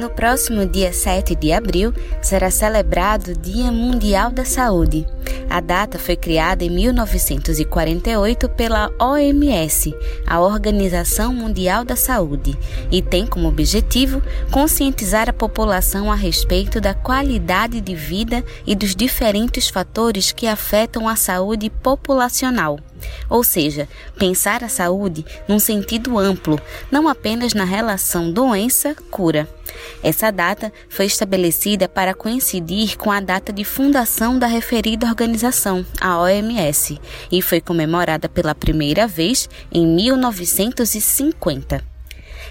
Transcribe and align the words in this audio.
No 0.00 0.08
próximo 0.08 0.64
dia 0.64 0.94
7 0.94 1.34
de 1.34 1.52
abril 1.52 1.92
será 2.22 2.50
celebrado 2.50 3.32
o 3.32 3.36
Dia 3.36 3.70
Mundial 3.70 4.30
da 4.30 4.46
Saúde. 4.46 5.06
A 5.50 5.60
data 5.60 5.98
foi 5.98 6.16
criada 6.16 6.64
em 6.64 6.70
1948 6.70 8.48
pela 8.48 8.90
OMS, 8.98 9.94
a 10.26 10.40
Organização 10.40 11.34
Mundial 11.34 11.84
da 11.84 11.96
Saúde, 11.96 12.56
e 12.90 13.02
tem 13.02 13.26
como 13.26 13.46
objetivo 13.46 14.22
conscientizar 14.50 15.28
a 15.28 15.34
população 15.34 16.10
a 16.10 16.14
respeito 16.14 16.80
da 16.80 16.94
qualidade 16.94 17.78
de 17.82 17.94
vida 17.94 18.42
e 18.66 18.74
dos 18.74 18.96
diferentes 18.96 19.68
fatores 19.68 20.32
que 20.32 20.46
afetam 20.46 21.06
a 21.06 21.14
saúde 21.14 21.68
populacional. 21.68 22.78
Ou 23.28 23.44
seja, 23.44 23.88
pensar 24.18 24.64
a 24.64 24.68
saúde 24.68 25.24
num 25.48 25.58
sentido 25.58 26.18
amplo, 26.18 26.60
não 26.90 27.08
apenas 27.08 27.54
na 27.54 27.64
relação 27.64 28.32
doença-cura. 28.32 29.48
Essa 30.02 30.30
data 30.30 30.72
foi 30.88 31.06
estabelecida 31.06 31.88
para 31.88 32.14
coincidir 32.14 32.96
com 32.96 33.10
a 33.10 33.20
data 33.20 33.52
de 33.52 33.64
fundação 33.64 34.38
da 34.38 34.46
referida 34.46 35.06
organização, 35.06 35.84
a 36.00 36.20
OMS, 36.20 37.00
e 37.30 37.42
foi 37.42 37.60
comemorada 37.60 38.28
pela 38.28 38.54
primeira 38.54 39.06
vez 39.06 39.48
em 39.72 39.86
1950. 39.86 41.89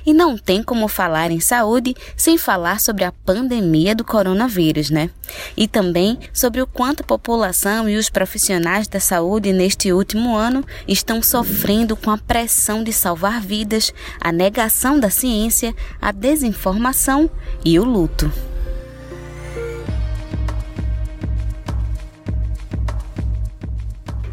E 0.09 0.13
não 0.13 0.35
tem 0.35 0.63
como 0.63 0.87
falar 0.87 1.29
em 1.29 1.39
saúde 1.39 1.95
sem 2.17 2.35
falar 2.35 2.79
sobre 2.79 3.03
a 3.03 3.11
pandemia 3.11 3.93
do 3.93 4.03
coronavírus, 4.03 4.89
né? 4.89 5.11
E 5.55 5.67
também 5.67 6.17
sobre 6.33 6.59
o 6.63 6.65
quanto 6.65 7.01
a 7.01 7.05
população 7.05 7.87
e 7.87 7.95
os 7.95 8.09
profissionais 8.09 8.87
da 8.87 8.99
saúde 8.99 9.53
neste 9.53 9.93
último 9.93 10.35
ano 10.35 10.65
estão 10.87 11.21
sofrendo 11.21 11.95
com 11.95 12.09
a 12.09 12.17
pressão 12.17 12.83
de 12.83 12.91
salvar 12.91 13.39
vidas, 13.39 13.93
a 14.19 14.31
negação 14.31 14.99
da 14.99 15.11
ciência, 15.11 15.75
a 16.01 16.11
desinformação 16.11 17.29
e 17.63 17.77
o 17.77 17.83
luto. 17.83 18.48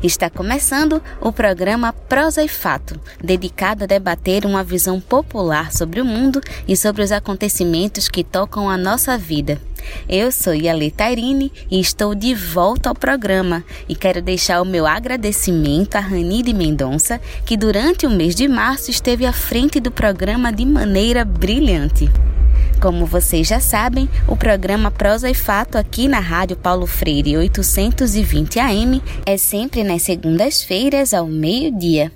Está 0.02 0.28
começando 0.28 1.02
o 1.20 1.32
programa 1.32 1.92
Prosa 1.92 2.42
e 2.42 2.48
Fato, 2.48 3.00
dedicado 3.22 3.84
a 3.84 3.86
debater 3.86 4.44
uma 4.44 4.62
visão 4.62 5.00
popular 5.00 5.72
sobre 5.72 6.00
o 6.00 6.04
mundo 6.04 6.40
e 6.68 6.76
sobre 6.76 7.02
os 7.02 7.10
acontecimentos 7.10 8.08
que 8.08 8.22
tocam 8.22 8.68
a 8.68 8.76
nossa 8.76 9.16
vida. 9.16 9.58
Eu 10.08 10.30
sou 10.30 10.54
Yali 10.54 10.90
Tairine 10.90 11.50
e 11.70 11.80
estou 11.80 12.14
de 12.14 12.34
volta 12.34 12.90
ao 12.90 12.94
programa 12.94 13.64
e 13.88 13.94
quero 13.94 14.20
deixar 14.20 14.60
o 14.60 14.66
meu 14.66 14.86
agradecimento 14.86 15.96
a 15.96 16.00
Ranide 16.00 16.52
Mendonça, 16.52 17.20
que 17.46 17.56
durante 17.56 18.06
o 18.06 18.10
mês 18.10 18.34
de 18.34 18.46
março 18.46 18.90
esteve 18.90 19.24
à 19.24 19.32
frente 19.32 19.80
do 19.80 19.90
programa 19.90 20.52
de 20.52 20.66
maneira 20.66 21.24
brilhante. 21.24 22.10
Como 22.80 23.06
vocês 23.06 23.48
já 23.48 23.58
sabem, 23.58 24.08
o 24.28 24.36
programa 24.36 24.90
Prosa 24.90 25.30
e 25.30 25.34
Fato 25.34 25.76
aqui 25.76 26.06
na 26.08 26.20
Rádio 26.20 26.56
Paulo 26.56 26.86
Freire 26.86 27.36
820 27.36 28.60
AM 28.60 29.02
é 29.24 29.36
sempre 29.36 29.82
nas 29.82 30.02
segundas-feiras 30.02 31.14
ao 31.14 31.26
meio-dia. 31.26 32.12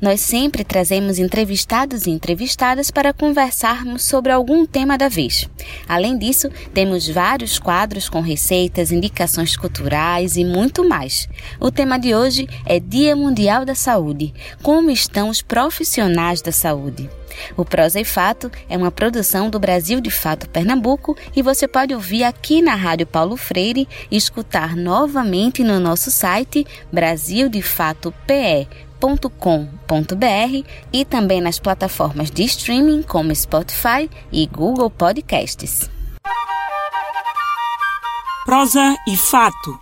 Nós 0.00 0.20
sempre 0.20 0.64
trazemos 0.64 1.18
entrevistados 1.18 2.06
e 2.06 2.10
entrevistadas 2.10 2.90
para 2.90 3.12
conversarmos 3.12 4.04
sobre 4.04 4.32
algum 4.32 4.66
tema 4.66 4.96
da 4.96 5.08
vez. 5.08 5.48
Além 5.88 6.16
disso, 6.16 6.50
temos 6.72 7.08
vários 7.08 7.58
quadros 7.58 8.08
com 8.08 8.20
receitas, 8.20 8.92
indicações 8.92 9.56
culturais 9.56 10.36
e 10.36 10.44
muito 10.44 10.86
mais. 10.88 11.28
O 11.60 11.70
tema 11.70 11.98
de 11.98 12.14
hoje 12.14 12.48
é 12.66 12.78
Dia 12.78 13.14
Mundial 13.14 13.64
da 13.64 13.74
Saúde. 13.74 14.32
Como 14.62 14.90
estão 14.90 15.28
os 15.28 15.42
profissionais 15.42 16.42
da 16.42 16.52
saúde? 16.52 17.08
O 17.56 17.64
Prosa 17.64 18.00
e 18.00 18.04
Fato 18.04 18.50
é 18.68 18.76
uma 18.76 18.90
produção 18.90 19.48
do 19.48 19.58
Brasil 19.58 20.00
de 20.00 20.10
Fato 20.10 20.48
Pernambuco 20.48 21.16
e 21.34 21.42
você 21.42 21.66
pode 21.66 21.94
ouvir 21.94 22.24
aqui 22.24 22.60
na 22.60 22.74
Rádio 22.74 23.06
Paulo 23.06 23.36
Freire 23.36 23.88
e 24.10 24.16
escutar 24.16 24.76
novamente 24.76 25.62
no 25.64 25.80
nosso 25.80 26.10
site 26.10 26.66
Brasil 26.92 27.48
com.br 29.30 30.68
e 30.92 31.04
também 31.04 31.40
nas 31.40 31.58
plataformas 31.58 32.30
de 32.30 32.44
streaming 32.44 33.02
como 33.02 33.34
Spotify 33.34 34.08
e 34.30 34.46
Google 34.46 34.90
Podcasts. 34.90 35.90
Prosa 38.44 38.96
e 39.06 39.16
fato. 39.16 39.78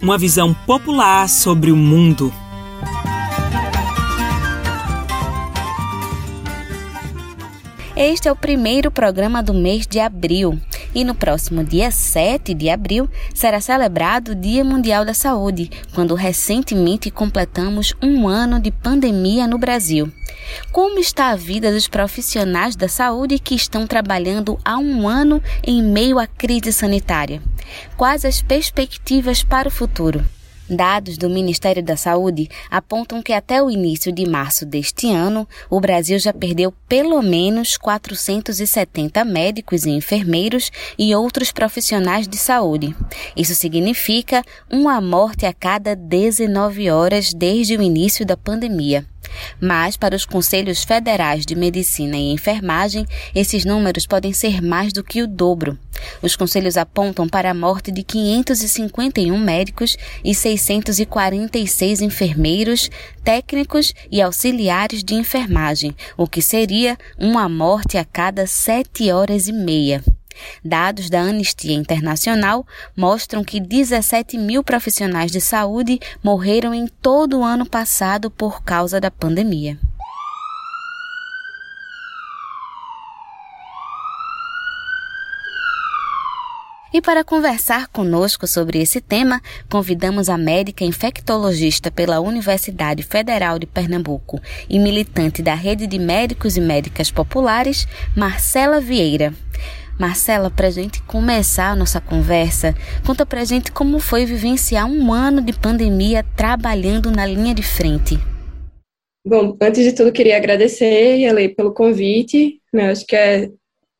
Uma 0.00 0.16
visão 0.16 0.54
popular 0.66 1.28
sobre 1.28 1.72
o 1.72 1.76
mundo. 1.76 2.32
Este 7.96 8.28
é 8.28 8.32
o 8.32 8.36
primeiro 8.36 8.90
programa 8.90 9.42
do 9.42 9.54
mês 9.54 9.86
de 9.86 9.98
abril 9.98 10.60
e 10.94 11.02
no 11.02 11.14
próximo 11.14 11.64
dia 11.64 11.90
7 11.90 12.52
de 12.52 12.68
abril 12.68 13.08
será 13.32 13.58
celebrado 13.58 14.32
o 14.32 14.34
Dia 14.34 14.62
Mundial 14.62 15.02
da 15.02 15.14
Saúde, 15.14 15.70
quando 15.94 16.14
recentemente 16.14 17.10
completamos 17.10 17.94
um 18.02 18.28
ano 18.28 18.60
de 18.60 18.70
pandemia 18.70 19.46
no 19.46 19.56
Brasil. 19.56 20.12
Como 20.70 20.98
está 20.98 21.30
a 21.30 21.36
vida 21.36 21.72
dos 21.72 21.88
profissionais 21.88 22.76
da 22.76 22.86
saúde 22.86 23.38
que 23.38 23.54
estão 23.54 23.86
trabalhando 23.86 24.58
há 24.62 24.76
um 24.76 25.08
ano 25.08 25.42
em 25.66 25.82
meio 25.82 26.18
à 26.18 26.26
crise 26.26 26.74
sanitária? 26.74 27.40
Quais 27.96 28.26
as 28.26 28.42
perspectivas 28.42 29.42
para 29.42 29.68
o 29.68 29.72
futuro? 29.72 30.22
Dados 30.68 31.16
do 31.16 31.30
Ministério 31.30 31.82
da 31.82 31.96
Saúde 31.96 32.48
apontam 32.70 33.22
que 33.22 33.32
até 33.32 33.62
o 33.62 33.70
início 33.70 34.10
de 34.10 34.28
março 34.28 34.66
deste 34.66 35.08
ano, 35.10 35.48
o 35.70 35.80
Brasil 35.80 36.18
já 36.18 36.32
perdeu 36.32 36.72
pelo 36.88 37.22
menos 37.22 37.76
470 37.76 39.24
médicos 39.24 39.84
e 39.84 39.90
enfermeiros 39.90 40.72
e 40.98 41.14
outros 41.14 41.52
profissionais 41.52 42.26
de 42.26 42.36
saúde. 42.36 42.94
Isso 43.36 43.54
significa 43.54 44.42
uma 44.70 45.00
morte 45.00 45.46
a 45.46 45.52
cada 45.52 45.94
19 45.94 46.90
horas 46.90 47.32
desde 47.32 47.76
o 47.76 47.82
início 47.82 48.26
da 48.26 48.36
pandemia. 48.36 49.06
Mas, 49.60 49.96
para 49.96 50.16
os 50.16 50.24
Conselhos 50.24 50.84
Federais 50.84 51.44
de 51.44 51.54
Medicina 51.54 52.16
e 52.16 52.32
Enfermagem, 52.32 53.06
esses 53.34 53.64
números 53.64 54.06
podem 54.06 54.32
ser 54.32 54.62
mais 54.62 54.92
do 54.92 55.02
que 55.02 55.22
o 55.22 55.26
dobro. 55.26 55.78
Os 56.22 56.36
conselhos 56.36 56.76
apontam 56.76 57.28
para 57.28 57.50
a 57.50 57.54
morte 57.54 57.90
de 57.90 58.02
551 58.02 59.38
médicos 59.38 59.96
e 60.24 60.34
646 60.34 62.00
enfermeiros, 62.00 62.90
técnicos 63.24 63.94
e 64.10 64.20
auxiliares 64.20 65.02
de 65.02 65.14
enfermagem, 65.14 65.94
o 66.16 66.26
que 66.26 66.42
seria 66.42 66.98
uma 67.18 67.48
morte 67.48 67.96
a 67.98 68.04
cada 68.04 68.46
sete 68.46 69.10
horas 69.10 69.48
e 69.48 69.52
meia. 69.52 70.02
Dados 70.64 71.10
da 71.10 71.20
Anistia 71.20 71.74
Internacional 71.74 72.66
mostram 72.96 73.44
que 73.44 73.60
17 73.60 74.38
mil 74.38 74.62
profissionais 74.62 75.30
de 75.30 75.40
saúde 75.40 76.00
morreram 76.22 76.74
em 76.74 76.86
todo 76.86 77.38
o 77.38 77.44
ano 77.44 77.66
passado 77.66 78.30
por 78.30 78.62
causa 78.62 79.00
da 79.00 79.10
pandemia. 79.10 79.78
E 86.96 87.02
para 87.02 87.22
conversar 87.22 87.88
conosco 87.88 88.46
sobre 88.46 88.80
esse 88.80 89.02
tema, 89.02 89.42
convidamos 89.68 90.30
a 90.30 90.38
médica 90.38 90.82
infectologista 90.82 91.90
pela 91.90 92.20
Universidade 92.20 93.02
Federal 93.02 93.58
de 93.58 93.66
Pernambuco 93.66 94.40
e 94.66 94.78
militante 94.78 95.42
da 95.42 95.54
Rede 95.54 95.86
de 95.86 95.98
Médicos 95.98 96.56
e 96.56 96.60
Médicas 96.62 97.10
Populares, 97.10 97.86
Marcela 98.16 98.80
Vieira. 98.80 99.34
Marcela, 99.98 100.50
para 100.50 100.68
a 100.68 100.70
gente 100.70 101.02
começar 101.02 101.70
a 101.70 101.76
nossa 101.76 102.00
conversa, 102.00 102.74
conta 103.06 103.24
para 103.24 103.40
a 103.40 103.44
gente 103.44 103.72
como 103.72 103.98
foi 103.98 104.26
vivenciar 104.26 104.86
um 104.86 105.12
ano 105.12 105.40
de 105.40 105.52
pandemia 105.52 106.24
trabalhando 106.36 107.10
na 107.10 107.24
linha 107.24 107.54
de 107.54 107.62
frente. 107.62 108.18
Bom, 109.26 109.56
antes 109.60 109.82
de 109.82 109.92
tudo, 109.92 110.12
queria 110.12 110.36
agradecer, 110.36 111.16
Yale, 111.18 111.48
pelo 111.48 111.72
convite. 111.72 112.60
Né? 112.72 112.90
Acho 112.90 113.06
que 113.06 113.16
é 113.16 113.50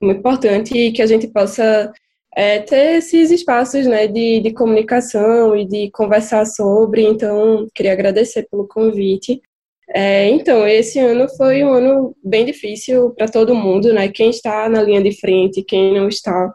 muito 0.00 0.18
importante 0.18 0.92
que 0.92 1.02
a 1.02 1.06
gente 1.06 1.26
possa 1.28 1.92
é, 2.36 2.60
ter 2.60 2.98
esses 2.98 3.30
espaços 3.30 3.86
né, 3.86 4.06
de, 4.06 4.40
de 4.40 4.52
comunicação 4.52 5.56
e 5.56 5.66
de 5.66 5.90
conversar 5.90 6.44
sobre. 6.44 7.02
Então, 7.02 7.66
queria 7.74 7.92
agradecer 7.92 8.46
pelo 8.50 8.68
convite. 8.68 9.40
É, 9.98 10.28
então, 10.28 10.68
esse 10.68 10.98
ano 10.98 11.26
foi 11.38 11.64
um 11.64 11.72
ano 11.72 12.14
bem 12.22 12.44
difícil 12.44 13.12
para 13.12 13.26
todo 13.28 13.54
mundo, 13.54 13.94
né? 13.94 14.08
Quem 14.08 14.28
está 14.28 14.68
na 14.68 14.82
linha 14.82 15.02
de 15.02 15.18
frente, 15.18 15.64
quem 15.64 15.94
não 15.94 16.06
está, 16.06 16.52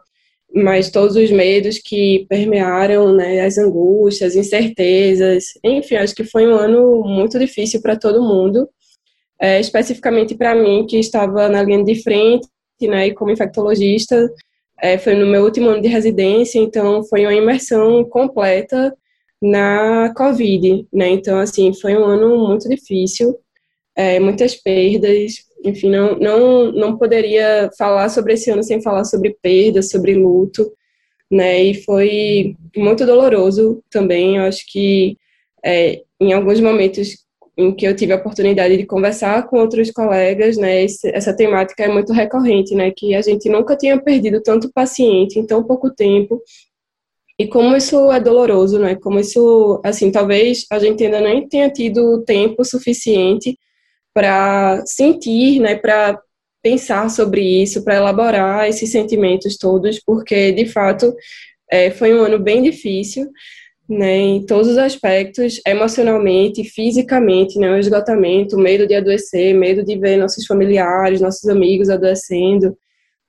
mas 0.54 0.92
todos 0.92 1.16
os 1.16 1.28
medos 1.32 1.80
que 1.84 2.24
permearam, 2.28 3.12
né? 3.12 3.40
As 3.40 3.58
angústias, 3.58 4.36
incertezas, 4.36 5.46
enfim, 5.64 5.96
acho 5.96 6.14
que 6.14 6.22
foi 6.22 6.46
um 6.46 6.54
ano 6.54 7.02
muito 7.04 7.36
difícil 7.36 7.82
para 7.82 7.96
todo 7.96 8.22
mundo. 8.22 8.68
É, 9.40 9.58
especificamente 9.58 10.36
para 10.36 10.54
mim, 10.54 10.86
que 10.86 10.96
estava 10.98 11.48
na 11.48 11.64
linha 11.64 11.82
de 11.82 12.00
frente, 12.00 12.46
né? 12.82 13.08
E 13.08 13.14
como 13.14 13.32
infectologista, 13.32 14.30
é, 14.80 14.98
foi 14.98 15.16
no 15.16 15.26
meu 15.26 15.42
último 15.42 15.68
ano 15.68 15.82
de 15.82 15.88
residência, 15.88 16.60
então 16.60 17.02
foi 17.04 17.22
uma 17.22 17.34
imersão 17.34 18.04
completa 18.04 18.94
na 19.42 20.14
Covid, 20.14 20.86
né? 20.92 21.08
Então, 21.08 21.38
assim, 21.38 21.74
foi 21.74 21.96
um 21.96 22.04
ano 22.04 22.46
muito 22.48 22.68
difícil, 22.68 23.36
é, 23.96 24.20
muitas 24.20 24.54
perdas, 24.54 25.34
enfim, 25.64 25.90
não, 25.90 26.16
não, 26.18 26.72
não 26.72 26.96
poderia 26.96 27.70
falar 27.76 28.08
sobre 28.08 28.34
esse 28.34 28.50
ano 28.50 28.62
sem 28.62 28.80
falar 28.80 29.04
sobre 29.04 29.36
perda, 29.42 29.82
sobre 29.82 30.14
luto, 30.14 30.72
né? 31.30 31.62
E 31.62 31.74
foi 31.82 32.56
muito 32.76 33.04
doloroso 33.04 33.82
também. 33.90 34.36
Eu 34.36 34.44
acho 34.44 34.64
que 34.70 35.16
é, 35.64 36.02
em 36.20 36.32
alguns 36.32 36.60
momentos 36.60 37.22
em 37.56 37.74
que 37.74 37.86
eu 37.86 37.94
tive 37.94 38.12
a 38.12 38.16
oportunidade 38.16 38.76
de 38.76 38.86
conversar 38.86 39.46
com 39.46 39.58
outros 39.58 39.90
colegas, 39.90 40.56
né, 40.56 40.84
essa 40.84 41.36
temática 41.36 41.84
é 41.84 41.88
muito 41.88 42.12
recorrente, 42.12 42.74
né, 42.74 42.90
que 42.96 43.14
a 43.14 43.20
gente 43.20 43.48
nunca 43.48 43.76
tinha 43.76 44.00
perdido 44.00 44.42
tanto 44.42 44.72
paciente 44.72 45.38
em 45.38 45.46
tão 45.46 45.62
pouco 45.62 45.90
tempo, 45.90 46.40
e 47.42 47.48
como 47.48 47.76
isso 47.76 48.12
é 48.12 48.20
doloroso, 48.20 48.78
né, 48.78 48.94
como 48.94 49.18
isso, 49.18 49.80
assim, 49.84 50.12
talvez 50.12 50.64
a 50.70 50.78
gente 50.78 51.02
ainda 51.02 51.20
nem 51.20 51.48
tenha 51.48 51.68
tido 51.68 52.22
tempo 52.24 52.64
suficiente 52.64 53.58
para 54.14 54.80
sentir, 54.86 55.58
né, 55.58 55.74
para 55.74 56.20
pensar 56.62 57.10
sobre 57.10 57.40
isso, 57.62 57.82
para 57.82 57.96
elaborar 57.96 58.68
esses 58.68 58.92
sentimentos 58.92 59.58
todos, 59.58 59.98
porque 59.98 60.52
de 60.52 60.66
fato 60.66 61.12
é, 61.68 61.90
foi 61.90 62.14
um 62.14 62.22
ano 62.22 62.38
bem 62.38 62.62
difícil, 62.62 63.28
né, 63.88 64.16
em 64.18 64.46
todos 64.46 64.68
os 64.68 64.78
aspectos, 64.78 65.60
emocionalmente, 65.66 66.62
fisicamente, 66.62 67.58
né, 67.58 67.72
o 67.72 67.78
esgotamento, 67.78 68.56
medo 68.56 68.86
de 68.86 68.94
adoecer, 68.94 69.52
medo 69.52 69.84
de 69.84 69.98
ver 69.98 70.16
nossos 70.16 70.46
familiares, 70.46 71.20
nossos 71.20 71.48
amigos 71.48 71.90
adoecendo, 71.90 72.78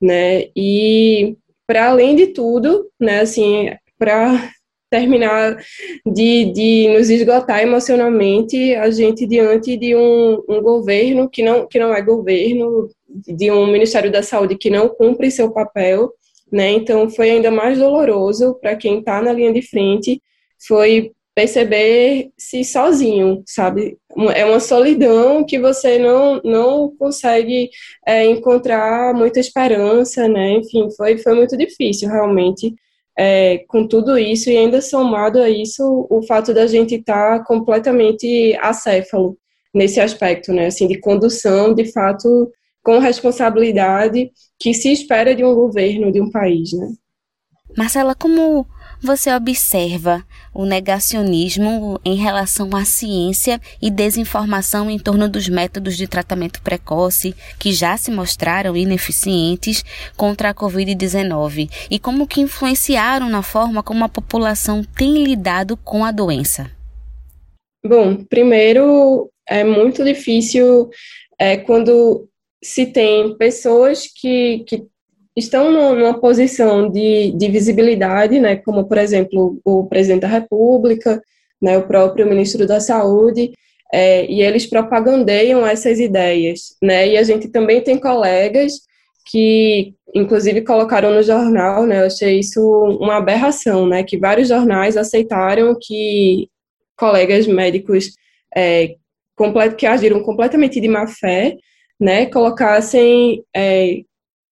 né, 0.00 0.44
e 0.54 1.36
para 1.66 1.88
além 1.88 2.14
de 2.14 2.28
tudo, 2.28 2.88
né, 3.00 3.20
assim, 3.22 3.70
para 4.04 4.50
terminar 4.90 5.56
de, 6.04 6.52
de 6.52 6.88
nos 6.88 7.08
esgotar 7.08 7.62
emocionalmente, 7.62 8.74
a 8.74 8.90
gente 8.90 9.26
diante 9.26 9.78
de 9.78 9.96
um, 9.96 10.42
um 10.46 10.60
governo 10.60 11.28
que 11.28 11.42
não, 11.42 11.66
que 11.66 11.78
não 11.78 11.92
é 11.94 12.02
governo, 12.02 12.90
de 13.08 13.50
um 13.50 13.66
Ministério 13.66 14.12
da 14.12 14.22
Saúde 14.22 14.58
que 14.58 14.68
não 14.68 14.90
cumpre 14.90 15.30
seu 15.30 15.50
papel, 15.50 16.12
né? 16.52 16.70
Então 16.70 17.08
foi 17.08 17.30
ainda 17.30 17.50
mais 17.50 17.78
doloroso 17.78 18.58
para 18.60 18.76
quem 18.76 18.98
está 18.98 19.22
na 19.22 19.32
linha 19.32 19.52
de 19.52 19.62
frente, 19.62 20.20
foi 20.68 21.12
perceber-se 21.34 22.62
sozinho, 22.62 23.42
sabe? 23.46 23.96
É 24.34 24.44
uma 24.44 24.60
solidão 24.60 25.44
que 25.44 25.58
você 25.58 25.98
não, 25.98 26.40
não 26.44 26.94
consegue 26.96 27.70
é, 28.06 28.24
encontrar 28.26 29.14
muita 29.14 29.40
esperança, 29.40 30.28
né? 30.28 30.52
Enfim, 30.52 30.88
foi, 30.94 31.16
foi 31.16 31.34
muito 31.34 31.56
difícil, 31.56 32.08
realmente 32.08 32.74
é, 33.16 33.58
com 33.68 33.86
tudo 33.86 34.18
isso 34.18 34.50
e 34.50 34.56
ainda 34.56 34.80
somado 34.80 35.40
a 35.40 35.48
isso 35.48 36.06
o 36.10 36.22
fato 36.26 36.52
da 36.52 36.66
gente 36.66 36.96
estar 36.96 37.38
tá 37.38 37.44
completamente 37.44 38.56
acéfalo 38.60 39.38
nesse 39.72 40.00
aspecto, 40.00 40.52
né, 40.52 40.66
assim, 40.66 40.86
de 40.86 41.00
condução, 41.00 41.74
de 41.74 41.90
fato, 41.92 42.50
com 42.82 42.98
responsabilidade 42.98 44.30
que 44.58 44.72
se 44.72 44.92
espera 44.92 45.34
de 45.34 45.44
um 45.44 45.54
governo, 45.54 46.12
de 46.12 46.20
um 46.20 46.30
país, 46.30 46.72
né. 46.72 46.92
Marcela, 47.76 48.14
como 48.14 48.66
você 49.00 49.32
observa 49.32 50.24
o 50.52 50.64
negacionismo 50.64 52.00
em 52.04 52.16
relação 52.16 52.70
à 52.74 52.84
ciência 52.84 53.60
e 53.80 53.90
desinformação 53.90 54.90
em 54.90 54.98
torno 54.98 55.28
dos 55.28 55.48
métodos 55.48 55.96
de 55.96 56.06
tratamento 56.06 56.62
precoce 56.62 57.34
que 57.58 57.72
já 57.72 57.96
se 57.96 58.10
mostraram 58.10 58.76
ineficientes 58.76 59.84
contra 60.16 60.50
a 60.50 60.54
Covid-19 60.54 61.68
e 61.90 61.98
como 61.98 62.26
que 62.26 62.40
influenciaram 62.40 63.28
na 63.28 63.42
forma 63.42 63.82
como 63.82 64.04
a 64.04 64.08
população 64.08 64.82
tem 64.82 65.24
lidado 65.24 65.76
com 65.76 66.04
a 66.04 66.12
doença? 66.12 66.70
Bom, 67.84 68.24
primeiro 68.24 69.30
é 69.46 69.62
muito 69.62 70.02
difícil 70.04 70.88
é, 71.38 71.56
quando 71.56 72.28
se 72.62 72.86
tem 72.86 73.36
pessoas 73.36 74.06
que, 74.06 74.64
que 74.66 74.86
estão 75.36 75.70
numa 75.70 76.20
posição 76.20 76.88
de, 76.90 77.32
de 77.32 77.48
visibilidade, 77.48 78.38
né, 78.38 78.56
como, 78.56 78.86
por 78.86 78.98
exemplo, 78.98 79.58
o 79.64 79.86
presidente 79.86 80.22
da 80.22 80.28
República, 80.28 81.20
né, 81.60 81.76
o 81.76 81.86
próprio 81.86 82.26
ministro 82.26 82.66
da 82.66 82.80
Saúde, 82.80 83.52
é, 83.92 84.26
e 84.26 84.42
eles 84.42 84.66
propagandeiam 84.66 85.66
essas 85.66 85.98
ideias, 85.98 86.76
né, 86.82 87.08
e 87.08 87.16
a 87.16 87.22
gente 87.22 87.48
também 87.48 87.80
tem 87.80 87.98
colegas 87.98 88.72
que, 89.26 89.94
inclusive, 90.14 90.62
colocaram 90.62 91.12
no 91.12 91.22
jornal, 91.22 91.84
né, 91.86 92.02
eu 92.02 92.06
achei 92.06 92.38
isso 92.38 92.60
uma 93.00 93.16
aberração, 93.16 93.86
né, 93.86 94.04
que 94.04 94.16
vários 94.16 94.48
jornais 94.48 94.96
aceitaram 94.96 95.76
que 95.80 96.48
colegas 96.96 97.46
médicos 97.46 98.12
é, 98.54 98.94
que 99.76 99.86
agiram 99.86 100.22
completamente 100.22 100.80
de 100.80 100.86
má 100.86 101.08
fé, 101.08 101.56
né, 101.98 102.26
colocassem 102.26 103.42
é, 103.54 104.02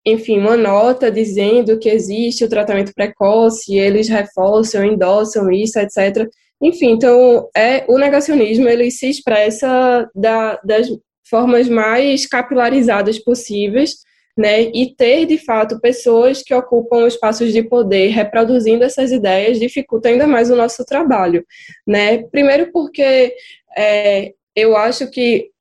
enfim, 0.04 0.38
uma 0.38 0.56
nota 0.56 1.10
dizendo 1.10 1.78
que 1.78 1.88
existe 1.88 2.44
o 2.44 2.48
tratamento 2.48 2.92
precoce, 2.94 3.76
eles 3.76 4.08
reforçam, 4.08 4.84
endossam 4.84 5.50
isso, 5.50 5.78
etc. 5.78 6.28
Enfim, 6.60 6.90
então, 6.90 7.48
é, 7.56 7.84
o 7.88 7.98
negacionismo, 7.98 8.68
ele 8.68 8.90
se 8.90 9.08
expressa 9.08 10.08
da, 10.14 10.60
das 10.64 10.88
formas 11.28 11.68
mais 11.68 12.26
capilarizadas 12.26 13.18
possíveis, 13.18 13.96
né, 14.36 14.62
e 14.62 14.94
ter, 14.96 15.26
de 15.26 15.38
fato, 15.38 15.80
pessoas 15.80 16.42
que 16.42 16.54
ocupam 16.54 17.06
espaços 17.06 17.52
de 17.52 17.62
poder 17.62 18.08
reproduzindo 18.08 18.82
essas 18.82 19.12
ideias 19.12 19.58
dificulta 19.58 20.08
ainda 20.08 20.26
mais 20.26 20.50
o 20.50 20.56
nosso 20.56 20.84
trabalho, 20.86 21.44
né, 21.86 22.22
primeiro 22.28 22.72
porque 22.72 23.34
é, 23.76 24.32
eu 24.56 24.76
acho 24.76 25.10
que 25.10 25.51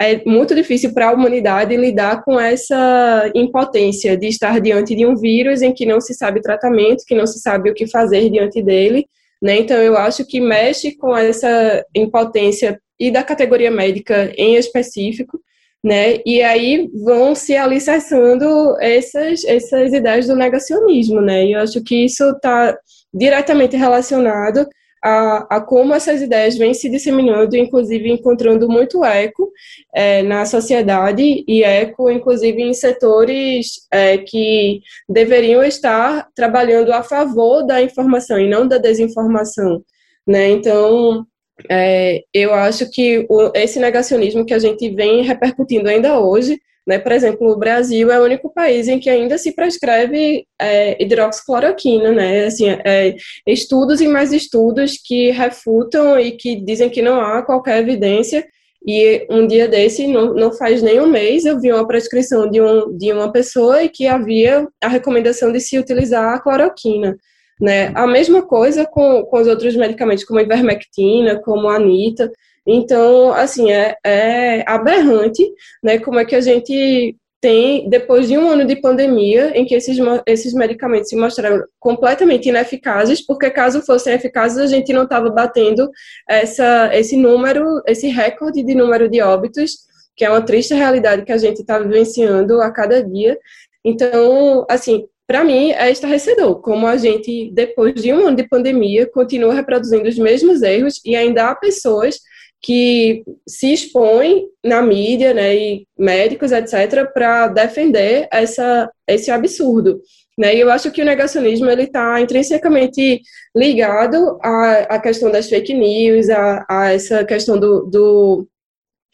é 0.00 0.22
muito 0.24 0.54
difícil 0.54 0.92
para 0.92 1.08
a 1.08 1.12
humanidade 1.12 1.76
lidar 1.76 2.22
com 2.24 2.38
essa 2.38 3.30
impotência 3.34 4.16
de 4.16 4.26
estar 4.26 4.60
diante 4.60 4.94
de 4.94 5.06
um 5.06 5.16
vírus 5.16 5.62
em 5.62 5.72
que 5.72 5.86
não 5.86 6.00
se 6.00 6.14
sabe 6.14 6.40
tratamento, 6.40 7.04
que 7.06 7.14
não 7.14 7.26
se 7.26 7.38
sabe 7.38 7.70
o 7.70 7.74
que 7.74 7.86
fazer 7.86 8.28
diante 8.30 8.60
dele. 8.60 9.06
Né? 9.40 9.58
Então, 9.58 9.76
eu 9.76 9.96
acho 9.96 10.26
que 10.26 10.40
mexe 10.40 10.96
com 10.96 11.16
essa 11.16 11.84
impotência 11.94 12.80
e 12.98 13.10
da 13.10 13.22
categoria 13.22 13.70
médica 13.70 14.32
em 14.36 14.56
específico, 14.56 15.40
né? 15.82 16.18
E 16.24 16.42
aí 16.42 16.88
vão 17.04 17.34
se 17.34 17.54
alicerçando 17.54 18.76
essas, 18.80 19.44
essas 19.44 19.92
ideias 19.92 20.28
do 20.28 20.36
negacionismo, 20.36 21.20
né? 21.20 21.44
E 21.44 21.52
eu 21.52 21.60
acho 21.60 21.82
que 21.82 22.04
isso 22.04 22.24
está 22.30 22.74
diretamente 23.12 23.76
relacionado 23.76 24.66
a, 25.04 25.56
a, 25.56 25.60
como 25.60 25.92
essas 25.92 26.22
ideias 26.22 26.56
vêm 26.56 26.72
se 26.72 26.88
disseminando, 26.88 27.54
inclusive 27.54 28.10
encontrando 28.10 28.66
muito 28.66 29.04
eco 29.04 29.52
é, 29.94 30.22
na 30.22 30.46
sociedade 30.46 31.44
e 31.46 31.62
eco, 31.62 32.10
inclusive, 32.10 32.62
em 32.62 32.72
setores 32.72 33.86
é, 33.92 34.16
que 34.16 34.80
deveriam 35.06 35.62
estar 35.62 36.26
trabalhando 36.34 36.90
a 36.90 37.02
favor 37.02 37.66
da 37.66 37.82
informação 37.82 38.40
e 38.40 38.48
não 38.48 38.66
da 38.66 38.78
desinformação. 38.78 39.84
Né? 40.26 40.48
Então, 40.52 41.26
é, 41.70 42.22
eu 42.32 42.54
acho 42.54 42.90
que 42.90 43.26
o, 43.28 43.50
esse 43.54 43.78
negacionismo 43.78 44.46
que 44.46 44.54
a 44.54 44.58
gente 44.58 44.88
vem 44.88 45.22
repercutindo 45.22 45.86
ainda 45.86 46.18
hoje 46.18 46.58
né? 46.86 46.98
Por 46.98 47.12
exemplo, 47.12 47.50
o 47.50 47.56
Brasil 47.56 48.10
é 48.10 48.20
o 48.20 48.24
único 48.24 48.52
país 48.52 48.88
em 48.88 48.98
que 48.98 49.08
ainda 49.08 49.38
se 49.38 49.52
prescreve 49.52 50.46
é, 50.60 51.02
hidroxicloroquina, 51.02 52.12
né? 52.12 52.44
Assim, 52.44 52.68
é, 52.84 53.14
estudos 53.46 54.00
e 54.00 54.06
mais 54.06 54.32
estudos 54.32 54.98
que 55.02 55.30
refutam 55.30 56.18
e 56.18 56.32
que 56.32 56.56
dizem 56.56 56.90
que 56.90 57.02
não 57.02 57.20
há 57.20 57.42
qualquer 57.42 57.78
evidência. 57.78 58.46
E 58.86 59.26
um 59.30 59.46
dia 59.46 59.66
desse, 59.66 60.06
não, 60.06 60.34
não 60.34 60.52
faz 60.52 60.82
nem 60.82 61.00
um 61.00 61.06
mês, 61.06 61.46
eu 61.46 61.58
vi 61.58 61.72
uma 61.72 61.86
prescrição 61.86 62.50
de, 62.50 62.60
um, 62.60 62.94
de 62.94 63.12
uma 63.12 63.32
pessoa 63.32 63.82
e 63.82 63.88
que 63.88 64.06
havia 64.06 64.68
a 64.82 64.88
recomendação 64.88 65.50
de 65.50 65.58
se 65.60 65.78
utilizar 65.78 66.34
a 66.34 66.38
cloroquina. 66.38 67.16
Né? 67.58 67.92
A 67.94 68.06
mesma 68.06 68.42
coisa 68.42 68.84
com, 68.84 69.22
com 69.24 69.40
os 69.40 69.46
outros 69.46 69.74
medicamentos, 69.74 70.24
como 70.24 70.38
a 70.38 70.42
ivermectina, 70.42 71.40
como 71.40 71.68
a 71.68 71.76
anita. 71.76 72.30
Então, 72.66 73.32
assim, 73.32 73.70
é, 73.70 73.96
é 74.04 74.64
aberrante, 74.66 75.42
né, 75.82 75.98
como 75.98 76.18
é 76.18 76.24
que 76.24 76.34
a 76.34 76.40
gente 76.40 77.16
tem, 77.44 77.90
depois 77.90 78.26
de 78.26 78.38
um 78.38 78.48
ano 78.48 78.64
de 78.64 78.74
pandemia, 78.76 79.52
em 79.54 79.66
que 79.66 79.74
esses, 79.74 79.98
esses 80.26 80.54
medicamentos 80.54 81.10
se 81.10 81.16
mostraram 81.16 81.62
completamente 81.78 82.48
ineficazes, 82.48 83.20
porque 83.20 83.50
caso 83.50 83.82
fossem 83.82 84.14
eficazes, 84.14 84.58
a 84.58 84.66
gente 84.66 84.94
não 84.94 85.02
estava 85.02 85.28
batendo 85.28 85.90
essa, 86.26 86.88
esse 86.94 87.18
número, 87.18 87.82
esse 87.86 88.08
recorde 88.08 88.62
de 88.62 88.74
número 88.74 89.10
de 89.10 89.20
óbitos, 89.20 89.72
que 90.16 90.24
é 90.24 90.30
uma 90.30 90.40
triste 90.40 90.72
realidade 90.72 91.22
que 91.22 91.32
a 91.32 91.36
gente 91.36 91.60
está 91.60 91.78
vivenciando 91.78 92.62
a 92.62 92.70
cada 92.70 93.04
dia. 93.04 93.38
Então, 93.84 94.64
assim, 94.66 95.06
para 95.26 95.44
mim 95.44 95.72
é 95.72 95.90
estarrecedor 95.90 96.62
como 96.62 96.86
a 96.86 96.96
gente, 96.96 97.50
depois 97.52 97.94
de 97.94 98.10
um 98.10 98.26
ano 98.26 98.36
de 98.36 98.48
pandemia, 98.48 99.06
continua 99.12 99.52
reproduzindo 99.52 100.08
os 100.08 100.16
mesmos 100.16 100.62
erros 100.62 100.98
e 101.04 101.14
ainda 101.14 101.50
há 101.50 101.54
pessoas 101.54 102.20
que 102.64 103.22
se 103.46 103.74
expõem 103.74 104.48
na 104.64 104.80
mídia, 104.80 105.34
né, 105.34 105.54
e 105.54 105.86
médicos, 105.98 106.50
etc., 106.50 107.04
para 107.12 107.48
defender 107.48 108.26
essa, 108.32 108.90
esse 109.06 109.30
absurdo. 109.30 110.00
Né? 110.36 110.56
E 110.56 110.60
eu 110.60 110.70
acho 110.70 110.90
que 110.90 111.02
o 111.02 111.04
negacionismo 111.04 111.68
ele 111.68 111.82
está 111.82 112.18
intrinsecamente 112.22 113.20
ligado 113.54 114.38
à, 114.42 114.94
à 114.94 114.98
questão 114.98 115.30
das 115.30 115.46
fake 115.46 115.74
news, 115.74 116.30
a, 116.30 116.64
a 116.66 116.92
essa 116.94 117.22
questão 117.22 117.60
do, 117.60 117.82
do, 117.82 118.48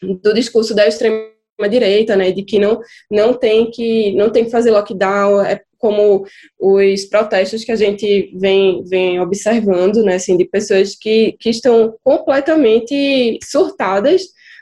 do 0.01 0.33
discurso 0.33 0.73
da 0.73 0.87
extrema 0.87 1.27
direita, 1.69 2.15
né, 2.15 2.31
de 2.31 2.43
que 2.43 2.57
não, 2.57 2.79
não 3.11 3.33
tem 3.33 3.69
que 3.69 4.15
não 4.15 4.29
tem 4.29 4.45
que 4.45 4.49
fazer 4.49 4.71
lockdown, 4.71 5.41
é 5.41 5.61
como 5.81 6.25
os 6.59 7.05
protestos 7.05 7.65
que 7.65 7.71
a 7.71 7.75
gente 7.75 8.31
vem, 8.39 8.83
vem 8.85 9.19
observando, 9.19 10.03
né, 10.03 10.15
assim, 10.15 10.37
de 10.37 10.45
pessoas 10.45 10.95
que, 10.95 11.35
que 11.39 11.49
estão 11.49 11.95
completamente 12.03 13.39
surtadas, 13.43 14.21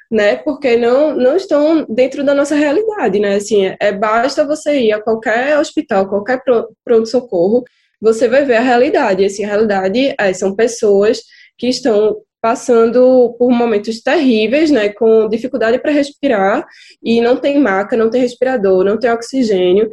né, 0.09 0.37
porque 0.37 0.77
não, 0.77 1.15
não 1.15 1.35
estão 1.35 1.85
dentro 1.87 2.23
da 2.23 2.33
nossa 2.33 2.55
realidade, 2.55 3.19
né, 3.19 3.35
assim, 3.35 3.75
é, 3.79 3.91
basta 3.91 4.47
você 4.47 4.79
ir 4.79 4.93
a 4.93 5.01
qualquer 5.01 5.59
hospital, 5.59 6.07
qualquer 6.07 6.41
pronto-socorro, 6.83 7.63
você 8.01 8.27
vai 8.29 8.45
ver 8.45 8.55
a 8.55 8.61
realidade, 8.61 9.25
assim, 9.25 9.43
a 9.43 9.47
realidade 9.47 10.15
é, 10.17 10.33
são 10.33 10.55
pessoas 10.55 11.21
que 11.57 11.67
estão 11.67 12.15
passando 12.41 13.35
por 13.37 13.51
momentos 13.51 14.01
terríveis, 14.01 14.71
né, 14.71 14.89
com 14.89 15.27
dificuldade 15.27 15.77
para 15.79 15.91
respirar 15.91 16.65
e 17.03 17.19
não 17.21 17.35
tem 17.35 17.59
maca, 17.59 17.97
não 17.97 18.09
tem 18.09 18.21
respirador, 18.21 18.85
não 18.85 18.97
tem 18.97 19.11
oxigênio. 19.11 19.89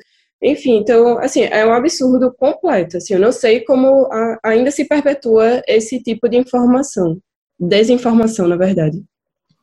Enfim, 0.46 0.76
então, 0.76 1.18
assim, 1.18 1.42
é 1.42 1.66
um 1.66 1.72
absurdo 1.72 2.32
completo. 2.32 2.98
Assim, 2.98 3.14
eu 3.14 3.20
não 3.20 3.32
sei 3.32 3.64
como 3.64 4.06
a, 4.12 4.38
ainda 4.44 4.70
se 4.70 4.84
perpetua 4.84 5.60
esse 5.66 6.00
tipo 6.00 6.28
de 6.28 6.36
informação, 6.36 7.18
desinformação, 7.58 8.46
na 8.46 8.56
verdade. 8.56 9.02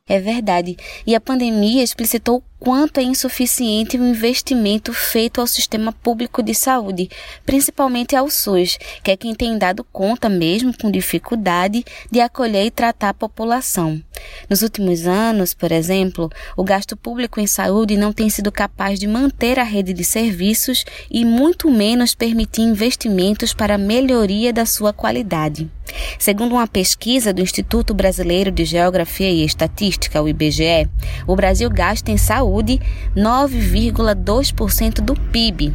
É 0.05 0.19
verdade. 0.19 0.75
E 1.07 1.15
a 1.15 1.21
pandemia 1.21 1.81
explicitou 1.81 2.43
quanto 2.63 2.97
é 2.97 3.03
insuficiente 3.03 3.97
o 3.97 4.07
investimento 4.07 4.93
feito 4.93 5.41
ao 5.41 5.47
sistema 5.47 5.91
público 5.91 6.41
de 6.41 6.55
saúde, 6.55 7.09
principalmente 7.45 8.15
ao 8.15 8.29
SUS, 8.29 8.77
que 9.03 9.11
é 9.11 9.17
quem 9.17 9.35
tem 9.35 9.57
dado 9.57 9.83
conta 9.91 10.29
mesmo 10.29 10.73
com 10.77 10.89
dificuldade 10.89 11.83
de 12.09 12.21
acolher 12.21 12.65
e 12.65 12.71
tratar 12.71 13.09
a 13.09 13.13
população. 13.13 14.01
Nos 14.49 14.61
últimos 14.61 15.05
anos, 15.05 15.53
por 15.53 15.73
exemplo, 15.73 16.29
o 16.55 16.63
gasto 16.63 16.95
público 16.95 17.39
em 17.41 17.47
saúde 17.47 17.97
não 17.97 18.13
tem 18.13 18.29
sido 18.29 18.49
capaz 18.49 18.97
de 18.97 19.07
manter 19.07 19.59
a 19.59 19.63
rede 19.63 19.93
de 19.93 20.05
serviços 20.05 20.85
e 21.11 21.25
muito 21.25 21.69
menos 21.69 22.15
permitir 22.15 22.61
investimentos 22.61 23.53
para 23.53 23.75
a 23.75 23.77
melhoria 23.77 24.53
da 24.53 24.65
sua 24.65 24.93
qualidade. 24.93 25.69
Segundo 26.17 26.53
uma 26.53 26.67
pesquisa 26.67 27.33
do 27.33 27.41
Instituto 27.41 27.93
Brasileiro 27.93 28.49
de 28.51 28.63
Geografia 28.63 29.29
e 29.29 29.43
Estatística, 29.43 29.92
o 30.21 30.27
IBGE, 30.27 30.89
o 31.27 31.35
Brasil 31.35 31.69
gasta 31.69 32.11
em 32.11 32.17
saúde 32.17 32.79
9,2% 33.15 35.01
do 35.01 35.15
PIB, 35.15 35.73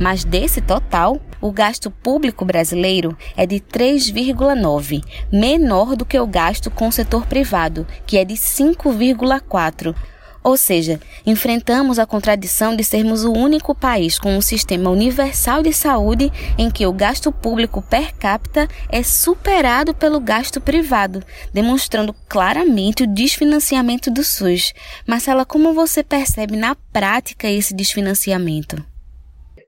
mas 0.00 0.24
desse 0.24 0.60
total, 0.60 1.20
o 1.40 1.50
gasto 1.50 1.90
público 1.90 2.44
brasileiro 2.44 3.16
é 3.36 3.46
de 3.46 3.60
3,9, 3.60 5.02
menor 5.32 5.96
do 5.96 6.04
que 6.04 6.18
o 6.18 6.26
gasto 6.26 6.70
com 6.70 6.88
o 6.88 6.92
setor 6.92 7.26
privado, 7.26 7.86
que 8.06 8.18
é 8.18 8.24
de 8.24 8.34
5,4. 8.34 9.94
Ou 10.42 10.56
seja, 10.56 10.98
enfrentamos 11.26 11.98
a 11.98 12.06
contradição 12.06 12.74
de 12.74 12.82
sermos 12.82 13.24
o 13.24 13.32
único 13.32 13.74
país 13.74 14.18
com 14.18 14.36
um 14.36 14.40
sistema 14.40 14.88
universal 14.90 15.62
de 15.62 15.72
saúde 15.72 16.32
em 16.56 16.70
que 16.70 16.86
o 16.86 16.92
gasto 16.92 17.30
público 17.30 17.82
per 17.82 18.14
capita 18.14 18.66
é 18.88 19.02
superado 19.02 19.92
pelo 19.92 20.18
gasto 20.18 20.60
privado, 20.60 21.22
demonstrando 21.52 22.14
claramente 22.28 23.02
o 23.02 23.06
desfinanciamento 23.06 24.10
do 24.10 24.24
SUS. 24.24 24.72
Marcela, 25.06 25.44
como 25.44 25.74
você 25.74 26.02
percebe 26.02 26.56
na 26.56 26.74
prática 26.74 27.48
esse 27.48 27.74
desfinanciamento? 27.74 28.89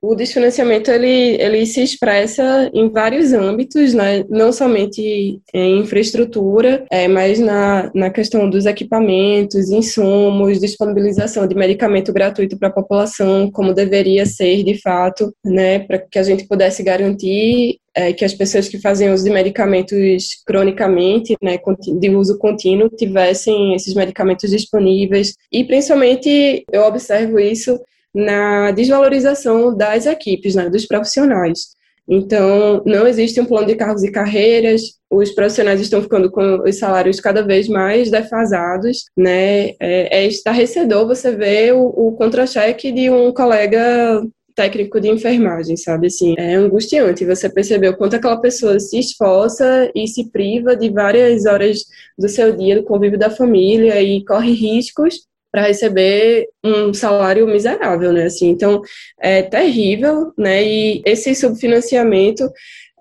O 0.02 0.16
desfinanciamento 0.16 0.90
ele, 0.90 1.40
ele 1.40 1.64
se 1.64 1.80
expressa 1.80 2.68
em 2.74 2.90
vários 2.90 3.32
âmbitos, 3.32 3.94
né? 3.94 4.24
não 4.28 4.52
somente 4.52 5.40
em 5.54 5.78
infraestrutura, 5.78 6.84
é, 6.90 7.06
mas 7.06 7.38
na, 7.38 7.88
na 7.94 8.10
questão 8.10 8.50
dos 8.50 8.66
equipamentos, 8.66 9.70
insumos, 9.70 10.58
disponibilização 10.58 11.46
de 11.46 11.54
medicamento 11.54 12.12
gratuito 12.12 12.58
para 12.58 12.66
a 12.66 12.72
população, 12.72 13.48
como 13.48 13.72
deveria 13.72 14.26
ser 14.26 14.64
de 14.64 14.80
fato, 14.80 15.32
né? 15.44 15.78
para 15.78 15.98
que 15.98 16.18
a 16.18 16.22
gente 16.24 16.48
pudesse 16.48 16.82
garantir 16.82 17.78
é, 17.94 18.12
que 18.12 18.24
as 18.24 18.34
pessoas 18.34 18.68
que 18.68 18.80
fazem 18.80 19.12
uso 19.12 19.22
de 19.22 19.30
medicamentos 19.30 20.42
cronicamente, 20.44 21.36
né, 21.42 21.58
de 22.00 22.10
uso 22.10 22.38
contínuo, 22.38 22.88
tivessem 22.88 23.74
esses 23.74 23.94
medicamentos 23.94 24.50
disponíveis. 24.50 25.34
E, 25.52 25.62
principalmente, 25.62 26.64
eu 26.72 26.82
observo 26.82 27.38
isso 27.38 27.78
na 28.14 28.70
desvalorização 28.70 29.76
das 29.76 30.06
equipes, 30.06 30.54
né, 30.54 30.68
dos 30.68 30.86
profissionais. 30.86 31.72
Então, 32.08 32.82
não 32.84 33.06
existe 33.06 33.40
um 33.40 33.44
plano 33.44 33.66
de 33.66 33.76
cargos 33.76 34.02
e 34.02 34.10
carreiras, 34.10 34.82
os 35.08 35.30
profissionais 35.30 35.80
estão 35.80 36.02
ficando 36.02 36.30
com 36.30 36.62
os 36.62 36.78
salários 36.78 37.20
cada 37.20 37.42
vez 37.42 37.68
mais 37.68 38.10
defasados, 38.10 39.04
né? 39.16 39.70
É, 39.80 40.18
é 40.18 40.26
estarrecedor 40.26 41.06
você 41.06 41.34
ver 41.34 41.74
o, 41.74 41.86
o 41.86 42.12
contra-cheque 42.12 42.90
de 42.90 43.08
um 43.08 43.32
colega 43.32 44.22
técnico 44.54 45.00
de 45.00 45.08
enfermagem, 45.08 45.76
sabe? 45.76 46.08
Assim, 46.08 46.34
é 46.36 46.54
angustiante 46.54 47.24
você 47.24 47.48
perceber 47.48 47.88
o 47.88 47.96
quanto 47.96 48.16
aquela 48.16 48.40
pessoa 48.40 48.78
se 48.80 48.98
esforça 48.98 49.90
e 49.94 50.06
se 50.06 50.30
priva 50.30 50.76
de 50.76 50.90
várias 50.90 51.46
horas 51.46 51.84
do 52.18 52.28
seu 52.28 52.54
dia, 52.54 52.76
do 52.76 52.84
convívio 52.84 53.18
da 53.18 53.30
família 53.30 54.02
e 54.02 54.24
corre 54.24 54.52
riscos 54.52 55.20
para 55.52 55.66
receber 55.66 56.48
um 56.64 56.94
salário 56.94 57.46
miserável, 57.46 58.10
né? 58.10 58.24
Assim, 58.24 58.48
então 58.48 58.80
é 59.20 59.42
terrível, 59.42 60.32
né? 60.36 60.64
E 60.64 61.02
esse 61.04 61.34
subfinanciamento 61.34 62.50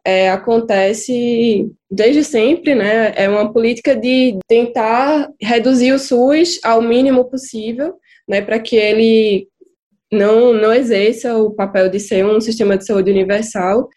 é, 0.03 0.29
acontece 0.29 1.72
desde 1.89 2.25
sempre, 2.25 2.75
né? 2.75 3.13
É 3.15 3.29
uma 3.29 3.53
política 3.53 3.96
de 3.96 4.38
tentar 4.48 5.29
reduzir 5.41 5.93
o 5.93 6.00
SUS 6.00 6.60
ao 6.62 6.81
mínimo 6.81 7.24
possível, 7.25 7.93
né? 8.27 8.41
Para 8.41 8.60
que 8.60 8.75
ele 8.75 9.48
não, 10.12 10.51
não 10.51 10.74
exerça 10.74 11.38
o 11.38 11.51
papel 11.51 11.88
de 11.89 12.01
ser 12.01 12.25
um 12.25 12.41
sistema 12.41 12.77
de 12.77 12.86
saúde 12.86 13.10
universal 13.10 13.88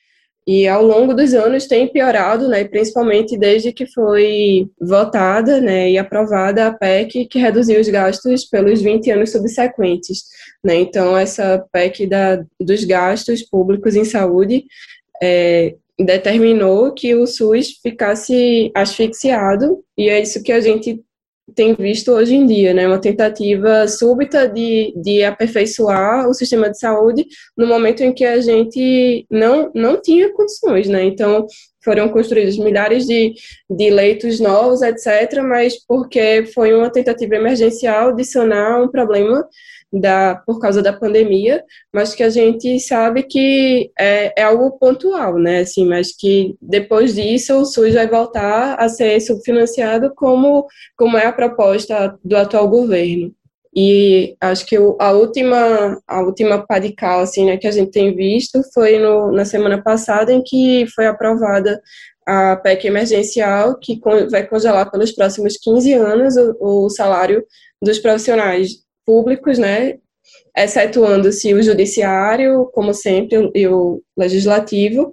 e 0.47 0.69
ao 0.69 0.85
longo 0.85 1.15
dos 1.15 1.33
anos 1.33 1.67
tem 1.67 1.89
piorado, 1.89 2.49
né, 2.49 2.65
principalmente 2.65 3.37
desde 3.37 3.73
que 3.73 3.87
foi 3.87 4.69
votada 4.79 5.61
né, 5.61 5.91
e 5.91 5.97
aprovada 5.99 6.67
a 6.67 6.73
PEC 6.73 7.27
que 7.27 7.39
reduziu 7.39 7.81
os 7.81 7.89
gastos 7.89 8.45
pelos 8.45 8.83
20 8.83 9.11
anos 9.11 9.33
subsequentes. 9.33 10.25
Né? 10.63 10.77
Então, 10.77 11.17
essa 11.17 11.65
PEC 11.73 12.07
da, 12.07 12.45
dos 12.61 12.85
gastos 12.85 13.43
públicos 13.43 13.97
em 13.97 14.05
saúde 14.05 14.65
é, 15.23 15.75
determinou 15.99 16.93
que 16.93 17.15
o 17.15 17.27
SUS 17.27 17.79
ficasse 17.83 18.71
asfixiado, 18.75 19.83
e 19.97 20.11
é 20.11 20.21
isso 20.21 20.43
que 20.43 20.53
a 20.53 20.61
gente 20.61 21.03
tem 21.55 21.75
visto 21.75 22.13
hoje 22.13 22.35
em 22.35 22.47
dia, 22.47 22.73
né? 22.73 22.87
Uma 22.87 23.01
tentativa 23.01 23.87
súbita 23.87 24.49
de, 24.49 24.95
de 24.97 25.23
aperfeiçoar 25.25 26.29
o 26.29 26.35
sistema 26.35 26.71
de 26.71 26.79
saúde 26.79 27.27
no 27.57 27.67
momento 27.67 28.03
em 28.03 28.13
que 28.13 28.25
a 28.25 28.41
gente 28.41 29.27
não, 29.31 29.71
não 29.75 30.01
tinha 30.01 30.33
condições, 30.33 30.89
né? 30.89 31.05
Então, 31.05 31.47
foram 31.85 32.09
construídos 32.09 32.57
milhares 32.57 33.05
de, 33.05 33.35
de 33.69 33.91
leitos 33.91 34.41
novos, 34.41 34.81
etc., 34.81 35.43
mas 35.43 35.75
porque 35.87 36.47
foi 36.55 36.75
uma 36.75 36.91
tentativa 36.91 37.37
emergencial 37.37 38.15
de 38.15 38.25
sanar 38.25 38.83
um 38.83 38.89
problema 38.89 39.47
da, 40.01 40.43
por 40.45 40.59
causa 40.59 40.83
da 40.83 40.93
pandemia, 40.93 41.63
mas 41.93 42.15
que 42.15 42.23
a 42.23 42.29
gente 42.29 42.81
sabe 42.81 43.23
que 43.23 43.93
é, 43.99 44.41
é, 44.41 44.43
algo 44.43 44.73
pontual, 44.79 45.39
né? 45.39 45.61
Assim, 45.61 45.87
mas 45.87 46.15
que 46.17 46.57
depois 46.61 47.15
disso 47.15 47.55
o 47.55 47.65
SUS 47.65 47.95
vai 47.95 48.09
voltar 48.09 48.75
a 48.75 48.89
ser 48.89 49.21
subfinanciado 49.21 50.13
como, 50.17 50.67
como 50.97 51.17
é 51.17 51.27
a 51.27 51.33
proposta 51.33 52.19
do 52.25 52.37
atual 52.37 52.69
governo. 52.69 53.33
E 53.77 54.37
acho 54.41 54.67
que 54.67 54.77
a 54.77 55.13
última 55.13 56.01
a 56.07 56.21
última 56.23 56.65
pá 56.65 56.79
de 56.79 56.93
cal 56.93 57.21
assim, 57.21 57.47
né, 57.47 57.57
que 57.57 57.67
a 57.67 57.73
gente 57.73 57.91
tem 57.91 58.15
visto 58.15 58.63
foi 58.73 58.99
no, 59.01 59.33
na 59.33 59.45
semana 59.45 59.83
passada 59.83 60.33
em 60.33 60.43
que 60.45 60.87
foi 60.95 61.07
aprovada 61.07 61.81
a 62.27 62.57
PEC 62.57 62.87
emergencial 62.87 63.77
que 63.81 64.01
vai 64.31 64.47
congelar 64.47 64.91
pelos 64.91 65.11
próximos 65.13 65.57
15 65.57 65.93
anos 65.93 66.37
o, 66.37 66.85
o 66.87 66.89
salário 66.89 67.45
dos 67.83 67.99
profissionais 67.99 68.84
públicos, 69.05 69.59
né, 69.59 69.99
excetuando-se 70.57 71.53
o 71.53 71.63
judiciário, 71.63 72.71
como 72.73 72.95
sempre, 72.95 73.51
e 73.55 73.67
o 73.67 74.03
legislativo, 74.17 75.11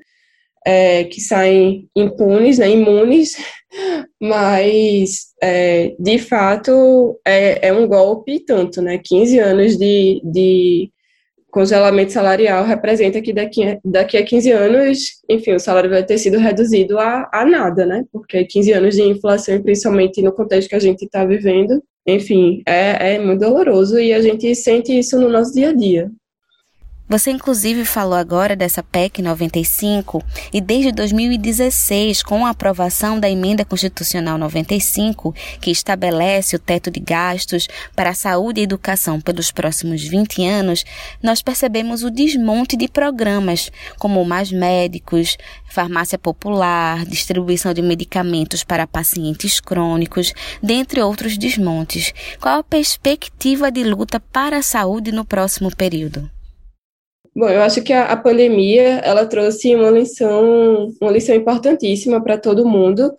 é, 0.65 1.03
que 1.05 1.19
saem 1.19 1.89
impunes, 1.95 2.59
né, 2.59 2.69
imunes, 2.69 3.35
mas, 4.21 5.33
é, 5.41 5.95
de 5.99 6.19
fato, 6.19 7.19
é, 7.25 7.69
é 7.69 7.73
um 7.73 7.87
golpe 7.87 8.39
tanto, 8.39 8.81
né, 8.81 8.99
15 9.03 9.39
anos 9.39 9.77
de, 9.77 10.21
de 10.23 10.91
congelamento 11.51 12.13
salarial 12.13 12.63
representa 12.63 13.21
que 13.21 13.33
daqui, 13.33 13.77
daqui 13.83 14.17
a 14.17 14.25
15 14.25 14.51
anos, 14.51 14.99
enfim, 15.29 15.53
o 15.53 15.59
salário 15.59 15.89
vai 15.89 16.03
ter 16.03 16.17
sido 16.17 16.39
reduzido 16.39 16.97
a, 16.97 17.29
a 17.31 17.45
nada, 17.45 17.85
né? 17.85 18.05
Porque 18.11 18.45
15 18.45 18.71
anos 18.71 18.95
de 18.95 19.03
inflação, 19.03 19.61
principalmente 19.61 20.21
no 20.21 20.31
contexto 20.31 20.69
que 20.69 20.75
a 20.75 20.79
gente 20.79 21.03
está 21.03 21.25
vivendo, 21.25 21.83
enfim, 22.05 22.61
é, 22.65 23.15
é 23.15 23.19
muito 23.19 23.41
doloroso 23.41 23.99
e 23.99 24.13
a 24.13 24.21
gente 24.21 24.53
sente 24.55 24.97
isso 24.97 25.19
no 25.19 25.29
nosso 25.29 25.53
dia 25.53 25.69
a 25.69 25.73
dia. 25.73 26.11
Você, 27.11 27.29
inclusive, 27.29 27.83
falou 27.83 28.17
agora 28.17 28.55
dessa 28.55 28.81
PEC 28.81 29.21
95 29.21 30.23
e 30.53 30.61
desde 30.61 30.93
2016, 30.93 32.23
com 32.23 32.45
a 32.45 32.51
aprovação 32.51 33.19
da 33.19 33.29
Emenda 33.29 33.65
Constitucional 33.65 34.37
95, 34.37 35.35
que 35.59 35.71
estabelece 35.71 36.55
o 36.55 36.59
teto 36.59 36.89
de 36.89 37.01
gastos 37.01 37.67
para 37.97 38.11
a 38.11 38.13
saúde 38.13 38.61
e 38.61 38.63
educação 38.63 39.19
pelos 39.19 39.51
próximos 39.51 40.01
20 40.01 40.47
anos, 40.47 40.85
nós 41.21 41.41
percebemos 41.41 42.01
o 42.01 42.09
desmonte 42.09 42.77
de 42.77 42.87
programas 42.87 43.69
como 43.99 44.23
Mais 44.23 44.49
Médicos, 44.49 45.35
farmácia 45.69 46.17
popular, 46.17 47.05
distribuição 47.05 47.73
de 47.73 47.81
medicamentos 47.81 48.63
para 48.63 48.87
pacientes 48.87 49.59
crônicos, 49.59 50.33
dentre 50.63 51.01
outros 51.01 51.37
desmontes. 51.37 52.13
Qual 52.39 52.59
a 52.59 52.63
perspectiva 52.63 53.69
de 53.69 53.83
luta 53.83 54.17
para 54.17 54.59
a 54.59 54.63
saúde 54.63 55.11
no 55.11 55.25
próximo 55.25 55.75
período? 55.75 56.31
Bom, 57.35 57.47
eu 57.47 57.61
acho 57.61 57.81
que 57.81 57.93
a, 57.93 58.05
a 58.05 58.17
pandemia 58.17 58.99
ela 58.99 59.25
trouxe 59.25 59.73
uma 59.75 59.89
lição, 59.89 60.93
uma 61.01 61.11
lição 61.11 61.33
importantíssima 61.33 62.21
para 62.21 62.37
todo 62.37 62.67
mundo, 62.67 63.13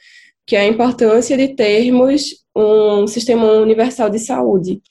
que 0.47 0.55
é 0.55 0.61
a 0.61 0.67
importância 0.69 1.37
de 1.37 1.55
termos 1.55 2.43
um 2.55 3.07
sistema 3.07 3.51
universal 3.53 4.11
de 4.11 4.19
saúde, 4.19 4.83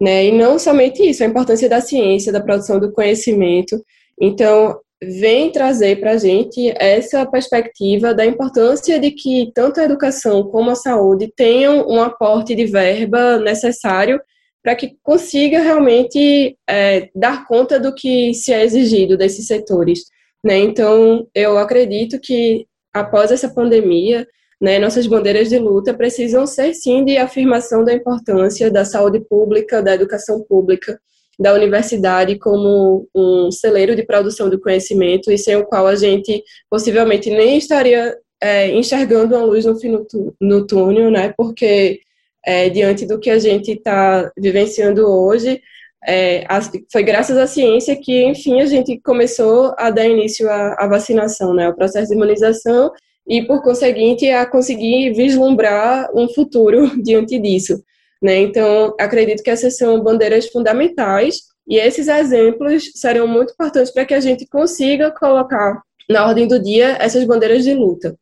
né? 0.00 0.26
E 0.26 0.32
não 0.32 0.58
somente 0.58 1.02
isso, 1.02 1.24
a 1.24 1.26
importância 1.26 1.68
da 1.68 1.80
ciência, 1.80 2.32
da 2.32 2.40
produção 2.40 2.78
do 2.78 2.92
conhecimento. 2.92 3.82
Então, 4.20 4.78
vem 5.02 5.50
trazer 5.50 5.98
para 6.00 6.12
a 6.12 6.16
gente 6.16 6.72
essa 6.76 7.26
perspectiva 7.26 8.14
da 8.14 8.24
importância 8.24 8.98
de 9.00 9.10
que 9.10 9.50
tanto 9.54 9.80
a 9.80 9.84
educação 9.84 10.44
como 10.44 10.70
a 10.70 10.76
saúde 10.76 11.32
tenham 11.36 11.86
um 11.88 12.00
aporte 12.00 12.54
de 12.54 12.66
verba 12.66 13.38
necessário 13.38 14.20
para 14.68 14.76
que 14.76 14.98
consiga 15.02 15.62
realmente 15.62 16.54
é, 16.68 17.08
dar 17.14 17.46
conta 17.46 17.80
do 17.80 17.94
que 17.94 18.34
se 18.34 18.52
é 18.52 18.62
exigido 18.62 19.16
desses 19.16 19.46
setores. 19.46 20.00
Né? 20.44 20.58
Então, 20.58 21.26
eu 21.34 21.56
acredito 21.56 22.20
que 22.20 22.66
após 22.92 23.30
essa 23.30 23.48
pandemia, 23.48 24.26
né, 24.60 24.78
nossas 24.78 25.06
bandeiras 25.06 25.48
de 25.48 25.58
luta 25.58 25.94
precisam 25.94 26.46
ser 26.46 26.74
sim 26.74 27.02
de 27.02 27.16
afirmação 27.16 27.82
da 27.82 27.94
importância 27.94 28.70
da 28.70 28.84
saúde 28.84 29.20
pública, 29.20 29.82
da 29.82 29.94
educação 29.94 30.44
pública, 30.46 31.00
da 31.40 31.54
universidade 31.54 32.38
como 32.38 33.08
um 33.14 33.50
celeiro 33.50 33.96
de 33.96 34.04
produção 34.04 34.50
do 34.50 34.60
conhecimento 34.60 35.32
e 35.32 35.38
sem 35.38 35.56
o 35.56 35.64
qual 35.64 35.86
a 35.86 35.96
gente 35.96 36.44
possivelmente 36.68 37.30
nem 37.30 37.56
estaria 37.56 38.14
é, 38.38 38.70
enxergando 38.70 39.34
uma 39.34 39.46
luz 39.46 39.64
no 39.64 39.80
fim 39.80 39.96
no 40.38 40.66
túnel, 40.66 41.10
né? 41.10 41.32
Porque 41.38 42.00
é, 42.48 42.70
diante 42.70 43.04
do 43.04 43.20
que 43.20 43.28
a 43.28 43.38
gente 43.38 43.72
está 43.72 44.32
vivenciando 44.34 45.06
hoje, 45.06 45.60
é, 46.06 46.46
foi 46.90 47.02
graças 47.02 47.36
à 47.36 47.46
ciência 47.46 47.94
que, 47.94 48.24
enfim, 48.24 48.62
a 48.62 48.64
gente 48.64 48.98
começou 49.02 49.74
a 49.76 49.90
dar 49.90 50.08
início 50.08 50.48
à, 50.48 50.72
à 50.78 50.86
vacinação, 50.86 51.52
né, 51.52 51.68
o 51.68 51.76
processo 51.76 52.08
de 52.08 52.14
imunização, 52.14 52.90
e, 53.26 53.42
por 53.46 53.62
conseguinte, 53.62 54.30
a 54.30 54.46
conseguir 54.46 55.12
vislumbrar 55.12 56.08
um 56.14 56.26
futuro 56.26 56.90
diante 57.04 57.38
disso. 57.38 57.82
Né? 58.22 58.38
Então, 58.38 58.94
acredito 58.98 59.42
que 59.42 59.50
essas 59.50 59.76
são 59.76 60.02
bandeiras 60.02 60.48
fundamentais, 60.48 61.42
e 61.68 61.76
esses 61.76 62.08
exemplos 62.08 62.92
serão 62.94 63.26
muito 63.26 63.52
importantes 63.52 63.92
para 63.92 64.06
que 64.06 64.14
a 64.14 64.20
gente 64.20 64.46
consiga 64.46 65.10
colocar 65.10 65.82
na 66.08 66.26
ordem 66.26 66.48
do 66.48 66.58
dia 66.58 66.96
essas 66.98 67.24
bandeiras 67.24 67.62
de 67.62 67.74
luta. 67.74 68.16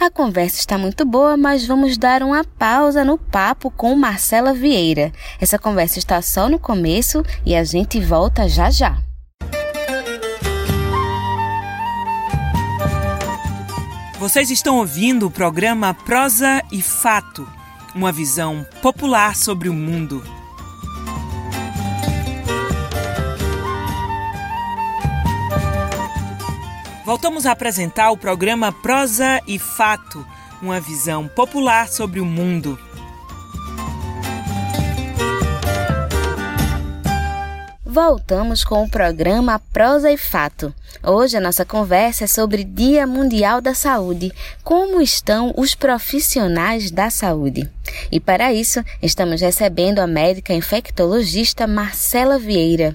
A 0.00 0.08
conversa 0.08 0.60
está 0.60 0.78
muito 0.78 1.04
boa, 1.04 1.36
mas 1.36 1.66
vamos 1.66 1.98
dar 1.98 2.22
uma 2.22 2.44
pausa 2.44 3.04
no 3.04 3.18
papo 3.18 3.68
com 3.68 3.96
Marcela 3.96 4.54
Vieira. 4.54 5.12
Essa 5.40 5.58
conversa 5.58 5.98
está 5.98 6.22
só 6.22 6.48
no 6.48 6.56
começo 6.56 7.24
e 7.44 7.56
a 7.56 7.64
gente 7.64 7.98
volta 7.98 8.48
já 8.48 8.70
já. 8.70 8.96
Vocês 14.20 14.50
estão 14.50 14.78
ouvindo 14.78 15.26
o 15.26 15.30
programa 15.32 15.92
Prosa 15.92 16.62
e 16.70 16.80
Fato, 16.80 17.48
uma 17.92 18.12
visão 18.12 18.64
popular 18.80 19.34
sobre 19.34 19.68
o 19.68 19.74
mundo. 19.74 20.37
Voltamos 27.08 27.46
a 27.46 27.52
apresentar 27.52 28.10
o 28.10 28.18
programa 28.18 28.70
Prosa 28.70 29.40
e 29.46 29.58
Fato, 29.58 30.26
uma 30.60 30.78
visão 30.78 31.26
popular 31.26 31.88
sobre 31.88 32.20
o 32.20 32.24
mundo. 32.26 32.78
Voltamos 37.90 38.64
com 38.64 38.84
o 38.84 38.90
programa 38.90 39.58
Prosa 39.72 40.12
e 40.12 40.18
Fato. 40.18 40.74
Hoje 41.02 41.38
a 41.38 41.40
nossa 41.40 41.64
conversa 41.64 42.24
é 42.24 42.26
sobre 42.26 42.62
Dia 42.62 43.06
Mundial 43.06 43.62
da 43.62 43.72
Saúde. 43.72 44.30
Como 44.62 45.00
estão 45.00 45.54
os 45.56 45.74
profissionais 45.74 46.90
da 46.90 47.08
saúde? 47.08 47.66
E 48.12 48.20
para 48.20 48.52
isso, 48.52 48.84
estamos 49.00 49.40
recebendo 49.40 50.00
a 50.00 50.06
médica 50.06 50.52
infectologista 50.52 51.66
Marcela 51.66 52.38
Vieira. 52.38 52.94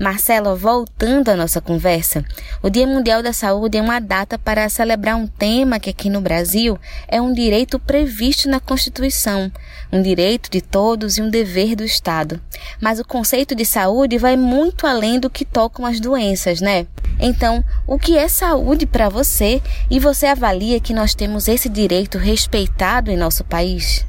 Marcela, 0.00 0.54
voltando 0.56 1.28
à 1.28 1.36
nossa 1.36 1.60
conversa, 1.60 2.24
o 2.62 2.70
Dia 2.70 2.86
Mundial 2.86 3.22
da 3.22 3.34
Saúde 3.34 3.76
é 3.76 3.82
uma 3.82 4.00
data 4.00 4.38
para 4.38 4.68
celebrar 4.70 5.16
um 5.16 5.26
tema 5.26 5.78
que 5.78 5.90
aqui 5.90 6.08
no 6.08 6.22
Brasil 6.22 6.78
é 7.06 7.20
um 7.20 7.34
direito 7.34 7.78
previsto 7.78 8.48
na 8.48 8.58
Constituição, 8.58 9.52
um 9.92 10.00
direito 10.00 10.50
de 10.50 10.60
todos 10.60 11.18
e 11.18 11.22
um 11.22 11.28
dever 11.28 11.76
do 11.76 11.84
Estado. 11.84 12.40
Mas 12.80 12.98
o 12.98 13.04
conceito 13.04 13.54
de 13.54 13.64
saúde 13.64 14.16
vai 14.16 14.36
muito 14.36 14.86
além 14.86 15.20
do 15.20 15.28
que 15.28 15.44
tocam 15.44 15.84
as 15.84 16.00
doenças, 16.00 16.60
né? 16.60 16.86
Então, 17.20 17.62
o 17.86 17.98
que 17.98 18.16
é 18.16 18.26
saúde 18.26 18.86
para 18.86 19.08
você 19.08 19.60
e 19.90 20.00
você 20.00 20.26
avalia 20.26 20.80
que 20.80 20.94
nós 20.94 21.14
temos 21.14 21.46
esse 21.46 21.68
direito 21.68 22.16
respeitado 22.16 23.10
em 23.10 23.16
nosso 23.16 23.44
país? 23.44 24.06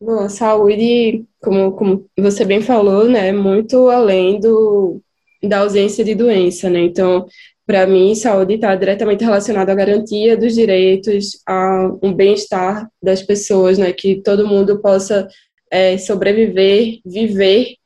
Bom, 0.00 0.28
saúde, 0.28 1.24
como, 1.40 1.72
como 1.72 2.06
você 2.16 2.44
bem 2.44 2.60
falou, 2.60 3.08
né, 3.08 3.32
muito 3.32 3.88
além 3.88 4.38
do, 4.38 5.00
da 5.42 5.60
ausência 5.60 6.04
de 6.04 6.14
doença, 6.14 6.70
né? 6.70 6.80
Então, 6.80 7.26
para 7.66 7.86
mim, 7.86 8.14
saúde 8.14 8.54
está 8.54 8.74
diretamente 8.74 9.24
relacionada 9.24 9.72
à 9.72 9.74
garantia 9.74 10.36
dos 10.36 10.54
direitos, 10.54 11.40
a 11.46 11.90
um 12.02 12.12
bem-estar 12.12 12.88
das 13.02 13.22
pessoas, 13.22 13.78
né? 13.78 13.92
Que 13.92 14.20
todo 14.22 14.46
mundo 14.46 14.80
possa 14.80 15.26
é, 15.70 15.96
sobreviver, 15.96 16.98
viver, 17.04 17.76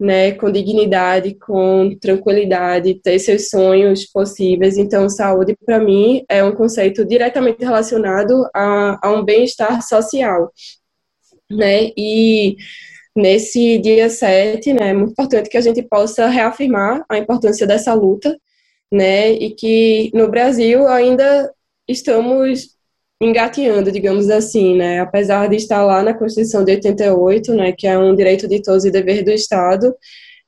né? 0.00 0.32
Com 0.32 0.50
dignidade, 0.50 1.34
com 1.34 1.94
tranquilidade, 2.00 3.00
ter 3.02 3.18
seus 3.18 3.50
sonhos 3.50 4.06
possíveis. 4.06 4.78
Então, 4.78 5.08
saúde, 5.08 5.54
para 5.66 5.78
mim, 5.78 6.24
é 6.30 6.42
um 6.42 6.54
conceito 6.54 7.04
diretamente 7.04 7.62
relacionado 7.62 8.48
a, 8.54 8.98
a 9.06 9.12
um 9.12 9.22
bem-estar 9.22 9.82
social, 9.82 10.50
né? 11.50 11.90
E 11.96 12.56
nesse 13.14 13.78
dia 13.78 14.10
7, 14.10 14.72
né, 14.74 14.90
é 14.90 14.92
muito 14.92 15.12
importante 15.12 15.48
que 15.48 15.56
a 15.56 15.62
gente 15.62 15.82
possa 15.82 16.28
reafirmar 16.28 17.04
a 17.08 17.16
importância 17.18 17.66
dessa 17.66 17.94
luta, 17.94 18.36
né? 18.92 19.32
E 19.32 19.50
que 19.50 20.10
no 20.14 20.28
Brasil 20.28 20.86
ainda 20.86 21.52
estamos 21.88 22.76
engateando, 23.20 23.90
digamos 23.90 24.28
assim, 24.28 24.76
né? 24.76 25.00
Apesar 25.00 25.48
de 25.48 25.56
estar 25.56 25.84
lá 25.84 26.02
na 26.02 26.14
Constituição 26.14 26.64
de 26.64 26.72
88, 26.72 27.54
né, 27.54 27.72
que 27.72 27.86
é 27.86 27.98
um 27.98 28.14
direito 28.14 28.46
de 28.46 28.60
todos 28.62 28.84
e 28.84 28.90
dever 28.90 29.24
do 29.24 29.30
Estado, 29.30 29.94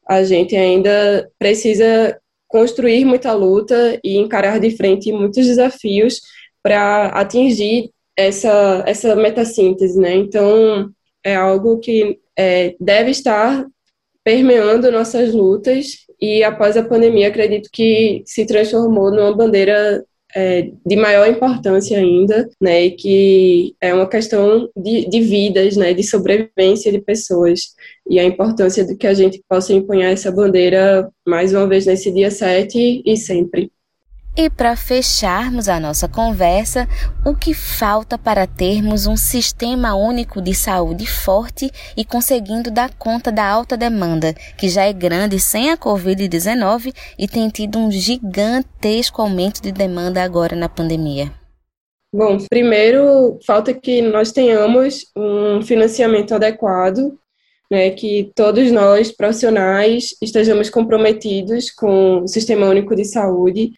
a 0.06 0.22
gente 0.22 0.56
ainda 0.56 1.30
precisa 1.38 2.18
construir 2.46 3.04
muita 3.04 3.32
luta 3.32 3.98
e 4.02 4.16
encarar 4.16 4.58
de 4.58 4.70
frente 4.76 5.12
muitos 5.12 5.46
desafios 5.46 6.20
para 6.62 7.08
atingir 7.08 7.90
essa, 8.16 8.82
essa 8.86 9.14
metassíntese, 9.14 9.98
né? 9.98 10.14
Então, 10.14 10.90
é 11.24 11.36
algo 11.36 11.78
que 11.78 12.18
é, 12.36 12.74
deve 12.80 13.10
estar 13.10 13.66
permeando 14.24 14.90
nossas 14.90 15.32
lutas 15.32 16.07
e 16.20 16.42
após 16.42 16.76
a 16.76 16.82
pandemia 16.84 17.28
acredito 17.28 17.68
que 17.72 18.22
se 18.26 18.46
transformou 18.46 19.10
numa 19.10 19.34
bandeira 19.34 20.04
é, 20.34 20.70
de 20.84 20.96
maior 20.96 21.28
importância 21.28 21.98
ainda, 21.98 22.48
né, 22.60 22.84
e 22.86 22.90
que 22.92 23.76
é 23.80 23.94
uma 23.94 24.08
questão 24.08 24.68
de, 24.76 25.08
de 25.08 25.20
vidas, 25.20 25.76
né, 25.76 25.94
de 25.94 26.02
sobrevivência 26.02 26.92
de 26.92 27.00
pessoas, 27.00 27.74
e 28.08 28.18
a 28.18 28.24
importância 28.24 28.84
de 28.84 28.96
que 28.96 29.06
a 29.06 29.14
gente 29.14 29.42
possa 29.48 29.72
empunhar 29.72 30.12
essa 30.12 30.30
bandeira 30.30 31.10
mais 31.26 31.52
uma 31.52 31.66
vez 31.66 31.86
nesse 31.86 32.12
dia 32.12 32.30
7 32.30 33.02
e 33.04 33.16
sempre. 33.16 33.72
E 34.40 34.48
para 34.48 34.76
fecharmos 34.76 35.68
a 35.68 35.80
nossa 35.80 36.08
conversa, 36.08 36.86
o 37.26 37.34
que 37.34 37.52
falta 37.52 38.16
para 38.16 38.46
termos 38.46 39.04
um 39.04 39.16
sistema 39.16 39.96
único 39.96 40.40
de 40.40 40.54
saúde 40.54 41.06
forte 41.06 41.68
e 41.96 42.04
conseguindo 42.04 42.70
dar 42.70 42.94
conta 42.94 43.32
da 43.32 43.44
alta 43.44 43.76
demanda, 43.76 44.32
que 44.56 44.68
já 44.68 44.84
é 44.84 44.92
grande 44.92 45.40
sem 45.40 45.72
a 45.72 45.76
Covid-19 45.76 46.94
e 47.18 47.26
tem 47.26 47.48
tido 47.48 47.80
um 47.80 47.90
gigantesco 47.90 49.20
aumento 49.20 49.60
de 49.60 49.72
demanda 49.72 50.22
agora 50.22 50.54
na 50.54 50.68
pandemia? 50.68 51.32
Bom, 52.14 52.38
primeiro, 52.48 53.40
falta 53.44 53.74
que 53.74 54.00
nós 54.00 54.30
tenhamos 54.30 55.04
um 55.16 55.62
financiamento 55.62 56.32
adequado 56.32 57.18
né, 57.68 57.90
que 57.90 58.30
todos 58.36 58.70
nós, 58.70 59.10
profissionais, 59.10 60.10
estejamos 60.22 60.70
comprometidos 60.70 61.72
com 61.72 62.20
o 62.20 62.28
Sistema 62.28 62.68
Único 62.68 62.94
de 62.94 63.04
Saúde, 63.04 63.72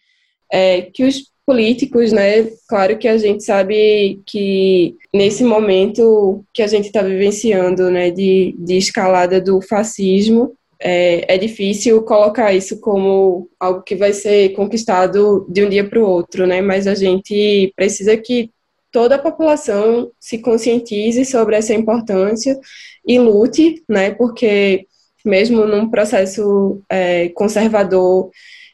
é, 0.51 0.81
que 0.81 1.03
os 1.03 1.31
políticos, 1.45 2.11
né, 2.11 2.49
claro 2.67 2.97
que 2.97 3.07
a 3.07 3.17
gente 3.17 3.43
sabe 3.43 4.21
que 4.25 4.95
nesse 5.13 5.43
momento 5.43 6.45
que 6.53 6.61
a 6.61 6.67
gente 6.67 6.85
está 6.85 7.01
vivenciando, 7.01 7.89
né, 7.89 8.11
de, 8.11 8.55
de 8.57 8.77
escalada 8.77 9.41
do 9.41 9.61
fascismo, 9.61 10.53
é, 10.79 11.35
é 11.35 11.37
difícil 11.37 12.01
colocar 12.03 12.53
isso 12.53 12.79
como 12.79 13.49
algo 13.59 13.83
que 13.83 13.95
vai 13.95 14.13
ser 14.13 14.49
conquistado 14.49 15.45
de 15.49 15.63
um 15.63 15.69
dia 15.69 15.87
para 15.87 15.99
o 15.99 16.07
outro, 16.07 16.47
né, 16.47 16.61
mas 16.61 16.87
a 16.87 16.95
gente 16.95 17.71
precisa 17.75 18.15
que 18.17 18.49
toda 18.91 19.15
a 19.15 19.19
população 19.19 20.11
se 20.19 20.39
conscientize 20.39 21.23
sobre 21.25 21.55
essa 21.55 21.73
importância 21.73 22.59
e 23.05 23.17
lute, 23.19 23.83
né, 23.87 24.11
porque 24.11 24.85
mesmo 25.23 25.65
num 25.65 25.89
processo 25.89 26.81
é, 26.89 27.29
conservador 27.29 28.31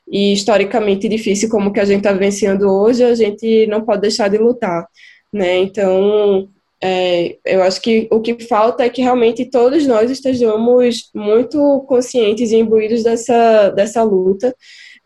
e 0.09 0.33
historicamente 0.33 1.07
difícil 1.09 1.49
como 1.49 1.71
que 1.71 1.79
a 1.79 1.85
gente 1.85 1.99
está 1.99 2.13
vivenciando 2.13 2.69
hoje, 2.69 3.03
a 3.03 3.15
gente 3.15 3.67
não 3.67 3.85
pode 3.85 4.01
deixar 4.01 4.29
de 4.29 4.37
lutar, 4.37 4.87
né, 5.31 5.57
então 5.57 6.49
é, 6.81 7.37
eu 7.43 7.63
acho 7.63 7.81
que 7.81 8.07
o 8.11 8.21
que 8.21 8.43
falta 8.43 8.83
é 8.83 8.89
que 8.89 9.01
realmente 9.01 9.49
todos 9.49 9.87
nós 9.87 10.11
estejamos 10.11 11.09
muito 11.13 11.83
conscientes 11.87 12.51
e 12.51 12.57
imbuídos 12.57 13.03
dessa, 13.03 13.69
dessa 13.69 14.03
luta, 14.03 14.55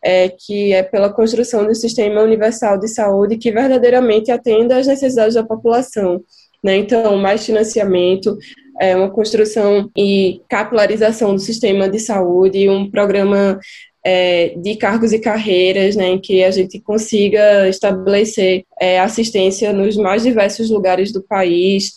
é, 0.03 0.29
que 0.29 0.73
é 0.73 0.83
pela 0.83 1.13
construção 1.13 1.65
do 1.65 1.75
sistema 1.75 2.21
universal 2.21 2.77
de 2.77 2.87
saúde 2.87 3.37
que 3.37 3.51
verdadeiramente 3.51 4.31
atenda 4.31 4.77
às 4.77 4.87
necessidades 4.87 5.35
da 5.35 5.43
população. 5.43 6.21
Né? 6.63 6.77
Então, 6.77 7.17
mais 7.17 7.45
financiamento, 7.45 8.37
é, 8.79 8.95
uma 8.95 9.09
construção 9.09 9.89
e 9.97 10.41
capilarização 10.49 11.33
do 11.33 11.39
sistema 11.39 11.87
de 11.87 11.99
saúde, 11.99 12.69
um 12.69 12.89
programa 12.89 13.59
é, 14.05 14.53
de 14.57 14.75
cargos 14.75 15.13
e 15.13 15.19
carreiras, 15.19 15.95
né, 15.95 16.09
em 16.09 16.19
que 16.19 16.43
a 16.43 16.51
gente 16.51 16.79
consiga 16.79 17.67
estabelecer 17.69 18.63
é, 18.79 18.99
assistência 18.99 19.71
nos 19.71 19.95
mais 19.95 20.23
diversos 20.23 20.69
lugares 20.69 21.11
do 21.11 21.21
país, 21.21 21.93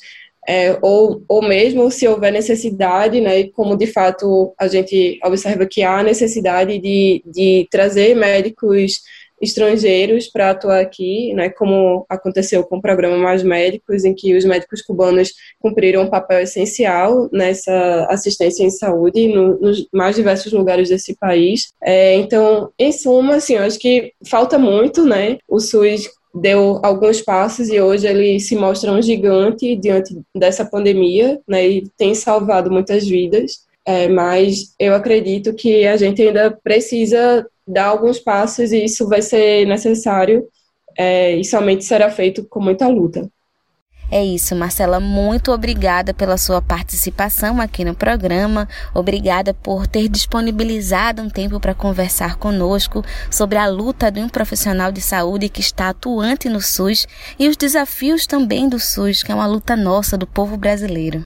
é, 0.47 0.77
ou, 0.83 1.23
ou 1.27 1.43
mesmo 1.43 1.90
se 1.90 2.07
houver 2.07 2.31
necessidade, 2.31 3.21
né, 3.21 3.45
como 3.45 3.77
de 3.77 3.87
fato 3.87 4.55
a 4.59 4.69
gente 4.69 5.19
observa 5.25 5.67
que 5.67 5.83
há 5.83 6.03
necessidade 6.03 6.79
de, 6.79 7.23
de 7.27 7.67
trazer 7.71 8.14
médicos 8.14 9.01
estrangeiros 9.40 10.29
para 10.29 10.51
atuar 10.51 10.81
aqui, 10.81 11.33
né, 11.35 11.49
como 11.51 12.07
aconteceu 12.09 12.64
com 12.64 12.77
o 12.77 12.83
programa 12.83 13.16
Mais 13.18 13.42
Médicos, 13.42 14.05
em 14.05 14.14
que 14.14 14.35
os 14.37 14.44
médicos 14.44 14.83
cubanos 14.83 15.33
cumpriram 15.61 16.03
um 16.03 16.11
papel 16.11 16.40
essencial 16.40 17.29
nessa 17.33 18.07
assistência 18.09 18.64
em 18.64 18.70
saúde 18.70 19.29
no, 19.29 19.59
nos 19.59 19.87
mais 19.92 20.16
diversos 20.16 20.53
lugares 20.53 20.88
desse 20.88 21.14
país. 21.16 21.73
É, 21.83 22.14
então, 22.14 22.70
em 22.79 22.92
suma, 22.92 23.37
assim, 23.37 23.55
eu 23.55 23.62
acho 23.62 23.79
que 23.79 24.12
falta 24.29 24.59
muito, 24.59 25.05
né, 25.05 25.38
o 25.49 25.61
SUS 25.61 26.11
deu 26.35 26.81
alguns 26.83 27.20
passos 27.20 27.68
e 27.68 27.81
hoje 27.81 28.09
ele 28.09 28.40
se 28.40 28.57
mostra 28.57 28.90
um 28.90 29.01
gigante 29.01 29.77
diante 29.77 30.18
dessa 30.35 30.64
pandemia, 30.64 31.40
né, 31.47 31.66
e 31.68 31.88
tem 31.97 32.14
salvado 32.14 32.70
muitas 32.70 33.07
vidas. 33.07 33.64
É, 33.87 34.09
mas 34.09 34.75
eu 34.79 34.94
acredito 34.94 35.53
que 35.53 35.87
a 35.87 35.97
gente 35.99 36.23
ainda 36.23 36.51
precisa 36.51 37.47
dar 37.66 37.87
alguns 37.87 38.18
passos 38.18 38.72
e 38.72 38.85
isso 38.85 39.09
vai 39.09 39.22
ser 39.22 39.66
necessário 39.66 40.46
é, 40.96 41.37
e 41.37 41.44
somente 41.44 41.85
será 41.85 42.11
feito 42.11 42.46
com 42.48 42.61
muita 42.61 42.88
luta. 42.88 43.29
É 44.11 44.22
isso, 44.22 44.55
Marcela. 44.55 45.00
Muito 45.00 45.50
obrigada 45.50 46.12
pela 46.12 46.37
sua 46.37 46.61
participação 46.61 47.61
aqui 47.61 47.85
no 47.85 47.94
programa. 47.94 48.68
Obrigada 48.94 49.55
por 49.55 49.87
ter 49.87 50.09
disponibilizado 50.09 51.22
um 51.22 51.31
tempo 51.31 51.59
para 51.59 51.74
conversar 51.74 52.37
conosco 52.37 53.03
sobre 53.31 53.57
a 53.59 53.66
luta 53.66 54.11
de 54.11 54.20
um 54.20 54.29
profissional 54.29 54.92
de 54.92 55.00
saúde 55.00 55.48
que 55.48 55.61
está 55.61 55.88
atuante 55.88 56.48
no 56.48 56.61
SUS 56.61 57.07
e 57.38 57.48
os 57.48 57.57
desafios 57.57 58.27
também 58.27 58.68
do 58.68 58.79
SUS, 58.79 59.22
que 59.22 59.33
é 59.33 59.35
uma 59.35 59.46
luta 59.46 59.74
nossa, 59.74 60.18
do 60.18 60.27
povo 60.27 60.57
brasileiro. 60.57 61.22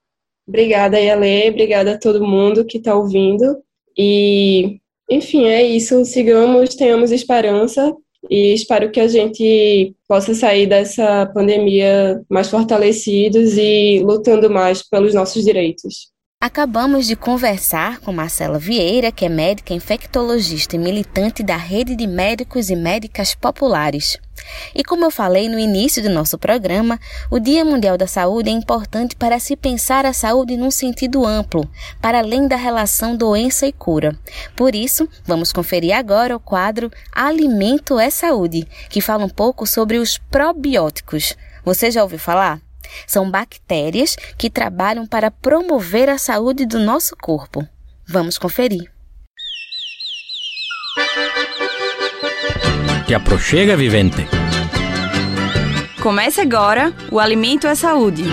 Obrigada, 0.49 0.99
Yale. 0.99 1.51
Obrigada 1.51 1.93
a 1.93 1.99
todo 1.99 2.27
mundo 2.27 2.65
que 2.65 2.79
está 2.79 2.95
ouvindo. 2.95 3.59
E, 3.99 4.81
enfim, 5.09 5.47
é 5.47 5.63
isso. 5.63 6.05
Sigamos, 6.05 6.75
tenhamos 6.75 7.11
esperança 7.11 7.95
e 8.31 8.53
espero 8.53 8.91
que 8.91 9.01
a 9.01 9.09
gente 9.09 9.95
possa 10.07 10.35
sair 10.35 10.67
dessa 10.67 11.27
pandemia 11.33 12.23
mais 12.29 12.49
fortalecidos 12.49 13.57
e 13.57 14.01
lutando 14.01 14.51
mais 14.51 14.83
pelos 14.83 15.15
nossos 15.15 15.45
direitos. 15.45 16.11
Acabamos 16.41 17.07
de 17.07 17.17
conversar 17.17 17.99
com 17.99 18.13
Marcela 18.13 18.61
Vieira, 18.61 19.11
que 19.11 19.25
é 19.25 19.29
médica 19.29 19.75
infectologista 19.75 20.77
e 20.77 20.79
militante 20.79 21.43
da 21.43 21.57
Rede 21.57 21.97
de 21.97 22.07
Médicos 22.07 22.71
e 22.71 22.77
Médicas 22.77 23.35
Populares. 23.35 24.19
E 24.75 24.85
como 24.85 25.05
eu 25.05 25.11
falei 25.11 25.49
no 25.49 25.59
início 25.59 26.03
do 26.03 26.09
nosso 26.09 26.39
programa, 26.39 26.99
o 27.31 27.39
Dia 27.39 27.65
Mundial 27.65 27.97
da 27.97 28.07
Saúde 28.07 28.51
é 28.51 28.53
importante 28.53 29.17
para 29.17 29.39
se 29.39 29.57
pensar 29.57 30.07
a 30.07 30.13
saúde 30.13 30.57
num 30.57 30.71
sentido 30.71 31.27
amplo, 31.27 31.69
para 32.01 32.19
além 32.19 32.47
da 32.47 32.57
relação 32.57 33.17
doença 33.17 33.67
e 33.67 33.73
cura. 33.73 34.19
Por 34.57 34.75
isso, 34.75 35.09
vamos 35.25 35.53
conferir 35.53 35.97
agora 35.97 36.37
o 36.37 36.41
quadro 36.41 36.91
Alimento 37.13 37.99
é 37.99 38.11
Saúde, 38.11 38.67
que 38.89 39.01
fala 39.01 39.25
um 39.25 39.29
pouco 39.29 39.67
sobre 39.67 39.99
os 39.99 40.19
probióticos. 40.19 41.37
Você 41.65 41.91
já 41.91 42.03
ouviu 42.03 42.19
falar? 42.19 42.61
São 43.07 43.31
bactérias 43.31 44.17
que 44.37 44.51
trabalham 44.51 45.07
para 45.07 45.31
promover 45.31 46.09
a 46.09 46.19
saúde 46.19 46.65
do 46.65 46.79
nosso 46.79 47.17
corpo. 47.17 47.67
Vamos 48.07 48.39
conferir. 48.39 48.98
Te 53.09 53.15
aproxega, 53.15 53.75
vivente. 53.75 54.29
Comece 56.03 56.43
agora 56.43 56.93
o 57.11 57.19
Alimento 57.19 57.67
é 57.67 57.75
Saúde. 57.75 58.25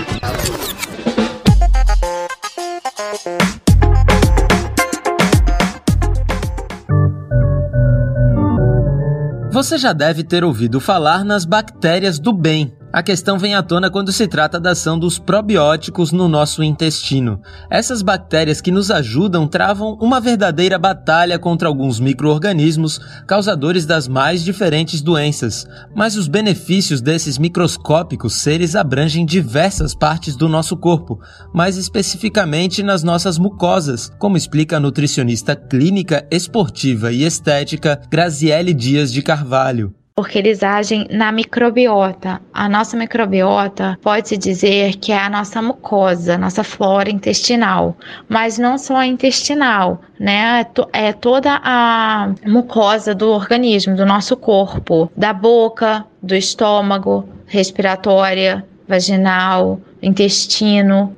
Você 9.50 9.78
já 9.78 9.94
deve 9.94 10.22
ter 10.22 10.44
ouvido 10.44 10.78
falar 10.78 11.24
nas 11.24 11.46
bactérias 11.46 12.18
do 12.18 12.30
bem, 12.30 12.76
a 12.96 13.02
questão 13.02 13.38
vem 13.38 13.54
à 13.54 13.62
tona 13.62 13.90
quando 13.90 14.10
se 14.10 14.26
trata 14.26 14.58
da 14.58 14.70
ação 14.70 14.98
dos 14.98 15.18
probióticos 15.18 16.12
no 16.12 16.26
nosso 16.28 16.62
intestino. 16.62 17.42
Essas 17.68 18.00
bactérias 18.00 18.62
que 18.62 18.70
nos 18.70 18.90
ajudam 18.90 19.46
travam 19.46 19.98
uma 20.00 20.18
verdadeira 20.18 20.78
batalha 20.78 21.38
contra 21.38 21.68
alguns 21.68 22.00
micro-organismos 22.00 22.98
causadores 23.26 23.84
das 23.84 24.08
mais 24.08 24.42
diferentes 24.42 25.02
doenças. 25.02 25.66
Mas 25.94 26.16
os 26.16 26.26
benefícios 26.26 27.02
desses 27.02 27.36
microscópicos 27.36 28.36
seres 28.36 28.74
abrangem 28.74 29.26
diversas 29.26 29.94
partes 29.94 30.34
do 30.34 30.48
nosso 30.48 30.74
corpo, 30.74 31.20
mais 31.52 31.76
especificamente 31.76 32.82
nas 32.82 33.02
nossas 33.02 33.36
mucosas, 33.36 34.10
como 34.18 34.38
explica 34.38 34.78
a 34.78 34.80
nutricionista 34.80 35.54
clínica, 35.54 36.26
esportiva 36.30 37.12
e 37.12 37.24
estética 37.24 38.00
Graziele 38.08 38.72
Dias 38.72 39.12
de 39.12 39.20
Carvalho 39.20 39.94
porque 40.18 40.38
eles 40.38 40.62
agem 40.62 41.06
na 41.10 41.30
microbiota. 41.30 42.40
A 42.50 42.70
nossa 42.70 42.96
microbiota 42.96 43.98
pode-se 44.00 44.38
dizer 44.38 44.96
que 44.96 45.12
é 45.12 45.18
a 45.18 45.28
nossa 45.28 45.60
mucosa, 45.60 46.38
nossa 46.38 46.64
flora 46.64 47.10
intestinal, 47.10 47.94
mas 48.26 48.56
não 48.56 48.78
só 48.78 48.96
a 48.96 49.06
intestinal, 49.06 50.00
né? 50.18 50.64
É 50.94 51.12
toda 51.12 51.60
a 51.62 52.30
mucosa 52.46 53.14
do 53.14 53.28
organismo, 53.30 53.94
do 53.94 54.06
nosso 54.06 54.38
corpo, 54.38 55.12
da 55.14 55.34
boca, 55.34 56.02
do 56.22 56.34
estômago, 56.34 57.28
respiratória, 57.44 58.64
vaginal, 58.88 59.78
intestino, 60.00 61.14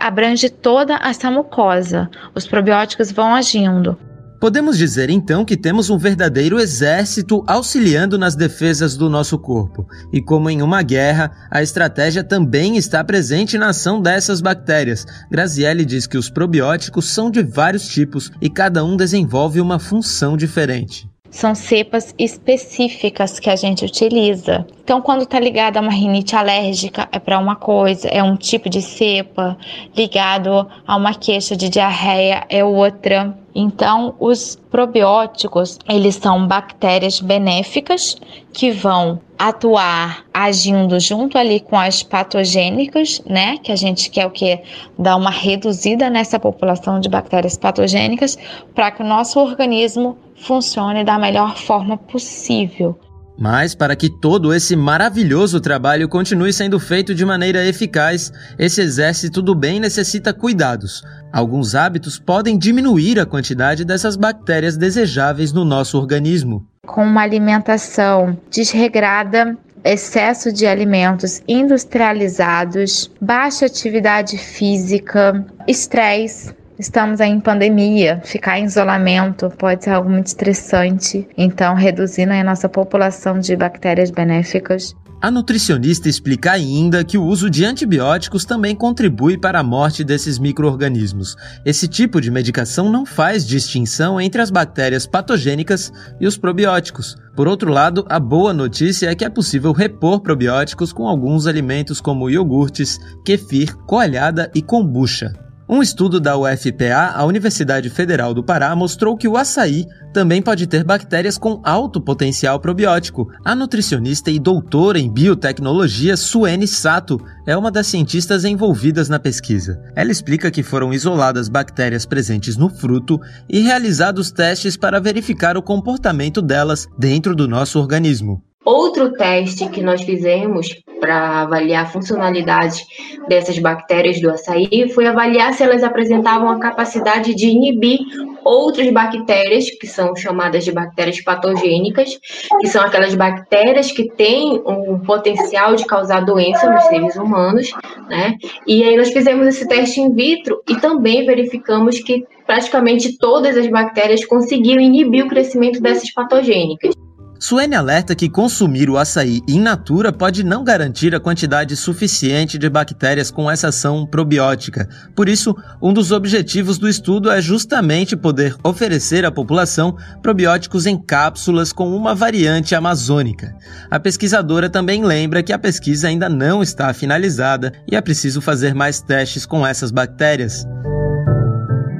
abrange 0.00 0.50
toda 0.50 0.98
essa 1.04 1.30
mucosa. 1.30 2.10
Os 2.34 2.44
probióticos 2.44 3.12
vão 3.12 3.36
agindo. 3.36 3.96
Podemos 4.42 4.76
dizer 4.76 5.08
então 5.08 5.44
que 5.44 5.56
temos 5.56 5.88
um 5.88 5.96
verdadeiro 5.96 6.58
exército 6.58 7.44
auxiliando 7.46 8.18
nas 8.18 8.34
defesas 8.34 8.96
do 8.96 9.08
nosso 9.08 9.38
corpo. 9.38 9.86
E 10.12 10.20
como 10.20 10.50
em 10.50 10.60
uma 10.62 10.82
guerra, 10.82 11.30
a 11.48 11.62
estratégia 11.62 12.24
também 12.24 12.76
está 12.76 13.04
presente 13.04 13.56
na 13.56 13.68
ação 13.68 14.02
dessas 14.02 14.40
bactérias. 14.40 15.06
Graziele 15.30 15.84
diz 15.84 16.08
que 16.08 16.18
os 16.18 16.28
probióticos 16.28 17.08
são 17.08 17.30
de 17.30 17.40
vários 17.40 17.86
tipos 17.86 18.32
e 18.40 18.50
cada 18.50 18.84
um 18.84 18.96
desenvolve 18.96 19.60
uma 19.60 19.78
função 19.78 20.36
diferente. 20.36 21.08
São 21.30 21.54
cepas 21.54 22.12
específicas 22.18 23.38
que 23.38 23.48
a 23.48 23.54
gente 23.54 23.84
utiliza. 23.84 24.66
Então, 24.84 25.00
quando 25.00 25.22
está 25.22 25.38
ligado 25.38 25.76
a 25.76 25.80
uma 25.80 25.92
rinite 25.92 26.34
alérgica, 26.34 27.08
é 27.12 27.20
para 27.20 27.38
uma 27.38 27.54
coisa, 27.54 28.08
é 28.08 28.20
um 28.20 28.36
tipo 28.36 28.68
de 28.68 28.82
cepa, 28.82 29.56
ligado 29.96 30.66
a 30.84 30.96
uma 30.96 31.14
queixa 31.14 31.56
de 31.56 31.68
diarreia, 31.68 32.44
é 32.48 32.64
outra. 32.64 33.32
Então, 33.54 34.16
os 34.18 34.56
probióticos, 34.70 35.78
eles 35.88 36.16
são 36.16 36.48
bactérias 36.48 37.20
benéficas 37.20 38.16
que 38.52 38.72
vão 38.72 39.20
atuar 39.38 40.24
agindo 40.34 40.98
junto 40.98 41.38
ali 41.38 41.60
com 41.60 41.78
as 41.78 42.02
patogênicas, 42.02 43.22
né? 43.24 43.58
Que 43.58 43.70
a 43.70 43.76
gente 43.76 44.10
quer 44.10 44.26
o 44.26 44.30
que 44.30 44.60
dar 44.98 45.14
uma 45.14 45.30
reduzida 45.30 46.10
nessa 46.10 46.40
população 46.40 46.98
de 46.98 47.08
bactérias 47.08 47.56
patogênicas 47.56 48.36
para 48.74 48.90
que 48.90 49.02
o 49.02 49.06
nosso 49.06 49.38
organismo 49.38 50.18
funcione 50.34 51.04
da 51.04 51.18
melhor 51.18 51.56
forma 51.56 51.96
possível. 51.96 52.98
Mas 53.42 53.74
para 53.74 53.96
que 53.96 54.08
todo 54.08 54.54
esse 54.54 54.76
maravilhoso 54.76 55.60
trabalho 55.60 56.08
continue 56.08 56.52
sendo 56.52 56.78
feito 56.78 57.12
de 57.12 57.24
maneira 57.24 57.66
eficaz, 57.66 58.32
esse 58.56 58.80
exército 58.80 59.42
do 59.42 59.52
bem 59.52 59.80
necessita 59.80 60.32
cuidados. 60.32 61.02
Alguns 61.32 61.74
hábitos 61.74 62.20
podem 62.20 62.56
diminuir 62.56 63.18
a 63.18 63.26
quantidade 63.26 63.84
dessas 63.84 64.14
bactérias 64.14 64.76
desejáveis 64.76 65.52
no 65.52 65.64
nosso 65.64 65.98
organismo. 65.98 66.64
Com 66.86 67.02
uma 67.02 67.22
alimentação 67.22 68.38
desregrada, 68.48 69.58
excesso 69.84 70.52
de 70.52 70.64
alimentos 70.64 71.42
industrializados, 71.48 73.10
baixa 73.20 73.66
atividade 73.66 74.38
física, 74.38 75.44
estresse, 75.66 76.54
Estamos 76.78 77.20
em 77.20 77.38
pandemia, 77.38 78.20
ficar 78.24 78.58
em 78.58 78.64
isolamento 78.64 79.50
pode 79.58 79.84
ser 79.84 79.90
algo 79.90 80.08
muito 80.08 80.26
estressante, 80.26 81.28
então 81.36 81.74
reduzindo 81.74 82.32
a 82.32 82.42
nossa 82.42 82.68
população 82.68 83.38
de 83.38 83.54
bactérias 83.54 84.10
benéficas. 84.10 84.94
A 85.22 85.30
nutricionista 85.30 86.08
explica 86.08 86.50
ainda 86.50 87.04
que 87.04 87.16
o 87.16 87.22
uso 87.22 87.48
de 87.48 87.64
antibióticos 87.64 88.44
também 88.44 88.74
contribui 88.74 89.38
para 89.38 89.60
a 89.60 89.62
morte 89.62 90.02
desses 90.02 90.36
microorganismos. 90.36 91.36
Esse 91.64 91.86
tipo 91.86 92.20
de 92.20 92.28
medicação 92.28 92.90
não 92.90 93.06
faz 93.06 93.46
distinção 93.46 94.20
entre 94.20 94.42
as 94.42 94.50
bactérias 94.50 95.06
patogênicas 95.06 95.92
e 96.20 96.26
os 96.26 96.36
probióticos. 96.36 97.14
Por 97.36 97.46
outro 97.46 97.70
lado, 97.70 98.04
a 98.08 98.18
boa 98.18 98.52
notícia 98.52 99.08
é 99.10 99.14
que 99.14 99.24
é 99.24 99.30
possível 99.30 99.70
repor 99.70 100.20
probióticos 100.20 100.92
com 100.92 101.06
alguns 101.06 101.46
alimentos 101.46 102.00
como 102.00 102.28
iogurtes, 102.28 102.98
kefir, 103.24 103.76
coalhada 103.86 104.50
e 104.52 104.60
kombucha. 104.60 105.32
Um 105.72 105.80
estudo 105.80 106.20
da 106.20 106.36
UFPA, 106.36 107.14
a 107.14 107.24
Universidade 107.24 107.88
Federal 107.88 108.34
do 108.34 108.44
Pará, 108.44 108.76
mostrou 108.76 109.16
que 109.16 109.26
o 109.26 109.38
açaí 109.38 109.86
também 110.12 110.42
pode 110.42 110.66
ter 110.66 110.84
bactérias 110.84 111.38
com 111.38 111.62
alto 111.64 111.98
potencial 111.98 112.60
probiótico. 112.60 113.26
A 113.42 113.54
nutricionista 113.54 114.30
e 114.30 114.38
doutora 114.38 114.98
em 114.98 115.10
biotecnologia 115.10 116.14
Suene 116.14 116.68
Sato 116.68 117.18
é 117.46 117.56
uma 117.56 117.70
das 117.70 117.86
cientistas 117.86 118.44
envolvidas 118.44 119.08
na 119.08 119.18
pesquisa. 119.18 119.80
Ela 119.96 120.12
explica 120.12 120.50
que 120.50 120.62
foram 120.62 120.92
isoladas 120.92 121.48
bactérias 121.48 122.04
presentes 122.04 122.58
no 122.58 122.68
fruto 122.68 123.18
e 123.48 123.60
realizados 123.60 124.30
testes 124.30 124.76
para 124.76 125.00
verificar 125.00 125.56
o 125.56 125.62
comportamento 125.62 126.42
delas 126.42 126.86
dentro 126.98 127.34
do 127.34 127.48
nosso 127.48 127.78
organismo. 127.78 128.42
Outro 128.64 129.12
teste 129.14 129.68
que 129.68 129.82
nós 129.82 130.02
fizemos 130.02 130.68
para 131.00 131.42
avaliar 131.42 131.84
a 131.84 131.88
funcionalidade 131.88 132.84
dessas 133.28 133.58
bactérias 133.58 134.20
do 134.20 134.30
açaí 134.30 134.88
foi 134.94 135.06
avaliar 135.06 135.52
se 135.52 135.64
elas 135.64 135.82
apresentavam 135.82 136.48
a 136.48 136.60
capacidade 136.60 137.34
de 137.34 137.48
inibir 137.48 137.98
outras 138.44 138.88
bactérias, 138.92 139.68
que 139.70 139.86
são 139.86 140.14
chamadas 140.14 140.64
de 140.64 140.70
bactérias 140.70 141.20
patogênicas, 141.20 142.20
que 142.60 142.68
são 142.68 142.82
aquelas 142.82 143.14
bactérias 143.16 143.90
que 143.90 144.08
têm 144.12 144.62
um 144.64 145.00
potencial 145.00 145.74
de 145.74 145.84
causar 145.84 146.24
doença 146.24 146.70
nos 146.70 146.84
seres 146.84 147.16
humanos, 147.16 147.72
né? 148.08 148.36
E 148.66 148.84
aí 148.84 148.96
nós 148.96 149.12
fizemos 149.12 149.46
esse 149.46 149.66
teste 149.66 150.00
in 150.00 150.14
vitro 150.14 150.62
e 150.68 150.76
também 150.76 151.26
verificamos 151.26 151.98
que 151.98 152.24
praticamente 152.46 153.18
todas 153.18 153.56
as 153.56 153.66
bactérias 153.66 154.24
conseguiam 154.24 154.80
inibir 154.80 155.24
o 155.24 155.28
crescimento 155.28 155.80
dessas 155.80 156.12
patogênicas. 156.12 157.01
Suene 157.42 157.74
alerta 157.74 158.14
que 158.14 158.28
consumir 158.28 158.88
o 158.88 158.96
açaí 158.96 159.40
in 159.48 159.58
natura 159.58 160.12
pode 160.12 160.44
não 160.44 160.62
garantir 160.62 161.12
a 161.12 161.18
quantidade 161.18 161.74
suficiente 161.74 162.56
de 162.56 162.70
bactérias 162.70 163.32
com 163.32 163.50
essa 163.50 163.66
ação 163.66 164.06
probiótica. 164.06 164.88
Por 165.12 165.28
isso, 165.28 165.52
um 165.82 165.92
dos 165.92 166.12
objetivos 166.12 166.78
do 166.78 166.88
estudo 166.88 167.28
é 167.28 167.42
justamente 167.42 168.14
poder 168.14 168.54
oferecer 168.62 169.24
à 169.24 169.32
população 169.32 169.96
probióticos 170.22 170.86
em 170.86 170.96
cápsulas 170.96 171.72
com 171.72 171.90
uma 171.90 172.14
variante 172.14 172.76
amazônica. 172.76 173.52
A 173.90 173.98
pesquisadora 173.98 174.70
também 174.70 175.04
lembra 175.04 175.42
que 175.42 175.52
a 175.52 175.58
pesquisa 175.58 176.06
ainda 176.06 176.28
não 176.28 176.62
está 176.62 176.94
finalizada 176.94 177.72
e 177.90 177.96
é 177.96 178.00
preciso 178.00 178.40
fazer 178.40 178.72
mais 178.72 179.00
testes 179.00 179.44
com 179.44 179.66
essas 179.66 179.90
bactérias 179.90 180.64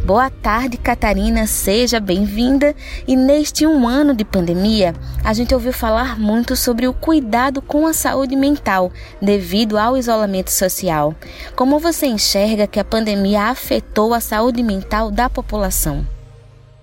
Boa 0.06 0.30
tarde, 0.30 0.78
Catarina, 0.78 1.48
seja 1.48 2.00
bem-vinda. 2.00 2.76
E 3.08 3.16
neste 3.16 3.66
um 3.66 3.88
ano 3.88 4.14
de 4.14 4.24
pandemia, 4.24 4.94
a 5.24 5.34
gente 5.34 5.52
ouviu 5.52 5.74
falar 5.74 6.20
muito 6.20 6.56
sobre 6.56 6.88
o 6.88 6.94
cuidado 6.94 7.60
com 7.60 7.88
a 7.88 7.94
saúde 7.94 8.36
mental 8.36 8.92
devido 9.20 9.80
ao 9.80 9.98
isolamento 9.98 10.52
social. 10.52 11.16
Como 11.56 11.80
você 11.80 12.06
enxerga 12.06 12.68
que 12.68 12.80
a 12.80 12.86
pandemia 12.86 13.46
afetou 13.46 14.14
a 14.14 14.20
saúde 14.20 14.62
mental 14.62 15.10
da 15.10 15.28
população? 15.28 16.06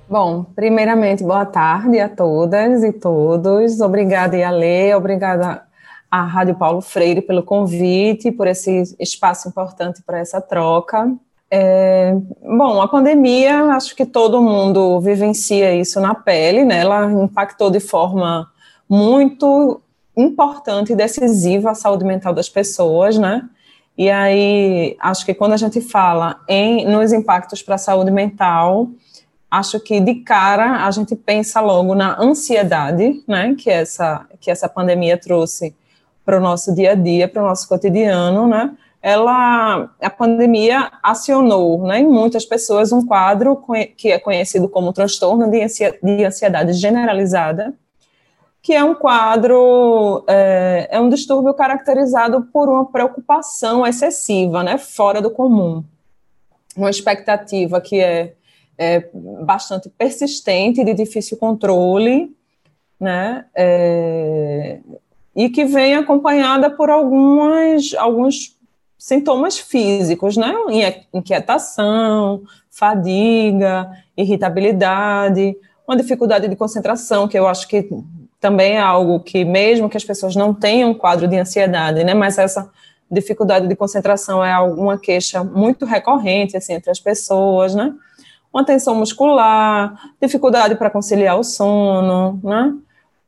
Bom, 0.09 0.43
primeiramente, 0.43 1.23
boa 1.23 1.47
tarde 1.47 2.01
a 2.01 2.09
todas 2.09 2.83
e 2.83 2.93
todos. 2.93 3.81
Obrigada, 3.81 4.37
Iale, 4.37 4.93
obrigada 4.97 5.63
à 6.11 6.25
Rádio 6.25 6.57
Paulo 6.57 6.81
Freire 6.81 7.23
pelo 7.23 7.45
convite, 7.45 8.33
por 8.33 8.49
esse 8.49 8.83
espaço 8.99 9.49
importante 9.49 10.03
para 10.03 10.19
essa 10.19 10.41
troca. 10.41 11.09
É, 11.55 12.15
bom, 12.43 12.81
a 12.81 12.88
pandemia, 12.88 13.65
acho 13.75 13.95
que 13.95 14.07
todo 14.07 14.41
mundo 14.41 14.99
vivencia 15.03 15.75
isso 15.75 16.01
na 16.01 16.15
pele, 16.15 16.65
né? 16.65 16.79
Ela 16.79 17.12
impactou 17.12 17.71
de 17.71 17.79
forma 17.79 18.51
muito 18.88 19.83
importante 20.17 20.93
e 20.95 20.97
decisiva 20.97 21.73
a 21.73 21.75
saúde 21.75 22.07
mental 22.07 22.33
das 22.33 22.49
pessoas, 22.49 23.19
né? 23.19 23.47
E 23.99 24.09
aí, 24.09 24.97
acho 24.99 25.27
que 25.27 25.35
quando 25.35 25.53
a 25.53 25.59
gente 25.59 25.83
fala 25.83 26.41
em 26.49 26.87
nos 26.87 27.12
impactos 27.12 27.62
para 27.62 27.75
a 27.75 27.79
saúde 27.79 28.11
mental, 28.11 28.88
acho 29.51 29.79
que 29.79 30.01
de 30.01 30.15
cara 30.17 30.87
a 30.87 30.91
gente 30.91 31.15
pensa 31.15 31.61
logo 31.61 31.95
na 31.95 32.19
ansiedade, 32.19 33.23
né? 33.29 33.55
Que 33.59 33.69
essa 33.69 34.27
que 34.41 34.51
essa 34.51 34.71
pandemia 34.71 35.19
trouxe 35.19 35.77
para 36.25 36.38
o 36.38 36.41
nosso 36.41 36.75
dia 36.75 36.93
a 36.93 36.95
dia, 36.95 37.29
para 37.29 37.43
o 37.43 37.47
nosso 37.47 37.69
cotidiano, 37.69 38.49
né? 38.49 38.75
Ela, 39.03 39.91
a 40.01 40.11
pandemia 40.11 40.93
acionou 41.03 41.85
né, 41.85 41.99
em 41.99 42.07
muitas 42.07 42.45
pessoas 42.45 42.93
um 42.93 43.05
quadro 43.05 43.61
que 43.97 44.12
é 44.12 44.19
conhecido 44.19 44.69
como 44.69 44.93
transtorno 44.93 45.51
de 45.51 46.25
ansiedade 46.25 46.73
generalizada, 46.75 47.75
que 48.62 48.73
é 48.73 48.85
um 48.85 48.95
quadro, 48.95 50.25
é, 50.29 50.88
é 50.93 51.01
um 51.01 51.09
distúrbio 51.09 51.53
caracterizado 51.53 52.43
por 52.53 52.69
uma 52.69 52.87
preocupação 52.87 53.85
excessiva, 53.85 54.62
né, 54.62 54.79
fora 54.79 55.21
do 55.21 55.33
comum, 55.33 55.83
uma 56.77 56.88
expectativa 56.88 57.81
que 57.81 57.99
é, 57.99 58.35
é 58.79 59.11
bastante 59.12 59.88
persistente, 59.88 60.85
de 60.85 60.95
difícil 60.95 61.37
controle, 61.38 62.37
né, 63.01 63.47
é, 63.53 64.79
e 65.35 65.49
que 65.49 65.65
vem 65.65 65.97
acompanhada 65.97 66.71
por 66.71 66.88
algumas, 66.88 67.93
alguns 67.95 68.62
sintomas 69.03 69.59
físicos, 69.59 70.37
né? 70.37 70.55
Inquietação, 71.12 72.43
fadiga, 72.71 73.91
irritabilidade, 74.17 75.57
uma 75.87 75.97
dificuldade 75.97 76.47
de 76.47 76.55
concentração, 76.55 77.27
que 77.27 77.37
eu 77.37 77.49
acho 77.49 77.67
que 77.67 77.88
também 78.38 78.77
é 78.77 78.81
algo 78.81 79.19
que, 79.19 79.45
mesmo 79.45 79.91
que 79.91 79.97
as 79.97 80.05
pessoas 80.05 80.37
não 80.37 80.55
tenham 80.55 80.91
um 80.91 80.95
quadro 80.95 81.27
de 81.27 81.37
ansiedade, 81.37 82.05
né? 82.05 82.15
Mas 82.15 82.38
essa 82.38 82.71
dificuldade 83.11 83.67
de 83.67 83.75
concentração 83.75 84.43
é 84.45 84.53
alguma 84.53 84.97
queixa 84.97 85.43
muito 85.43 85.85
recorrente, 85.85 86.57
assim, 86.57 86.75
entre 86.75 86.93
as 86.93 87.01
pessoas, 87.01 87.75
né? 87.75 87.93
Uma 88.55 88.65
tensão 88.65 88.95
muscular, 88.95 89.99
dificuldade 90.21 90.77
para 90.77 90.88
conciliar 90.88 91.37
o 91.37 91.43
sono, 91.43 92.38
né? 92.45 92.73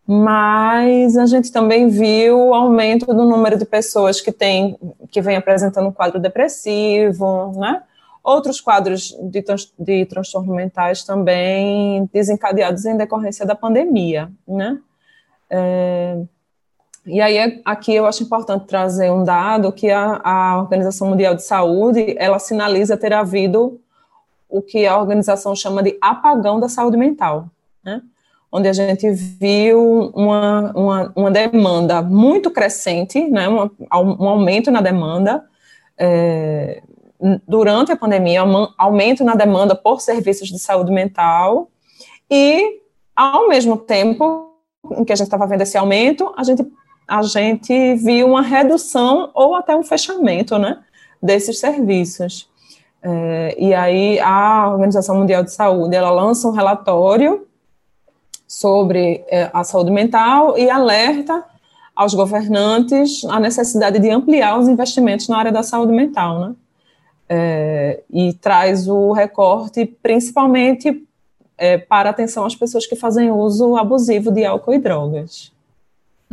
Mas 0.06 1.16
a 1.16 1.24
gente 1.24 1.50
também 1.50 1.88
viu 1.88 2.48
o 2.48 2.54
aumento 2.54 3.06
do 3.06 3.24
número 3.24 3.58
de 3.58 3.64
pessoas 3.64 4.20
que 4.20 4.30
tem, 4.30 4.78
que 5.10 5.20
vem 5.22 5.36
apresentando 5.36 5.88
um 5.88 5.92
quadro 5.92 6.20
depressivo, 6.20 7.52
né? 7.58 7.82
Outros 8.22 8.60
quadros 8.60 9.16
de, 9.22 9.44
de 9.78 10.06
transtornos 10.06 10.54
mentais 10.54 11.04
também 11.04 12.08
desencadeados 12.12 12.84
em 12.84 12.96
decorrência 12.96 13.46
da 13.46 13.54
pandemia, 13.54 14.30
né? 14.46 14.78
É, 15.48 16.18
e 17.06 17.20
aí, 17.20 17.60
aqui 17.64 17.94
eu 17.94 18.06
acho 18.06 18.22
importante 18.22 18.66
trazer 18.66 19.10
um 19.10 19.24
dado 19.24 19.70
que 19.72 19.90
a, 19.90 20.20
a 20.24 20.58
Organização 20.58 21.08
Mundial 21.08 21.34
de 21.34 21.42
Saúde, 21.42 22.14
ela 22.18 22.38
sinaliza 22.38 22.96
ter 22.96 23.12
havido 23.12 23.78
o 24.48 24.62
que 24.62 24.86
a 24.86 24.98
organização 24.98 25.54
chama 25.54 25.82
de 25.82 25.98
apagão 26.00 26.58
da 26.58 26.68
saúde 26.68 26.96
mental? 26.96 27.50
Onde 28.54 28.68
a 28.68 28.72
gente 28.72 29.10
viu 29.10 30.12
uma, 30.14 30.72
uma, 30.76 31.12
uma 31.16 31.30
demanda 31.32 32.00
muito 32.00 32.52
crescente, 32.52 33.28
né, 33.28 33.48
um, 33.48 33.68
um 33.92 34.28
aumento 34.28 34.70
na 34.70 34.80
demanda 34.80 35.44
é, 35.98 36.80
durante 37.48 37.90
a 37.90 37.96
pandemia, 37.96 38.44
um 38.44 38.68
aumento 38.78 39.24
na 39.24 39.34
demanda 39.34 39.74
por 39.74 40.00
serviços 40.00 40.46
de 40.46 40.60
saúde 40.60 40.92
mental 40.92 41.68
e, 42.30 42.80
ao 43.16 43.48
mesmo 43.48 43.76
tempo 43.76 44.54
em 44.98 45.04
que 45.04 45.12
a 45.12 45.16
gente 45.16 45.26
estava 45.26 45.48
vendo 45.48 45.62
esse 45.62 45.76
aumento, 45.76 46.32
a 46.36 46.44
gente, 46.44 46.64
a 47.08 47.22
gente 47.22 47.96
viu 47.96 48.28
uma 48.28 48.42
redução 48.42 49.32
ou 49.34 49.56
até 49.56 49.74
um 49.74 49.82
fechamento, 49.82 50.60
né, 50.60 50.78
desses 51.20 51.58
serviços. 51.58 52.48
É, 53.02 53.56
e 53.58 53.74
aí 53.74 54.20
a 54.20 54.68
Organização 54.70 55.16
Mundial 55.18 55.42
de 55.42 55.52
Saúde, 55.52 55.96
ela 55.96 56.10
lança 56.10 56.46
um 56.46 56.52
relatório 56.52 57.48
sobre 58.54 59.24
é, 59.26 59.50
a 59.52 59.64
saúde 59.64 59.90
mental 59.90 60.56
e 60.56 60.70
alerta 60.70 61.44
aos 61.94 62.14
governantes 62.14 63.24
a 63.24 63.40
necessidade 63.40 63.98
de 63.98 64.08
ampliar 64.08 64.56
os 64.60 64.68
investimentos 64.68 65.26
na 65.26 65.38
área 65.38 65.50
da 65.50 65.64
saúde 65.64 65.92
mental, 65.92 66.38
né? 66.38 66.54
É, 67.28 68.02
e 68.08 68.32
traz 68.34 68.86
o 68.86 69.10
recorte 69.10 69.84
principalmente 70.00 71.04
é, 71.58 71.78
para 71.78 72.10
atenção 72.10 72.44
às 72.44 72.54
pessoas 72.54 72.86
que 72.86 72.94
fazem 72.94 73.32
uso 73.32 73.76
abusivo 73.76 74.30
de 74.30 74.44
álcool 74.44 74.74
e 74.74 74.78
drogas. 74.78 75.52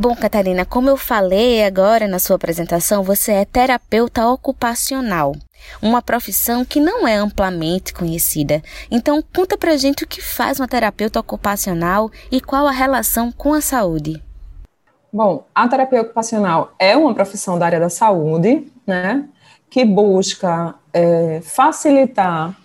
Bom, 0.01 0.15
Catarina, 0.15 0.65
como 0.65 0.89
eu 0.89 0.97
falei 0.97 1.63
agora 1.63 2.07
na 2.07 2.17
sua 2.17 2.35
apresentação, 2.35 3.03
você 3.03 3.33
é 3.33 3.45
terapeuta 3.45 4.27
ocupacional, 4.27 5.35
uma 5.79 6.01
profissão 6.01 6.65
que 6.65 6.79
não 6.79 7.07
é 7.07 7.13
amplamente 7.13 7.93
conhecida. 7.93 8.63
Então, 8.89 9.21
conta 9.21 9.55
pra 9.59 9.77
gente 9.77 10.03
o 10.03 10.07
que 10.07 10.19
faz 10.19 10.59
uma 10.59 10.67
terapeuta 10.67 11.19
ocupacional 11.19 12.09
e 12.31 12.41
qual 12.41 12.65
a 12.65 12.71
relação 12.71 13.31
com 13.31 13.53
a 13.53 13.61
saúde. 13.61 14.19
Bom, 15.13 15.45
a 15.53 15.67
terapia 15.67 16.01
ocupacional 16.01 16.73
é 16.79 16.97
uma 16.97 17.13
profissão 17.13 17.59
da 17.59 17.67
área 17.67 17.79
da 17.79 17.89
saúde, 17.89 18.71
né, 18.87 19.29
que 19.69 19.85
busca 19.85 20.73
é, 20.91 21.41
facilitar 21.43 22.57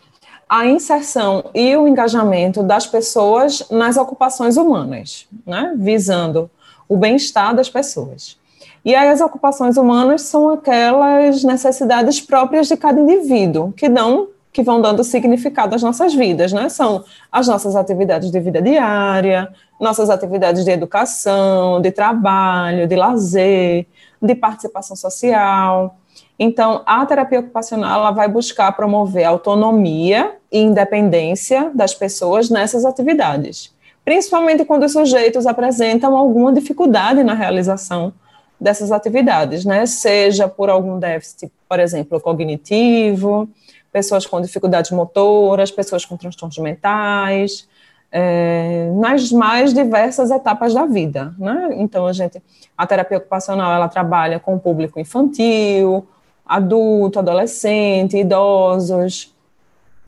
a 0.49 0.65
inserção 0.65 1.51
e 1.55 1.77
o 1.77 1.87
engajamento 1.87 2.63
das 2.63 2.87
pessoas 2.87 3.63
nas 3.71 3.99
ocupações 3.99 4.57
humanas, 4.57 5.29
né, 5.45 5.75
visando 5.77 6.51
o 6.89 6.97
bem-estar 6.97 7.55
das 7.55 7.69
pessoas. 7.69 8.39
E 8.85 8.95
aí 8.95 9.09
as 9.09 9.21
ocupações 9.21 9.77
humanas 9.77 10.23
são 10.23 10.49
aquelas 10.51 11.43
necessidades 11.43 12.21
próprias 12.21 12.69
de 12.69 12.77
cada 12.77 13.01
indivíduo, 13.01 13.73
que 13.73 13.89
dão 13.89 14.29
que 14.53 14.63
vão 14.63 14.81
dando 14.81 15.05
significado 15.05 15.75
às 15.75 15.83
nossas 15.83 16.15
vidas, 16.15 16.51
né? 16.51 16.71
São 16.71 17.05
as 17.31 17.47
nossas 17.47 17.77
atividades 17.77 18.31
de 18.31 18.41
vida 18.41 18.63
diária, 18.63 19.53
nossas 19.79 20.09
atividades 20.09 20.65
de 20.65 20.71
educação, 20.71 21.79
de 21.79 21.91
trabalho, 21.91 22.87
de 22.87 22.97
lazer, 22.97 23.87
de 24.23 24.35
participação 24.35 24.97
social. 24.97 25.99
Então, 26.39 26.83
a 26.87 27.05
terapia 27.05 27.41
ocupacional 27.41 28.01
ela 28.01 28.13
vai 28.13 28.29
buscar 28.29 28.73
promover 28.73 29.25
autonomia 29.25 30.37
e 30.51 30.59
independência 30.59 31.71
das 31.75 31.93
pessoas 31.93 32.49
nessas 32.49 32.87
atividades 32.87 33.76
principalmente 34.07 34.65
quando 34.65 34.85
os 34.85 34.93
sujeitos 34.93 35.49
apresentam 35.49 36.17
alguma 36.17 36.53
dificuldade 36.53 37.25
na 37.25 37.35
realização 37.35 38.13
dessas 38.59 38.93
atividades, 38.93 39.65
né? 39.65 39.85
Seja 39.85 40.47
por 40.47 40.71
algum 40.71 40.97
déficit, 40.97 41.51
por 41.69 41.81
exemplo, 41.81 42.21
cognitivo, 42.21 43.49
pessoas 43.93 44.25
com 44.25 44.41
dificuldades 44.41 44.93
motoras, 44.93 45.73
pessoas 45.73 46.05
com 46.05 46.17
transtornos 46.17 46.57
mentais, 46.59 47.69
é, 48.13 48.93
nas 48.95 49.33
mais 49.33 49.75
diversas 49.75 50.31
etapas 50.31 50.73
da 50.73 50.87
vida, 50.87 51.35
né? 51.37 51.71
Então 51.73 52.07
a 52.07 52.13
gente, 52.13 52.41
a 52.79 52.87
terapia 52.87 53.19
ocupacional, 53.19 53.73
ela 53.73 53.89
trabalha 53.89 54.39
com 54.39 54.55
o 54.55 54.61
público 54.61 55.01
infantil, 55.01 56.07
adulto, 56.47 57.19
adolescente, 57.19 58.17
idosos, 58.17 59.35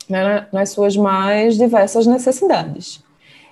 né, 0.07 0.47
nas 0.53 0.69
suas 0.69 0.95
mais 0.95 1.57
diversas 1.57 2.07
necessidades. 2.07 3.03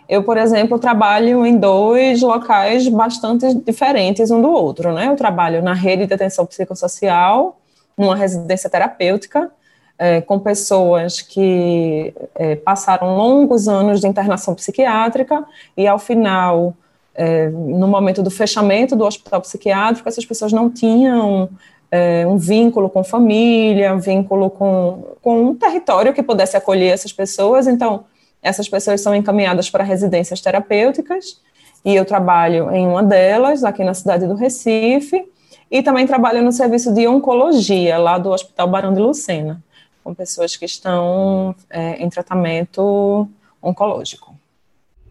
Eu, 0.09 0.23
por 0.23 0.37
exemplo, 0.37 0.79
trabalho 0.79 1.45
em 1.45 1.57
dois 1.57 2.21
locais 2.21 2.87
bastante 2.87 3.53
diferentes 3.53 4.31
um 4.31 4.41
do 4.41 4.49
outro, 4.49 4.93
né? 4.93 5.07
Eu 5.07 5.15
trabalho 5.15 5.61
na 5.61 5.73
rede 5.73 6.05
de 6.05 6.13
atenção 6.13 6.45
psicossocial, 6.45 7.59
numa 7.97 8.15
residência 8.15 8.69
terapêutica, 8.69 9.51
é, 9.99 10.21
com 10.21 10.39
pessoas 10.39 11.21
que 11.21 12.13
é, 12.35 12.55
passaram 12.55 13.17
longos 13.17 13.67
anos 13.67 13.99
de 13.99 14.07
internação 14.07 14.53
psiquiátrica 14.55 15.43
e, 15.75 15.87
ao 15.87 15.99
final, 15.99 16.73
é, 17.15 17.49
no 17.49 17.87
momento 17.87 18.21
do 18.21 18.29
fechamento 18.29 18.95
do 18.95 19.03
hospital 19.03 19.41
psiquiátrico, 19.41 20.07
essas 20.07 20.25
pessoas 20.25 20.53
não 20.53 20.69
tinham 20.69 21.49
é, 21.91 22.25
um 22.27 22.37
vínculo 22.37 22.89
com 22.89 23.03
família, 23.03 23.93
um 23.93 23.99
vínculo 23.99 24.49
com, 24.51 25.03
com 25.21 25.43
um 25.47 25.55
território 25.55 26.13
que 26.13 26.21
pudesse 26.21 26.55
acolher 26.55 26.93
essas 26.93 27.11
pessoas, 27.11 27.67
então 27.67 28.05
essas 28.41 28.69
pessoas 28.69 29.01
são 29.01 29.15
encaminhadas 29.15 29.69
para 29.69 29.83
residências 29.83 30.41
terapêuticas, 30.41 31.41
e 31.83 31.95
eu 31.95 32.05
trabalho 32.05 32.71
em 32.71 32.87
uma 32.87 33.03
delas, 33.03 33.63
aqui 33.63 33.83
na 33.83 33.93
cidade 33.93 34.27
do 34.27 34.35
Recife, 34.35 35.25
e 35.69 35.81
também 35.81 36.07
trabalho 36.07 36.41
no 36.41 36.51
serviço 36.51 36.93
de 36.93 37.07
oncologia, 37.07 37.97
lá 37.97 38.17
do 38.17 38.31
Hospital 38.31 38.67
Barão 38.67 38.93
de 38.93 38.99
Lucena, 38.99 39.61
com 40.03 40.13
pessoas 40.13 40.55
que 40.55 40.65
estão 40.65 41.55
é, 41.69 42.01
em 42.01 42.09
tratamento 42.09 43.27
oncológico. 43.61 44.35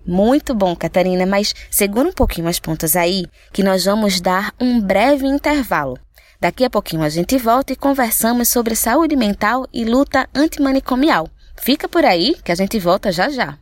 Muito 0.07 0.55
bom, 0.55 0.75
Catarina, 0.77 1.27
mas 1.27 1.53
segura 1.71 2.09
um 2.09 2.13
pouquinho 2.13 2.49
as 2.49 2.61
pontas 2.61 2.95
aí, 2.95 3.25
que 3.53 3.63
nós 3.63 3.85
vamos 3.85 4.21
dar 4.21 4.55
um 4.61 4.81
breve 4.81 5.27
intervalo. 5.27 5.99
Daqui 6.41 6.65
a 6.65 6.71
pouquinho 6.71 7.03
a 7.03 7.09
gente 7.09 7.37
volta 7.39 7.73
e 7.73 7.77
conversamos 7.77 8.49
sobre 8.49 8.77
saúde 8.77 9.17
mental 9.17 9.67
e 9.73 9.85
luta 9.85 10.29
antimanicomial. 10.35 11.29
Fica 11.67 11.89
por 11.89 12.05
aí 12.05 12.37
que 12.45 12.53
a 12.53 12.55
gente 12.55 12.79
volta 12.79 13.11
já 13.11 13.29
já. 13.29 13.59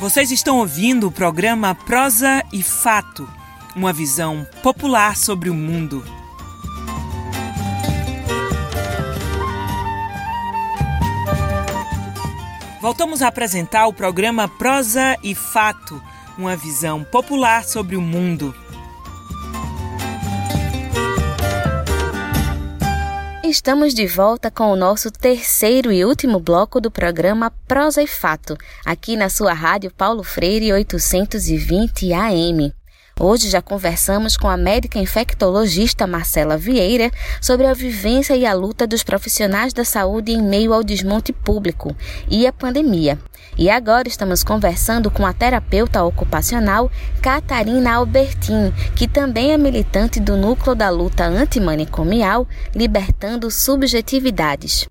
Vocês 0.00 0.30
estão 0.30 0.56
ouvindo 0.56 1.08
o 1.08 1.12
programa 1.12 1.74
Prosa 1.74 2.42
e 2.50 2.62
Fato, 2.62 3.28
uma 3.76 3.92
visão 3.92 4.46
popular 4.62 5.18
sobre 5.18 5.50
o 5.50 5.54
mundo. 5.54 6.02
Voltamos 12.80 13.20
a 13.20 13.28
apresentar 13.28 13.86
o 13.86 13.92
programa 13.92 14.48
Prosa 14.48 15.18
e 15.22 15.34
Fato, 15.34 16.02
uma 16.38 16.56
visão 16.56 17.04
popular 17.04 17.64
sobre 17.64 17.96
o 17.96 18.00
mundo. 18.00 18.54
Estamos 23.54 23.94
de 23.94 24.04
volta 24.04 24.50
com 24.50 24.72
o 24.72 24.76
nosso 24.76 25.12
terceiro 25.12 25.92
e 25.92 26.04
último 26.04 26.40
bloco 26.40 26.80
do 26.80 26.90
programa 26.90 27.52
Prosa 27.68 28.02
e 28.02 28.06
Fato, 28.08 28.58
aqui 28.84 29.14
na 29.14 29.28
sua 29.28 29.52
rádio 29.52 29.92
Paulo 29.92 30.24
Freire 30.24 30.72
820 30.72 32.12
AM. 32.12 32.74
Hoje 33.18 33.48
já 33.48 33.62
conversamos 33.62 34.36
com 34.36 34.48
a 34.48 34.56
médica 34.56 34.98
infectologista 34.98 36.04
Marcela 36.04 36.56
Vieira 36.56 37.12
sobre 37.40 37.64
a 37.64 37.72
vivência 37.72 38.34
e 38.34 38.44
a 38.44 38.52
luta 38.52 38.88
dos 38.88 39.04
profissionais 39.04 39.72
da 39.72 39.84
saúde 39.84 40.32
em 40.32 40.42
meio 40.42 40.74
ao 40.74 40.82
desmonte 40.82 41.32
público 41.32 41.94
e 42.28 42.44
a 42.44 42.52
pandemia. 42.52 43.16
E 43.56 43.70
agora 43.70 44.08
estamos 44.08 44.42
conversando 44.42 45.12
com 45.12 45.24
a 45.24 45.32
terapeuta 45.32 46.02
ocupacional 46.02 46.90
Catarina 47.22 47.94
Albertin, 47.94 48.72
que 48.96 49.06
também 49.06 49.52
é 49.52 49.56
militante 49.56 50.18
do 50.18 50.36
núcleo 50.36 50.74
da 50.74 50.90
luta 50.90 51.24
antimanicomial 51.24 52.48
Libertando 52.74 53.48
Subjetividades. 53.48 54.88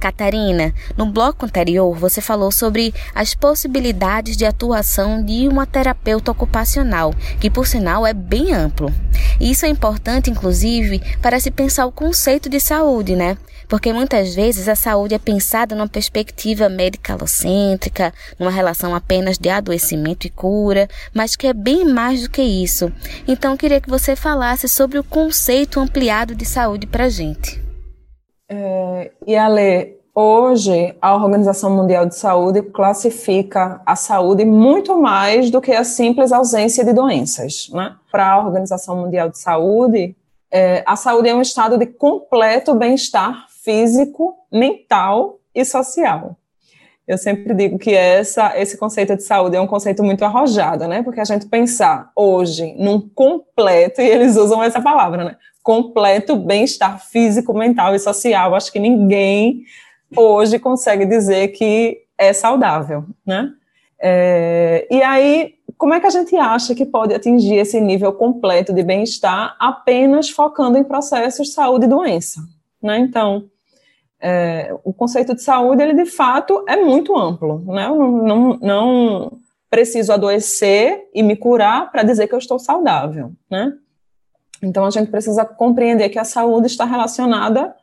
Catarina, 0.00 0.74
no 0.96 1.04
bloco 1.04 1.44
anterior 1.44 1.94
você 1.94 2.22
falou 2.22 2.50
sobre 2.50 2.94
as 3.14 3.34
possibilidades 3.34 4.34
de 4.34 4.46
atuação 4.46 5.22
de 5.22 5.46
uma 5.46 5.66
terapeuta 5.66 6.30
ocupacional, 6.30 7.14
que 7.38 7.50
por 7.50 7.66
sinal 7.66 8.06
é 8.06 8.14
bem 8.14 8.54
amplo. 8.54 8.92
E 9.38 9.50
isso 9.50 9.66
é 9.66 9.68
importante, 9.68 10.30
inclusive, 10.30 11.00
para 11.20 11.38
se 11.38 11.50
pensar 11.50 11.84
o 11.84 11.92
conceito 11.92 12.48
de 12.48 12.58
saúde, 12.58 13.14
né? 13.14 13.36
Porque 13.68 13.92
muitas 13.92 14.34
vezes 14.34 14.66
a 14.68 14.74
saúde 14.74 15.14
é 15.14 15.18
pensada 15.18 15.76
numa 15.76 15.86
perspectiva 15.86 16.68
medicalocêntrica, 16.68 18.12
numa 18.38 18.50
relação 18.50 18.94
apenas 18.94 19.38
de 19.38 19.48
adoecimento 19.48 20.26
e 20.26 20.30
cura, 20.30 20.88
mas 21.14 21.36
que 21.36 21.46
é 21.46 21.52
bem 21.52 21.84
mais 21.84 22.22
do 22.22 22.30
que 22.30 22.42
isso. 22.42 22.90
Então, 23.28 23.56
queria 23.56 23.80
que 23.80 23.88
você 23.88 24.16
falasse 24.16 24.68
sobre 24.68 24.98
o 24.98 25.04
conceito 25.04 25.78
ampliado 25.78 26.34
de 26.34 26.44
saúde 26.44 26.86
para 26.86 27.08
gente. 27.08 27.69
É, 28.52 29.12
e 29.24 29.36
Ale, 29.36 29.96
hoje 30.12 30.96
a 31.00 31.14
Organização 31.14 31.70
Mundial 31.70 32.04
de 32.04 32.16
Saúde 32.16 32.62
classifica 32.62 33.80
a 33.86 33.94
saúde 33.94 34.44
muito 34.44 35.00
mais 35.00 35.50
do 35.50 35.60
que 35.60 35.70
a 35.70 35.84
simples 35.84 36.32
ausência 36.32 36.84
de 36.84 36.92
doenças. 36.92 37.70
Né? 37.72 37.94
Para 38.10 38.32
a 38.32 38.44
Organização 38.44 38.96
Mundial 38.96 39.28
de 39.28 39.38
Saúde, 39.38 40.16
é, 40.50 40.82
a 40.84 40.96
saúde 40.96 41.28
é 41.28 41.34
um 41.34 41.40
estado 41.40 41.78
de 41.78 41.86
completo 41.86 42.74
bem-estar 42.74 43.46
físico, 43.62 44.34
mental 44.50 45.38
e 45.54 45.64
social. 45.64 46.36
Eu 47.06 47.18
sempre 47.18 47.54
digo 47.54 47.78
que 47.78 47.94
essa, 47.94 48.58
esse 48.58 48.76
conceito 48.76 49.16
de 49.16 49.22
saúde 49.22 49.56
é 49.56 49.60
um 49.60 49.66
conceito 49.66 50.02
muito 50.02 50.24
arrojado, 50.24 50.86
né? 50.86 51.02
Porque 51.02 51.20
a 51.20 51.24
gente 51.24 51.46
pensar 51.46 52.10
hoje 52.14 52.74
num 52.78 53.00
completo, 53.00 54.00
e 54.00 54.08
eles 54.08 54.36
usam 54.36 54.62
essa 54.62 54.80
palavra, 54.80 55.24
né? 55.24 55.36
Completo 55.62 56.36
bem-estar 56.36 57.04
físico, 57.04 57.54
mental 57.54 57.94
e 57.94 57.98
social. 57.98 58.54
Acho 58.54 58.72
que 58.72 58.78
ninguém 58.78 59.64
hoje 60.16 60.58
consegue 60.58 61.06
dizer 61.06 61.48
que 61.48 61.98
é 62.18 62.32
saudável, 62.32 63.04
né? 63.24 63.52
É, 64.02 64.86
e 64.90 65.02
aí, 65.02 65.54
como 65.76 65.94
é 65.94 66.00
que 66.00 66.06
a 66.06 66.10
gente 66.10 66.34
acha 66.36 66.74
que 66.74 66.86
pode 66.86 67.14
atingir 67.14 67.56
esse 67.56 67.80
nível 67.80 68.12
completo 68.12 68.72
de 68.72 68.82
bem-estar 68.82 69.56
apenas 69.58 70.30
focando 70.30 70.78
em 70.78 70.84
processos 70.84 71.48
de 71.48 71.54
saúde 71.54 71.84
e 71.84 71.88
doença? 71.88 72.40
Né? 72.82 72.98
Então, 72.98 73.44
é, 74.20 74.74
o 74.84 74.92
conceito 74.92 75.34
de 75.34 75.42
saúde, 75.42 75.82
ele 75.82 75.94
de 75.94 76.06
fato 76.06 76.64
é 76.66 76.76
muito 76.76 77.16
amplo. 77.16 77.62
Né? 77.66 77.86
Eu 77.86 77.96
não, 77.96 78.10
não, 78.22 78.58
não 78.58 79.32
preciso 79.68 80.12
adoecer 80.12 81.08
e 81.14 81.22
me 81.22 81.36
curar 81.36 81.90
para 81.90 82.02
dizer 82.02 82.26
que 82.26 82.34
eu 82.34 82.38
estou 82.38 82.58
saudável. 82.58 83.32
Né? 83.50 83.72
Então, 84.62 84.84
a 84.84 84.90
gente 84.90 85.10
precisa 85.10 85.44
compreender 85.44 86.08
que 86.08 86.18
a 86.18 86.24
saúde 86.24 86.66
está 86.66 86.84
relacionada 86.84 87.74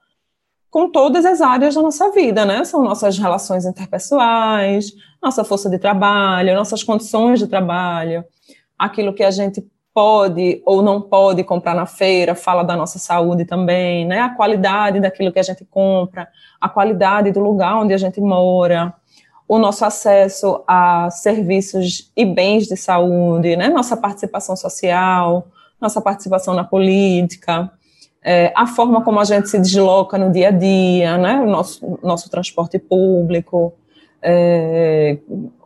com 0.70 0.92
todas 0.92 1.26
as 1.26 1.42
áreas 1.42 1.76
da 1.76 1.82
nossa 1.82 2.12
vida, 2.12 2.46
né? 2.46 2.64
São 2.64 2.84
nossas 2.84 3.18
relações 3.18 3.66
interpessoais, 3.66 4.92
nossa 5.22 5.44
força 5.44 5.70
de 5.70 5.80
trabalho, 5.80 6.56
nossas 6.56 6.84
condições 6.84 7.40
de 7.40 7.48
trabalho, 7.48 8.24
aquilo 8.78 9.14
que 9.14 9.24
a 9.24 9.32
gente 9.32 9.66
pode 9.94 10.62
ou 10.64 10.84
não 10.84 11.02
pode 11.02 11.44
comprar 11.44 11.74
na 11.74 11.88
feira, 11.88 12.36
fala 12.36 12.62
da 12.62 12.76
nossa 12.76 13.00
saúde 13.00 13.46
também, 13.46 14.06
né? 14.06 14.20
A 14.20 14.30
qualidade 14.30 15.00
daquilo 15.00 15.32
que 15.32 15.40
a 15.40 15.44
gente 15.44 15.66
compra, 15.66 16.28
a 16.62 16.70
qualidade 16.70 17.32
do 17.32 17.40
lugar 17.40 17.78
onde 17.78 17.94
a 17.96 17.98
gente 17.98 18.22
mora, 18.22 18.94
o 19.48 19.58
nosso 19.58 19.84
acesso 19.84 20.64
a 20.68 21.10
serviços 21.10 22.12
e 22.16 22.26
bens 22.26 22.68
de 22.68 22.78
saúde, 22.78 23.56
né? 23.56 23.70
Nossa 23.70 23.98
participação 23.98 24.56
social, 24.56 25.48
nossa 25.80 26.02
participação 26.02 26.54
na 26.54 26.64
política, 26.64 27.72
é, 28.24 28.52
a 28.56 28.68
forma 28.68 29.04
como 29.04 29.20
a 29.20 29.24
gente 29.24 29.48
se 29.48 29.60
desloca 29.60 30.18
no 30.18 30.32
dia 30.32 30.50
a 30.50 30.52
dia, 30.52 31.18
né, 31.18 31.40
o 31.40 31.46
nosso, 31.46 32.00
nosso 32.04 32.30
transporte 32.30 32.78
público, 32.78 33.74
é, 34.22 35.18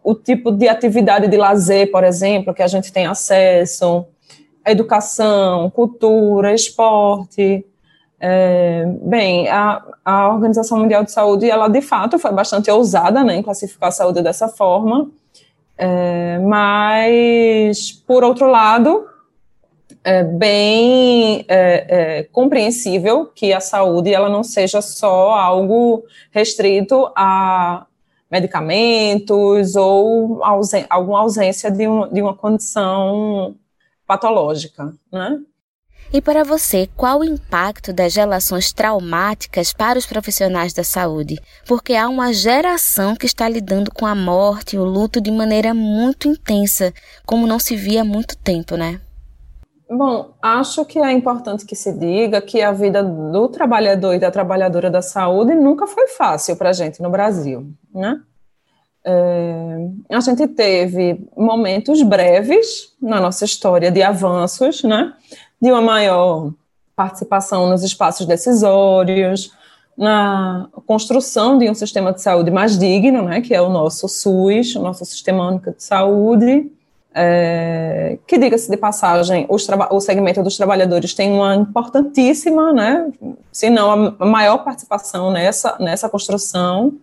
o 0.03 0.13
tipo 0.13 0.51
de 0.51 0.67
atividade 0.67 1.27
de 1.27 1.37
lazer, 1.37 1.91
por 1.91 2.03
exemplo, 2.03 2.53
que 2.53 2.61
a 2.61 2.67
gente 2.67 2.91
tem 2.91 3.07
acesso, 3.07 4.05
educação, 4.65 5.69
cultura, 5.69 6.53
esporte. 6.53 7.65
É, 8.19 8.85
bem, 9.01 9.49
a, 9.49 9.83
a 10.05 10.29
Organização 10.29 10.77
Mundial 10.77 11.03
de 11.03 11.11
Saúde, 11.11 11.49
ela 11.49 11.67
de 11.67 11.81
fato 11.81 12.19
foi 12.19 12.31
bastante 12.31 12.69
ousada 12.69 13.23
né, 13.23 13.37
em 13.37 13.41
classificar 13.41 13.89
a 13.89 13.91
saúde 13.91 14.21
dessa 14.21 14.47
forma, 14.47 15.09
é, 15.75 16.37
mas, 16.37 17.91
por 17.91 18.23
outro 18.23 18.45
lado, 18.45 19.07
é 20.03 20.23
bem 20.23 21.45
é, 21.47 22.19
é, 22.19 22.23
compreensível 22.23 23.27
que 23.27 23.53
a 23.53 23.59
saúde 23.59 24.13
ela 24.13 24.29
não 24.29 24.43
seja 24.43 24.81
só 24.81 25.31
algo 25.31 26.03
restrito 26.31 27.11
a 27.15 27.85
medicamentos 28.29 29.75
ou 29.75 30.43
ausen 30.43 30.85
alguma 30.89 31.19
ausência 31.19 31.69
de, 31.69 31.87
um, 31.87 32.07
de 32.11 32.21
uma 32.21 32.33
condição 32.33 33.55
patológica, 34.07 34.93
né? 35.11 35.39
E 36.13 36.21
para 36.21 36.43
você, 36.43 36.89
qual 36.97 37.19
o 37.19 37.23
impacto 37.23 37.93
das 37.93 38.15
relações 38.15 38.73
traumáticas 38.73 39.71
para 39.71 39.97
os 39.97 40.05
profissionais 40.05 40.73
da 40.73 40.83
saúde? 40.83 41.39
Porque 41.65 41.95
há 41.95 42.09
uma 42.09 42.33
geração 42.33 43.15
que 43.15 43.25
está 43.25 43.47
lidando 43.47 43.89
com 43.89 44.05
a 44.05 44.13
morte 44.13 44.75
e 44.75 44.79
o 44.79 44.83
luto 44.83 45.21
de 45.21 45.31
maneira 45.31 45.73
muito 45.73 46.27
intensa, 46.27 46.93
como 47.25 47.47
não 47.47 47.59
se 47.59 47.77
via 47.77 48.01
há 48.01 48.05
muito 48.05 48.35
tempo, 48.35 48.75
né? 48.75 48.99
Bom, 49.93 50.31
acho 50.41 50.85
que 50.85 50.97
é 50.97 51.11
importante 51.11 51.65
que 51.65 51.75
se 51.75 51.91
diga 51.91 52.41
que 52.41 52.61
a 52.61 52.71
vida 52.71 53.03
do 53.03 53.49
trabalhador 53.49 54.13
e 54.13 54.19
da 54.19 54.31
trabalhadora 54.31 54.89
da 54.89 55.01
saúde 55.01 55.53
nunca 55.53 55.85
foi 55.85 56.07
fácil 56.07 56.55
para 56.55 56.69
a 56.69 56.73
gente 56.73 57.01
no 57.01 57.09
Brasil, 57.09 57.69
né? 57.93 58.21
É, 59.03 59.89
a 60.09 60.21
gente 60.21 60.47
teve 60.47 61.27
momentos 61.35 62.01
breves 62.03 62.95
na 63.01 63.19
nossa 63.19 63.43
história 63.43 63.91
de 63.91 64.01
avanços, 64.01 64.81
né? 64.81 65.13
De 65.61 65.69
uma 65.69 65.81
maior 65.81 66.53
participação 66.95 67.69
nos 67.69 67.83
espaços 67.83 68.25
decisórios, 68.25 69.51
na 69.97 70.69
construção 70.87 71.57
de 71.57 71.69
um 71.69 71.75
sistema 71.75 72.13
de 72.13 72.21
saúde 72.21 72.49
mais 72.49 72.79
digno, 72.79 73.23
né? 73.23 73.41
Que 73.41 73.53
é 73.53 73.61
o 73.61 73.67
nosso 73.67 74.07
SUS, 74.07 74.73
o 74.73 74.81
nosso 74.81 75.03
Sistema 75.03 75.49
Único 75.49 75.71
de 75.71 75.83
Saúde 75.83 76.71
é, 77.13 78.17
que 78.25 78.37
diga-se 78.37 78.69
de 78.69 78.77
passagem, 78.77 79.45
o 79.49 79.99
segmento 79.99 80.41
dos 80.41 80.55
trabalhadores 80.55 81.13
tem 81.13 81.31
uma 81.31 81.55
importantíssima, 81.55 82.71
né, 82.71 83.11
se 83.51 83.69
não 83.69 84.15
a 84.17 84.25
maior 84.25 84.59
participação 84.59 85.31
nessa, 85.31 85.75
nessa 85.79 86.09
construção, 86.09 86.93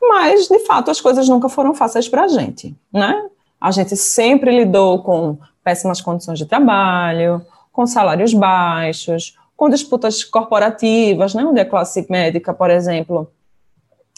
mas, 0.00 0.48
de 0.48 0.58
fato, 0.60 0.90
as 0.90 1.00
coisas 1.00 1.28
nunca 1.28 1.48
foram 1.48 1.74
fáceis 1.74 2.08
para 2.08 2.24
a 2.24 2.28
gente, 2.28 2.74
né? 2.90 3.28
A 3.60 3.70
gente 3.70 3.94
sempre 3.94 4.50
lidou 4.50 5.02
com 5.02 5.36
péssimas 5.62 6.00
condições 6.00 6.38
de 6.38 6.46
trabalho, 6.46 7.44
com 7.70 7.86
salários 7.86 8.32
baixos, 8.32 9.36
com 9.54 9.68
disputas 9.68 10.24
corporativas, 10.24 11.34
né, 11.34 11.44
onde 11.44 11.60
a 11.60 11.66
classe 11.66 12.06
médica, 12.08 12.54
por 12.54 12.70
exemplo, 12.70 13.30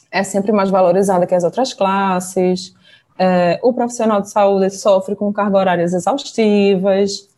é 0.09 0.22
sempre 0.22 0.53
mais 0.53 0.70
valorizada 0.70 1.26
que 1.26 1.34
as 1.34 1.43
outras 1.43 1.74
classes, 1.74 2.72
é, 3.19 3.59
o 3.63 3.73
profissional 3.73 4.21
de 4.21 4.31
saúde 4.31 4.71
sofre 4.71 5.15
com 5.15 5.33
cargas 5.33 5.61
horárias 5.61 5.93
exaustivas, 5.95 7.29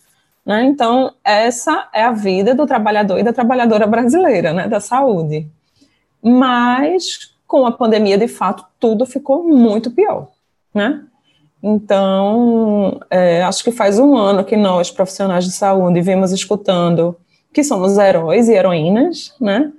né? 0.45 0.65
Então, 0.65 1.13
essa 1.25 1.89
é 1.93 2.05
a 2.05 2.13
vida 2.13 2.55
do 2.55 2.67
trabalhador 2.67 3.19
e 3.19 3.23
da 3.23 3.33
trabalhadora 3.33 3.87
brasileira, 3.87 4.53
né, 4.53 4.69
da 4.69 4.81
saúde. 4.81 5.49
Mas, 6.23 7.35
com 7.47 7.67
a 7.67 7.73
pandemia, 7.73 8.19
de 8.19 8.29
fato, 8.29 8.65
tudo 8.79 9.07
ficou 9.07 9.45
muito 9.45 9.91
pior, 9.91 10.29
né? 10.73 11.03
Então, 11.63 13.01
é, 13.09 13.43
acho 13.43 13.65
que 13.65 13.73
faz 13.73 13.99
um 13.99 14.17
ano 14.17 14.45
que 14.45 14.57
nós, 14.57 14.91
profissionais 14.91 15.45
de 15.45 15.53
saúde, 15.53 16.01
vimos 16.03 16.31
escutando 16.31 17.17
que 17.53 17.65
somos 17.65 17.97
heróis 17.97 18.49
e 18.49 18.53
heroínas, 18.53 19.35
né? 19.41 19.73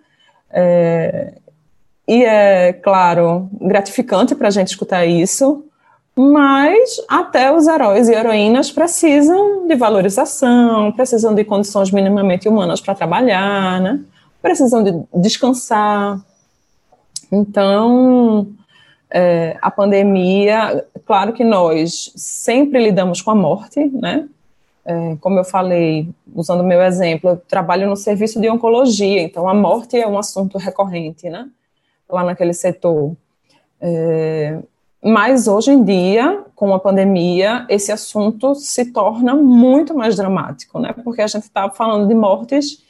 É, 0.50 1.34
e 2.08 2.24
é, 2.24 2.74
claro, 2.74 3.50
gratificante 3.60 4.34
para 4.34 4.48
a 4.48 4.52
gente 4.52 4.70
escutar 4.70 5.06
isso, 5.06 5.65
mas 6.16 7.02
até 7.10 7.52
os 7.52 7.68
heróis 7.68 8.08
e 8.08 8.14
heroínas 8.14 8.72
precisam 8.72 9.68
de 9.68 9.76
valorização, 9.76 10.92
precisam 10.94 11.36
de 11.36 11.44
condições 11.44 11.92
minimamente 11.92 12.48
humanas 12.48 12.80
para 12.80 12.96
trabalhar, 12.96 13.82
né? 13.82 14.00
precisam 14.46 14.84
de 14.84 14.92
descansar. 15.16 16.24
Então, 17.32 18.48
é, 19.10 19.58
a 19.60 19.72
pandemia, 19.72 20.86
claro 21.04 21.34
que 21.34 21.44
nós 21.44 22.12
sempre 22.16 22.84
lidamos 22.84 23.24
com 23.24 23.32
a 23.32 23.36
morte, 23.36 23.84
né? 23.86 24.30
É, 24.86 25.18
como 25.20 25.40
eu 25.40 25.44
falei, 25.44 26.08
usando 26.36 26.62
o 26.62 26.64
meu 26.64 26.80
exemplo, 26.80 27.32
eu 27.32 27.38
trabalho 27.38 27.90
no 27.90 27.96
serviço 27.96 28.40
de 28.40 28.48
oncologia, 28.48 29.20
então 29.24 29.50
a 29.50 29.54
morte 29.54 29.98
é 29.98 30.08
um 30.08 30.20
assunto 30.20 30.60
recorrente, 30.60 31.28
né? 31.28 31.50
Lá 32.08 32.24
naquele 32.24 32.54
setor. 32.54 33.18
É, 33.82 34.60
mas 35.06 35.48
hoje 35.48 35.72
em 35.72 35.84
dia, 35.84 36.44
com 36.56 36.74
a 36.74 36.80
pandemia, 36.80 37.66
esse 37.70 37.92
assunto 37.92 38.56
se 38.56 38.86
torna 38.92 39.36
muito 39.36 39.94
mais 39.94 40.16
dramático, 40.16 40.80
né? 40.80 40.94
Porque 41.04 41.22
a 41.22 41.28
gente 41.28 41.44
está 41.44 41.70
falando 41.70 42.08
de 42.08 42.16
mortes 42.16 42.84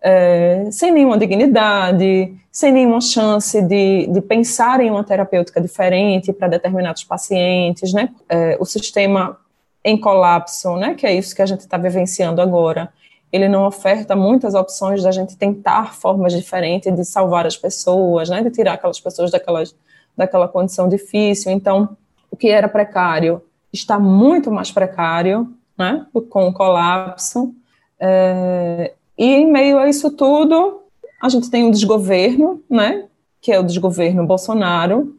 é, 0.00 0.68
sem 0.70 0.90
nenhuma 0.90 1.18
dignidade, 1.18 2.34
sem 2.50 2.72
nenhuma 2.72 3.00
chance 3.00 3.60
de, 3.60 4.06
de 4.06 4.20
pensar 4.22 4.80
em 4.80 4.90
uma 4.90 5.04
terapêutica 5.04 5.60
diferente 5.60 6.32
para 6.32 6.48
determinados 6.48 7.04
pacientes, 7.04 7.92
né? 7.92 8.08
É, 8.28 8.56
o 8.58 8.64
sistema 8.64 9.36
em 9.84 9.98
colapso, 9.98 10.76
né, 10.76 10.94
que 10.94 11.06
é 11.06 11.14
isso 11.14 11.34
que 11.34 11.42
a 11.42 11.46
gente 11.46 11.60
está 11.60 11.76
vivenciando 11.76 12.40
agora, 12.40 12.92
ele 13.32 13.48
não 13.48 13.66
oferta 13.66 14.16
muitas 14.16 14.54
opções 14.54 15.02
da 15.02 15.10
gente 15.10 15.36
tentar 15.36 15.94
formas 15.94 16.32
diferentes 16.32 16.94
de 16.94 17.04
salvar 17.04 17.46
as 17.46 17.56
pessoas, 17.56 18.28
né, 18.28 18.42
de 18.42 18.50
tirar 18.50 18.74
aquelas 18.74 19.00
pessoas 19.00 19.30
daquelas, 19.30 19.74
daquela 20.20 20.46
condição 20.46 20.86
difícil. 20.86 21.50
Então, 21.50 21.96
o 22.30 22.36
que 22.36 22.48
era 22.48 22.68
precário 22.68 23.42
está 23.72 23.98
muito 23.98 24.50
mais 24.50 24.70
precário, 24.70 25.50
né, 25.78 26.06
com 26.28 26.46
o 26.46 26.52
colapso. 26.52 27.54
É, 27.98 28.92
e 29.16 29.24
em 29.24 29.50
meio 29.50 29.78
a 29.78 29.88
isso 29.88 30.10
tudo, 30.10 30.82
a 31.22 31.28
gente 31.30 31.50
tem 31.50 31.64
um 31.64 31.70
desgoverno, 31.70 32.62
né, 32.68 33.06
que 33.40 33.50
é 33.50 33.58
o 33.58 33.64
desgoverno 33.64 34.26
Bolsonaro, 34.26 35.16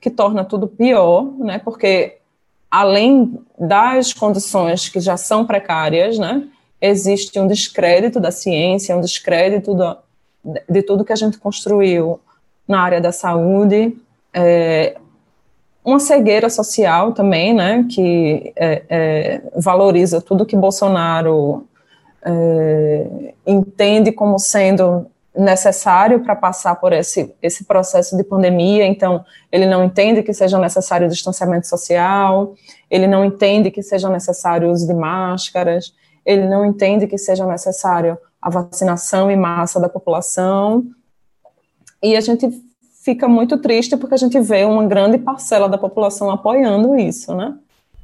que 0.00 0.10
torna 0.10 0.44
tudo 0.44 0.66
pior, 0.66 1.24
né, 1.38 1.60
porque 1.60 2.18
além 2.68 3.38
das 3.56 4.12
condições 4.12 4.88
que 4.88 4.98
já 4.98 5.16
são 5.16 5.46
precárias, 5.46 6.18
né, 6.18 6.48
existe 6.80 7.38
um 7.38 7.46
descrédito 7.46 8.18
da 8.18 8.32
ciência, 8.32 8.96
um 8.96 9.00
descrédito 9.00 9.74
do, 9.74 9.96
de 10.68 10.82
tudo 10.82 11.04
que 11.04 11.12
a 11.12 11.16
gente 11.16 11.38
construiu 11.38 12.18
na 12.66 12.80
área 12.80 13.00
da 13.00 13.10
saúde, 13.10 13.96
é, 14.32 14.96
uma 15.84 15.98
cegueira 15.98 16.48
social 16.48 17.12
também, 17.12 17.54
né, 17.54 17.86
que 17.90 18.52
é, 18.56 18.82
é, 18.88 19.42
valoriza 19.56 20.20
tudo 20.20 20.46
que 20.46 20.56
Bolsonaro 20.56 21.66
é, 22.22 23.34
entende 23.46 24.12
como 24.12 24.38
sendo 24.38 25.06
necessário 25.34 26.20
para 26.20 26.34
passar 26.34 26.74
por 26.76 26.92
esse, 26.92 27.34
esse 27.40 27.64
processo 27.64 28.16
de 28.16 28.24
pandemia, 28.24 28.84
então 28.84 29.24
ele 29.50 29.64
não 29.64 29.84
entende 29.84 30.22
que 30.22 30.34
seja 30.34 30.58
necessário 30.58 31.06
o 31.06 31.10
distanciamento 31.10 31.66
social, 31.66 32.54
ele 32.90 33.06
não 33.06 33.24
entende 33.24 33.70
que 33.70 33.82
seja 33.82 34.08
necessário 34.10 34.68
o 34.68 34.72
uso 34.72 34.86
de 34.86 34.94
máscaras, 34.94 35.94
ele 36.26 36.46
não 36.46 36.66
entende 36.66 37.06
que 37.06 37.16
seja 37.16 37.46
necessário 37.46 38.18
a 38.42 38.50
vacinação 38.50 39.30
em 39.30 39.36
massa 39.36 39.80
da 39.80 39.88
população, 39.88 40.84
e 42.02 42.16
a 42.16 42.20
gente 42.20 42.50
fica 43.10 43.26
muito 43.26 43.58
triste 43.58 43.96
porque 43.96 44.14
a 44.14 44.18
gente 44.18 44.40
vê 44.40 44.64
uma 44.64 44.86
grande 44.86 45.18
parcela 45.18 45.68
da 45.68 45.76
população 45.76 46.30
apoiando 46.30 46.96
isso, 46.96 47.34
né? 47.34 47.54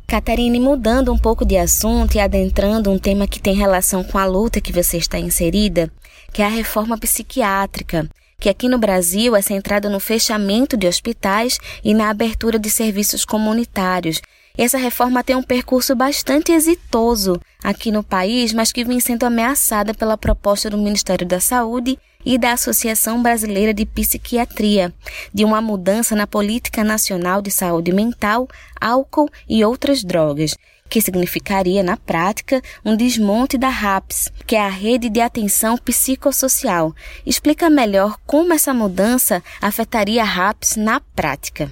Catarine, 0.06 0.58
mudando 0.58 1.12
um 1.12 1.18
pouco 1.18 1.44
de 1.44 1.56
assunto 1.56 2.16
e 2.16 2.20
adentrando 2.20 2.90
um 2.90 2.98
tema 2.98 3.26
que 3.26 3.40
tem 3.40 3.54
relação 3.54 4.02
com 4.02 4.18
a 4.18 4.24
luta 4.24 4.60
que 4.60 4.72
você 4.72 4.96
está 4.96 5.18
inserida, 5.18 5.90
que 6.32 6.42
é 6.42 6.44
a 6.44 6.48
reforma 6.48 6.98
psiquiátrica, 6.98 8.08
que 8.38 8.48
aqui 8.48 8.68
no 8.68 8.78
Brasil 8.78 9.34
é 9.36 9.42
centrada 9.42 9.88
no 9.88 10.00
fechamento 10.00 10.76
de 10.76 10.86
hospitais 10.86 11.58
e 11.84 11.94
na 11.94 12.10
abertura 12.10 12.58
de 12.58 12.70
serviços 12.70 13.24
comunitários. 13.24 14.20
Essa 14.58 14.78
reforma 14.78 15.22
tem 15.22 15.36
um 15.36 15.42
percurso 15.42 15.94
bastante 15.94 16.50
exitoso 16.50 17.40
aqui 17.62 17.92
no 17.92 18.02
país, 18.02 18.52
mas 18.52 18.72
que 18.72 18.84
vem 18.84 18.98
sendo 18.98 19.24
ameaçada 19.24 19.92
pela 19.94 20.16
proposta 20.16 20.70
do 20.70 20.78
Ministério 20.78 21.26
da 21.26 21.38
Saúde 21.38 21.98
e 22.26 22.36
da 22.36 22.52
Associação 22.52 23.22
Brasileira 23.22 23.72
de 23.72 23.86
Psiquiatria, 23.86 24.92
de 25.32 25.44
uma 25.44 25.62
mudança 25.62 26.16
na 26.16 26.26
política 26.26 26.82
nacional 26.82 27.40
de 27.40 27.52
saúde 27.52 27.92
mental, 27.92 28.48
álcool 28.80 29.30
e 29.48 29.64
outras 29.64 30.02
drogas 30.02 30.56
que 30.88 31.00
significaria, 31.00 31.82
na 31.82 31.96
prática, 31.96 32.62
um 32.84 32.96
desmonte 32.96 33.58
da 33.58 33.68
RAPS, 33.68 34.30
que 34.46 34.54
é 34.54 34.60
a 34.60 34.68
Rede 34.68 35.08
de 35.08 35.20
Atenção 35.20 35.76
Psicossocial. 35.76 36.94
Explica 37.24 37.68
melhor 37.68 38.16
como 38.26 38.52
essa 38.52 38.72
mudança 38.72 39.42
afetaria 39.60 40.22
a 40.22 40.24
RAPS 40.24 40.76
na 40.76 41.00
prática. 41.00 41.70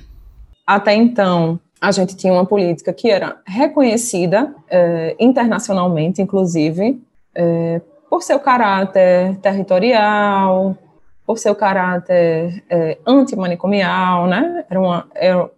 Até 0.67 0.95
então, 0.95 1.61
a 1.81 1.93
gente 1.93 2.17
tinha 2.17 2.33
uma 2.33 2.47
política 2.47 2.93
que 2.93 3.11
era 3.11 3.37
reconhecida 3.47 4.55
eh, 4.69 5.15
internacionalmente, 5.21 6.23
inclusive, 6.23 7.01
eh, 7.35 7.81
por 8.15 8.23
seu 8.23 8.39
caráter 8.39 9.37
territorial, 9.39 10.79
por 11.27 11.37
seu 11.37 11.53
caráter 11.53 12.62
é, 12.71 12.97
antimanicomial, 13.05 14.29
né? 14.29 14.65
Era 14.71 14.81
uma, 14.81 15.09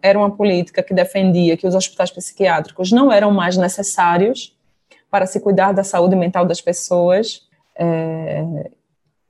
era 0.01 0.19
uma 0.19 0.31
política 0.31 0.83
que 0.83 0.95
defendia 0.95 1.55
que 1.55 1.67
os 1.67 1.75
hospitais 1.75 2.11
psiquiátricos 2.11 2.91
não 2.91 3.13
eram 3.13 3.31
mais 3.31 3.59
necessários 3.59 4.57
para 5.11 5.27
se 5.27 5.39
cuidar 5.39 5.73
da 5.73 5.85
saúde 5.85 6.17
mental 6.17 6.47
das 6.47 6.63
pessoas. 6.63 7.43
É, 7.79 8.43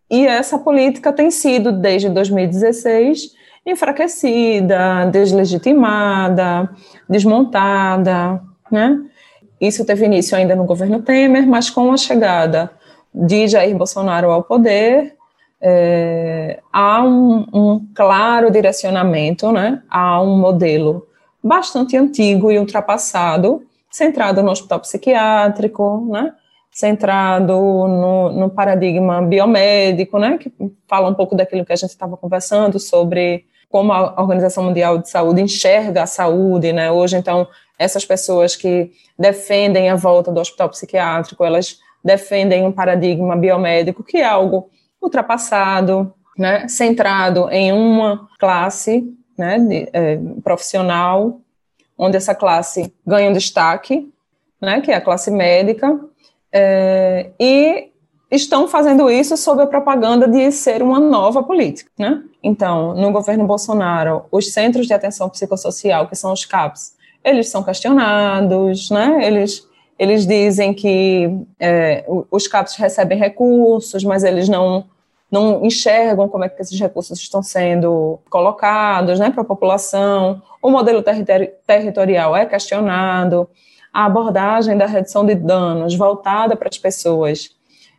e 0.09 0.25
essa 0.25 0.57
política 0.57 1.13
tem 1.13 1.29
sido, 1.29 1.73
desde 1.73 2.09
2016, 2.09 3.33
enfraquecida, 3.67 5.07
deslegitimada, 5.11 6.71
desmontada, 7.09 8.41
né? 8.71 9.01
Isso 9.61 9.85
teve 9.85 10.05
início 10.05 10.39
ainda 10.39 10.55
no 10.55 10.63
governo 10.63 11.03
Temer, 11.03 11.45
mas 11.45 11.69
com 11.69 11.93
a 11.93 11.97
chegada 11.97 12.71
de 13.17 13.49
Jair 13.49 13.75
Bolsonaro 13.75 14.31
ao 14.31 14.43
poder, 14.43 15.17
é, 15.61 16.61
há 16.71 17.03
um, 17.03 17.47
um, 17.53 17.87
claro 17.95 18.51
direcionamento, 18.51 19.51
né, 19.51 19.83
há 19.89 20.21
um 20.21 20.37
modelo 20.37 21.07
bastante 21.43 21.97
antigo 21.97 22.53
e 22.53 22.59
ultrapassado, 22.59 23.65
centrado 23.91 24.43
no 24.43 24.51
hospital 24.51 24.81
psiquiátrico, 24.81 26.07
né, 26.11 26.35
centrado 26.71 27.55
no, 27.55 28.33
no 28.33 28.51
paradigma 28.51 29.23
biomédico, 29.23 30.19
né, 30.19 30.37
que 30.37 30.53
fala 30.87 31.09
um 31.09 31.15
pouco 31.15 31.35
daquilo 31.35 31.65
que 31.65 31.73
a 31.73 31.77
gente 31.77 31.91
estava 31.91 32.19
conversando 32.19 32.79
sobre 32.79 33.47
como 33.71 33.93
a 33.93 34.21
Organização 34.21 34.65
Mundial 34.65 34.99
de 34.99 35.09
Saúde 35.09 35.41
enxerga 35.41 36.03
a 36.03 36.07
saúde, 36.07 36.73
né, 36.73 36.91
hoje, 36.93 37.17
então, 37.17 37.49
essas 37.79 38.05
pessoas 38.05 38.55
que 38.55 38.91
defendem 39.19 39.89
a 39.89 39.97
volta 39.97 40.31
do 40.31 40.41
hospital 40.41 40.69
psiquiátrico, 40.69 41.43
elas 41.45 41.79
defendem 42.05 42.65
um 42.65 42.73
paradigma 42.73 43.37
biomédico 43.37 44.03
que 44.03 44.19
é 44.19 44.25
algo 44.25 44.71
ultrapassado, 45.01 46.13
né, 46.37 46.69
centrado 46.69 47.49
em 47.51 47.73
uma 47.73 48.29
classe 48.39 49.05
né, 49.37 49.59
de, 49.59 49.89
é, 49.93 50.19
profissional, 50.43 51.41
onde 51.97 52.17
essa 52.17 52.35
classe 52.35 52.93
ganha 53.07 53.31
um 53.31 53.33
destaque, 53.33 54.11
né, 54.61 54.81
que 54.81 54.91
é 54.91 54.95
a 54.95 55.01
classe 55.01 55.31
médica, 55.31 55.99
é, 56.53 57.31
e 57.39 57.91
estão 58.31 58.67
fazendo 58.67 59.11
isso 59.11 59.37
sob 59.37 59.63
a 59.63 59.67
propaganda 59.67 60.27
de 60.27 60.51
ser 60.51 60.83
uma 60.83 60.99
nova 60.99 61.43
política. 61.43 61.91
Né? 61.99 62.23
Então, 62.43 62.95
no 62.95 63.13
governo 63.13 63.47
Bolsonaro, 63.47 64.25
os 64.31 64.53
centros 64.53 64.87
de 64.87 64.95
atenção 64.95 65.29
psicossocial, 65.29 66.09
que 66.09 66.17
são 66.17 66.33
os 66.33 66.45
CAPs, 66.45 66.95
eles 67.25 67.49
são 67.49 67.63
questionados, 67.63 68.91
né? 68.91 69.21
eles 69.25 69.67
eles 69.99 70.27
dizem 70.27 70.75
que 70.75 71.31
é, 71.59 72.05
os 72.31 72.47
CAPs 72.47 72.77
recebem 72.77 73.19
recursos, 73.19 74.05
mas 74.05 74.25
eles 74.25 74.49
não, 74.49 74.85
não 75.31 75.65
enxergam 75.65 76.29
como 76.29 76.45
é 76.45 76.49
que 76.49 76.61
esses 76.61 76.79
recursos 76.79 77.19
estão 77.19 77.43
sendo 77.43 78.19
colocados 78.29 79.19
né, 79.19 79.31
para 79.31 79.43
a 79.43 79.45
população. 79.45 80.43
O 80.61 80.71
modelo 80.71 81.03
terri 81.03 81.25
territorial 81.67 82.37
é 82.37 82.45
questionado. 82.45 83.49
A 83.93 84.05
abordagem 84.05 84.77
da 84.77 84.85
redução 84.85 85.25
de 85.25 85.35
danos 85.35 85.95
voltada 85.95 86.55
para 86.55 86.69
as 86.69 86.77
pessoas 86.77 87.51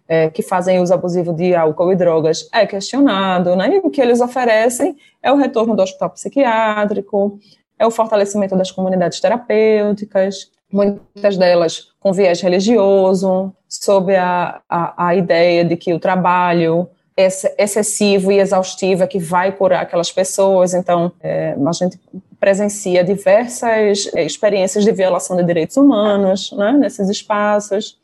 é, 0.08 0.30
que 0.30 0.44
fazem 0.44 0.80
uso 0.80 0.94
abusivo 0.94 1.34
de 1.34 1.56
álcool 1.56 1.92
e 1.92 1.96
drogas 1.96 2.48
é 2.54 2.66
questionado. 2.68 3.56
Né, 3.56 3.76
e 3.76 3.80
o 3.80 3.90
que 3.90 4.00
eles 4.00 4.22
oferecem 4.22 4.96
é 5.24 5.32
o 5.32 5.36
retorno 5.36 5.76
do 5.76 5.82
hospital 5.82 6.12
psiquiátrico, 6.12 7.40
é 7.80 7.86
o 7.86 7.92
fortalecimento 7.92 8.56
das 8.56 8.72
comunidades 8.72 9.20
terapêuticas, 9.20 10.52
muitas 10.72 11.38
delas 11.38 11.88
com 12.00 12.14
viés 12.14 12.42
religioso, 12.42 13.54
sob 13.68 14.16
a, 14.16 14.62
a, 14.70 15.08
a 15.08 15.16
ideia 15.16 15.64
de 15.64 15.76
que 15.76 15.94
o 15.94 16.00
trabalho 16.00 16.90
excessivo 17.18 18.32
e 18.32 18.40
exaustivo 18.40 19.04
é 19.04 19.08
que 19.08 19.18
vai 19.18 19.52
curar 19.52 19.82
aquelas 19.82 20.12
pessoas. 20.12 20.76
Então, 20.76 21.12
é, 21.20 21.56
a 21.66 21.72
gente 21.72 22.00
presencia 22.40 23.04
diversas 23.04 24.06
experiências 24.16 24.84
de 24.84 24.92
violação 24.92 25.36
de 25.36 25.44
direitos 25.44 25.76
humanos 25.78 26.52
né, 26.52 26.72
nesses 26.74 27.10
espaços. 27.10 27.98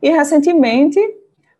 E, 0.00 0.08
recentemente, 0.10 1.00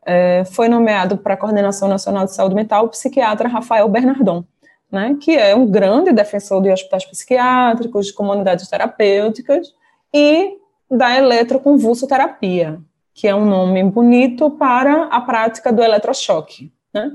é, 0.07 0.45
foi 0.45 0.69
nomeado 0.69 1.17
para 1.17 1.35
a 1.35 1.37
Coordenação 1.37 1.89
Nacional 1.89 2.27
de 2.27 2.33
Saúde 2.33 2.55
Mental 2.55 2.85
o 2.85 2.89
psiquiatra 2.89 3.49
Rafael 3.49 3.89
Bernardon, 3.89 4.45
né, 4.93 5.17
que 5.21 5.37
é 5.37 5.57
um 5.57 5.67
grande 5.67 6.13
defensor 6.13 6.63
de 6.63 6.71
hospitais 6.71 7.05
psiquiátricos, 7.05 8.07
de 8.07 8.13
comunidades 8.13 8.69
terapêuticas, 8.69 9.75
e 10.15 10.57
da 10.89 11.17
eletroconvulsoterapia, 11.17 12.79
que 13.13 13.27
é 13.27 13.35
um 13.35 13.45
nome 13.45 13.83
bonito 13.83 14.49
para 14.51 15.07
a 15.07 15.21
prática 15.21 15.73
do 15.73 15.83
eletrochoque. 15.83 16.73
Né? 16.93 17.11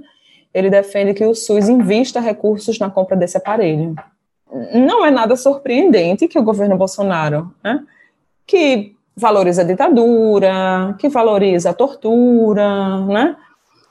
Ele 0.54 0.70
defende 0.70 1.14
que 1.14 1.26
o 1.26 1.34
SUS 1.34 1.70
invista 1.70 2.20
recursos 2.20 2.78
na 2.78 2.90
compra 2.90 3.16
desse 3.16 3.38
aparelho. 3.38 3.96
Não 4.74 5.06
é 5.06 5.12
nada 5.12 5.36
surpreendente 5.36 6.28
que 6.28 6.38
o 6.38 6.44
governo 6.44 6.76
Bolsonaro, 6.76 7.54
né, 7.64 7.84
que 8.48 8.96
valoriza 9.16 9.62
a 9.62 9.66
ditadura, 9.66 10.96
que 10.98 11.08
valoriza 11.08 11.70
a 11.70 11.74
tortura, 11.74 13.06
né, 13.06 13.36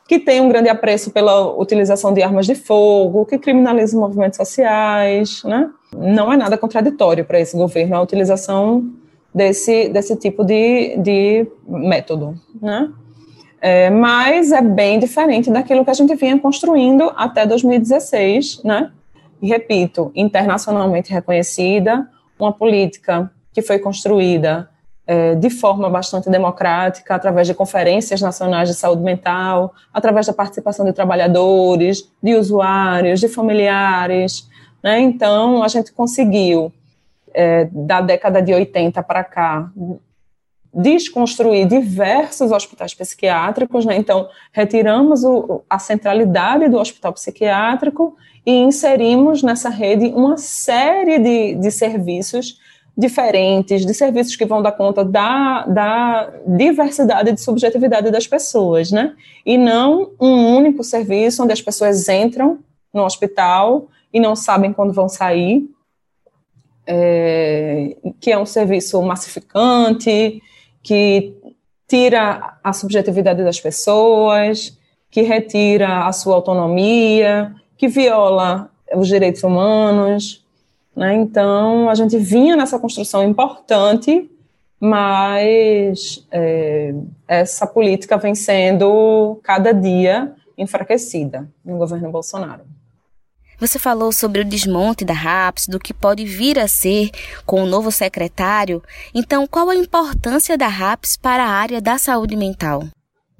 que 0.09 0.19
tem 0.19 0.41
um 0.41 0.49
grande 0.49 0.69
apreço 0.69 1.13
pela 1.13 1.55
utilização 1.57 2.13
de 2.13 2.23
armas 2.23 2.45
de 2.45 2.57
fogo, 2.57 3.25
que 3.25 3.39
criminaliza 3.39 3.97
movimentos 3.97 4.37
sociais, 4.37 5.45
né, 5.45 5.71
não 5.97 6.33
é 6.33 6.37
nada 6.37 6.59
contraditório 6.59 7.25
para 7.25 7.41
esse 7.41 7.57
governo 7.57 7.97
a 7.97 8.03
utilização 8.03 8.91
desse, 9.35 9.89
desse 9.89 10.17
tipo 10.17 10.45
de, 10.45 10.97
de 10.99 11.47
método, 11.67 12.39
né? 12.61 12.91
É, 13.61 13.91
mas 13.91 14.53
é 14.53 14.63
bem 14.63 15.01
diferente 15.01 15.51
daquilo 15.51 15.85
que 15.85 15.91
a 15.91 15.95
gente 15.95 16.15
vinha 16.15 16.39
construindo 16.39 17.13
até 17.17 17.45
2016, 17.45 18.63
né? 18.63 18.93
E 19.43 19.49
repito, 19.49 20.13
internacionalmente 20.15 21.13
reconhecida, 21.13 22.09
uma 22.39 22.53
política 22.53 23.31
que 23.53 23.61
foi 23.61 23.79
construída 23.79 24.69
é, 25.07 25.35
de 25.35 25.51
forma 25.51 25.89
bastante 25.89 26.29
democrática, 26.29 27.15
através 27.15 27.47
de 27.47 27.55
conferências 27.55 28.21
nacionais 28.21 28.69
de 28.69 28.75
saúde 28.75 29.03
mental, 29.03 29.75
através 29.93 30.27
da 30.27 30.33
participação 30.33 30.85
de 30.85 30.93
trabalhadores, 30.93 32.13
de 32.23 32.35
usuários, 32.35 33.19
de 33.19 33.27
familiares. 33.27 34.48
Né? 34.83 35.01
Então, 35.01 35.63
a 35.63 35.69
gente 35.69 35.93
conseguiu, 35.93 36.73
é, 37.35 37.69
da 37.73 38.01
década 38.01 38.41
de 38.41 38.53
80 38.53 39.03
para 39.03 39.25
cá, 39.25 39.71
desconstruir 40.73 41.67
diversos 41.67 42.53
hospitais 42.53 42.95
psiquiátricos, 42.95 43.85
né? 43.85 43.97
Então, 43.97 44.29
retiramos 44.53 45.25
o, 45.25 45.63
a 45.69 45.79
centralidade 45.79 46.69
do 46.69 46.79
hospital 46.79 47.13
psiquiátrico 47.13 48.17
e 48.45 48.53
inserimos 48.53 49.43
nessa 49.43 49.71
rede 49.71 50.07
uma 50.07 50.37
série 50.37 51.19
de, 51.19 51.55
de 51.55 51.71
serviços 51.71 52.59
diferentes, 52.97 53.87
de 53.87 53.95
serviços 53.95 54.37
que 54.37 54.45
vão 54.45 54.61
dar 54.61 54.73
conta 54.73 55.05
da, 55.05 55.65
da 55.67 56.33
diversidade 56.47 57.33
de 57.33 57.41
subjetividade 57.41 58.11
das 58.11 58.27
pessoas, 58.27 58.91
né? 58.91 59.15
E 59.47 59.57
não 59.57 60.11
um 60.21 60.57
único 60.57 60.85
serviço 60.85 61.43
onde 61.43 61.53
as 61.53 61.63
pessoas 61.63 62.09
entram 62.09 62.59
no 62.93 63.05
hospital 63.05 63.89
e 64.13 64.21
não 64.21 64.35
sabem 64.35 64.73
quando 64.73 64.93
vão 64.93 65.09
sair, 65.09 65.69
é, 66.87 67.97
que 68.21 68.33
é 68.33 68.39
um 68.39 68.47
serviço 68.47 69.01
massificante, 69.03 70.43
que 70.83 71.37
tira 71.87 72.59
a 72.63 72.73
subjetividade 72.73 73.43
das 73.43 73.61
pessoas, 73.61 74.79
que 75.11 75.23
retira 75.23 76.07
a 76.07 76.13
sua 76.13 76.35
autonomia, 76.35 77.55
que 77.77 77.89
viola 77.89 78.71
os 78.95 79.09
direitos 79.09 79.43
humanos. 79.43 80.45
Né? 80.95 81.15
Então, 81.15 81.89
a 81.89 81.95
gente 81.95 82.19
vinha 82.19 82.57
nessa 82.57 82.79
construção 82.79 83.23
importante, 83.23 84.31
mas 84.81 86.27
é, 86.31 86.95
essa 87.27 87.67
política 87.67 88.17
vem 88.17 88.35
sendo 88.35 89.39
cada 89.43 89.73
dia 89.73 90.35
enfraquecida 90.57 91.49
no 91.65 91.79
governo 91.79 92.11
Bolsonaro. 92.11 92.63
Você 93.61 93.77
falou 93.77 94.13
sobre 94.13 94.41
o 94.41 94.45
desmonte 94.45 95.05
da 95.05 95.13
RAPS, 95.13 95.67
do 95.67 95.81
que 95.81 95.93
pode 95.93 96.25
vir 96.25 96.61
a 96.61 96.69
ser 96.69 97.11
com 97.45 97.65
o 97.65 97.67
novo 97.67 97.91
secretário. 97.91 98.81
Então, 99.13 99.49
qual 99.49 99.69
a 99.69 99.75
importância 99.75 100.57
da 100.57 100.69
RAPS 100.69 101.17
para 101.17 101.43
a 101.43 101.49
área 101.49 101.81
da 101.81 101.99
saúde 101.99 102.37
mental? 102.37 102.85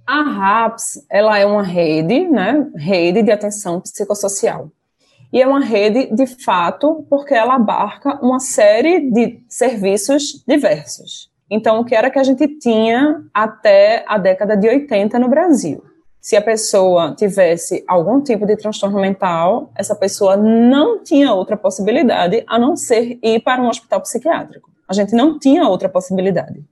A 0.05 0.23
RAPS, 0.23 1.07
ela 1.09 1.39
é 1.39 1.47
uma 1.47 1.63
rede, 1.63 2.27
né, 2.27 2.67
rede 2.75 3.23
de 3.23 3.31
atenção 3.31 3.81
psicossocial. 3.81 4.73
E 5.33 5.41
é 5.41 5.47
uma 5.47 5.61
rede, 5.61 6.13
de 6.13 6.27
fato, 6.27 7.07
porque 7.09 7.35
ela 7.35 7.55
abarca 7.55 8.19
uma 8.21 8.41
série 8.41 9.11
de 9.13 9.39
serviços 9.49 10.43
diversos. 10.49 11.31
Então, 11.49 11.79
o 11.79 11.85
que 11.85 11.95
era 11.95 12.11
que 12.11 12.19
a 12.19 12.25
gente 12.25 12.59
tinha 12.59 13.23
até 13.33 14.05
a 14.09 14.19
década 14.19 14.57
de 14.57 14.69
80 14.69 15.17
no 15.19 15.29
Brasil? 15.29 15.81
Se 16.29 16.37
a 16.37 16.43
pessoa 16.43 17.15
tivesse 17.17 17.83
algum 17.89 18.21
tipo 18.21 18.45
de 18.45 18.55
transtorno 18.55 19.01
mental, 19.01 19.73
essa 19.75 19.97
pessoa 19.97 20.37
não 20.37 21.03
tinha 21.03 21.33
outra 21.33 21.57
possibilidade 21.57 22.45
a 22.47 22.59
não 22.59 22.77
ser 22.77 23.19
ir 23.23 23.41
para 23.41 23.63
um 23.63 23.67
hospital 23.67 24.03
psiquiátrico. 24.03 24.71
A 24.87 24.93
gente 24.93 25.15
não 25.15 25.39
tinha 25.39 25.67
outra 25.67 25.89
possibilidade. 25.89 26.63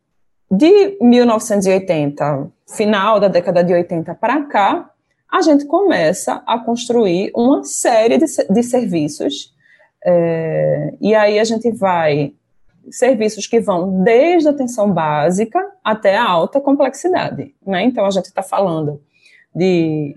De 0.50 0.98
1980, 1.00 2.50
final 2.68 3.18
da 3.18 3.28
década 3.28 3.64
de 3.64 3.72
80 3.72 4.14
para 4.16 4.42
cá, 4.42 4.90
a 5.32 5.40
gente 5.40 5.64
começa 5.64 6.42
a 6.46 6.58
construir 6.58 7.32
uma 7.34 7.64
série 7.64 8.18
de, 8.18 8.26
de 8.26 8.62
serviços. 8.62 9.54
É, 10.04 10.92
e 11.00 11.14
aí 11.14 11.38
a 11.38 11.44
gente 11.44 11.70
vai 11.70 12.34
serviços 12.90 13.46
que 13.46 13.58
vão 13.58 14.04
desde 14.04 14.48
a 14.48 14.50
atenção 14.50 14.92
básica 14.92 15.58
até 15.82 16.14
a 16.14 16.28
alta 16.28 16.60
complexidade. 16.60 17.54
Né? 17.66 17.84
Então, 17.84 18.04
a 18.04 18.10
gente 18.10 18.26
está 18.26 18.42
falando 18.42 19.00
de 19.56 20.14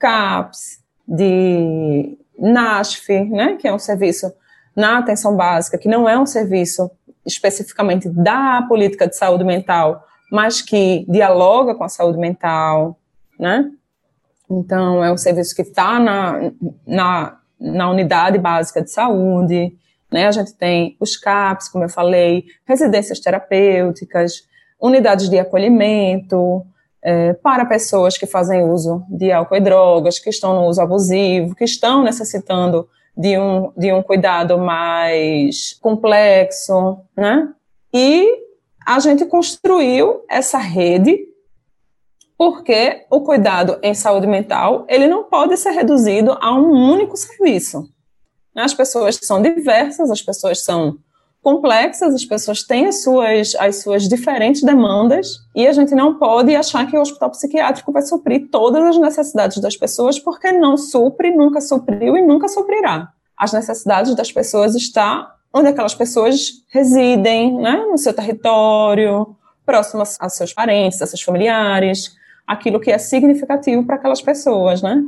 CAPS, 0.00 0.80
de 1.06 2.18
NASF, 2.36 3.08
né, 3.30 3.56
que 3.56 3.68
é 3.68 3.72
um 3.72 3.78
serviço 3.78 4.32
na 4.74 4.98
atenção 4.98 5.36
básica, 5.36 5.78
que 5.78 5.88
não 5.88 6.08
é 6.08 6.18
um 6.18 6.26
serviço 6.26 6.90
especificamente 7.24 8.08
da 8.08 8.62
política 8.68 9.06
de 9.06 9.16
saúde 9.16 9.44
mental, 9.44 10.04
mas 10.32 10.60
que 10.60 11.06
dialoga 11.08 11.76
com 11.76 11.84
a 11.84 11.88
saúde 11.88 12.18
mental, 12.18 12.98
né? 13.38 13.70
Então, 14.50 15.02
é 15.02 15.10
um 15.10 15.16
serviço 15.16 15.54
que 15.54 15.62
está 15.62 16.00
na, 16.00 16.52
na, 16.86 17.38
na 17.58 17.90
unidade 17.90 18.36
básica 18.36 18.82
de 18.82 18.90
saúde, 18.90 19.76
né? 20.12 20.26
A 20.26 20.32
gente 20.32 20.52
tem 20.54 20.96
os 20.98 21.16
CAPS, 21.16 21.68
como 21.68 21.84
eu 21.84 21.88
falei, 21.88 22.44
residências 22.66 23.20
terapêuticas, 23.20 24.42
unidades 24.80 25.30
de 25.30 25.38
acolhimento, 25.38 26.66
é, 27.04 27.34
para 27.34 27.66
pessoas 27.66 28.16
que 28.16 28.26
fazem 28.26 28.62
uso 28.62 29.04
de 29.10 29.30
álcool 29.30 29.56
e 29.56 29.60
drogas, 29.60 30.18
que 30.18 30.30
estão 30.30 30.54
no 30.54 30.66
uso 30.66 30.80
abusivo, 30.80 31.54
que 31.54 31.64
estão 31.64 32.02
necessitando 32.02 32.88
de 33.16 33.38
um, 33.38 33.70
de 33.76 33.92
um 33.92 34.02
cuidado 34.02 34.58
mais 34.58 35.74
complexo, 35.80 36.98
né? 37.14 37.52
E 37.92 38.26
a 38.86 38.98
gente 38.98 39.26
construiu 39.26 40.24
essa 40.28 40.58
rede 40.58 41.18
porque 42.36 43.06
o 43.10 43.20
cuidado 43.20 43.78
em 43.82 43.94
saúde 43.94 44.26
mental 44.26 44.84
ele 44.88 45.06
não 45.06 45.24
pode 45.24 45.56
ser 45.56 45.70
reduzido 45.70 46.36
a 46.40 46.52
um 46.54 46.70
único 46.90 47.16
serviço. 47.16 47.88
As 48.56 48.74
pessoas 48.74 49.18
são 49.22 49.42
diversas, 49.42 50.10
as 50.10 50.22
pessoas 50.22 50.64
são 50.64 50.96
complexas, 51.44 52.14
as 52.14 52.24
pessoas 52.24 52.62
têm 52.62 52.86
as 52.86 53.02
suas, 53.02 53.54
as 53.56 53.82
suas 53.82 54.08
diferentes 54.08 54.62
demandas 54.62 55.40
e 55.54 55.66
a 55.66 55.72
gente 55.72 55.94
não 55.94 56.18
pode 56.18 56.56
achar 56.56 56.86
que 56.90 56.96
o 56.96 57.00
hospital 57.00 57.30
psiquiátrico 57.30 57.92
vai 57.92 58.02
suprir 58.02 58.48
todas 58.50 58.82
as 58.82 58.98
necessidades 58.98 59.58
das 59.58 59.76
pessoas, 59.76 60.18
porque 60.18 60.50
não 60.50 60.76
supre, 60.76 61.30
nunca 61.30 61.60
supriu 61.60 62.16
e 62.16 62.22
nunca 62.26 62.48
suprirá. 62.48 63.10
As 63.36 63.52
necessidades 63.52 64.14
das 64.14 64.32
pessoas 64.32 64.74
estão 64.74 65.26
onde 65.52 65.68
aquelas 65.68 65.94
pessoas 65.94 66.64
residem, 66.72 67.54
né, 67.54 67.76
no 67.88 67.96
seu 67.96 68.12
território, 68.12 69.36
próximas 69.64 70.16
a 70.18 70.28
seus 70.28 70.52
parentes, 70.52 71.00
a 71.00 71.06
seus 71.06 71.22
familiares, 71.22 72.16
aquilo 72.46 72.80
que 72.80 72.90
é 72.90 72.98
significativo 72.98 73.84
para 73.84 73.94
aquelas 73.96 74.20
pessoas, 74.20 74.82
né? 74.82 75.00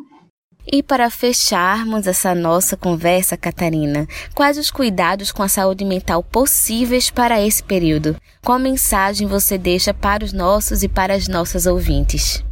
E 0.70 0.82
para 0.82 1.08
fecharmos 1.10 2.08
essa 2.08 2.34
nossa 2.34 2.76
conversa, 2.76 3.36
Catarina, 3.36 4.08
quais 4.34 4.58
os 4.58 4.68
cuidados 4.68 5.30
com 5.30 5.44
a 5.44 5.48
saúde 5.48 5.84
mental 5.84 6.24
possíveis 6.24 7.08
para 7.08 7.40
esse 7.40 7.62
período? 7.62 8.16
Qual 8.44 8.58
mensagem 8.58 9.28
você 9.28 9.56
deixa 9.56 9.94
para 9.94 10.24
os 10.24 10.32
nossos 10.32 10.82
e 10.82 10.88
para 10.88 11.14
as 11.14 11.28
nossas 11.28 11.66
ouvintes? 11.66 12.44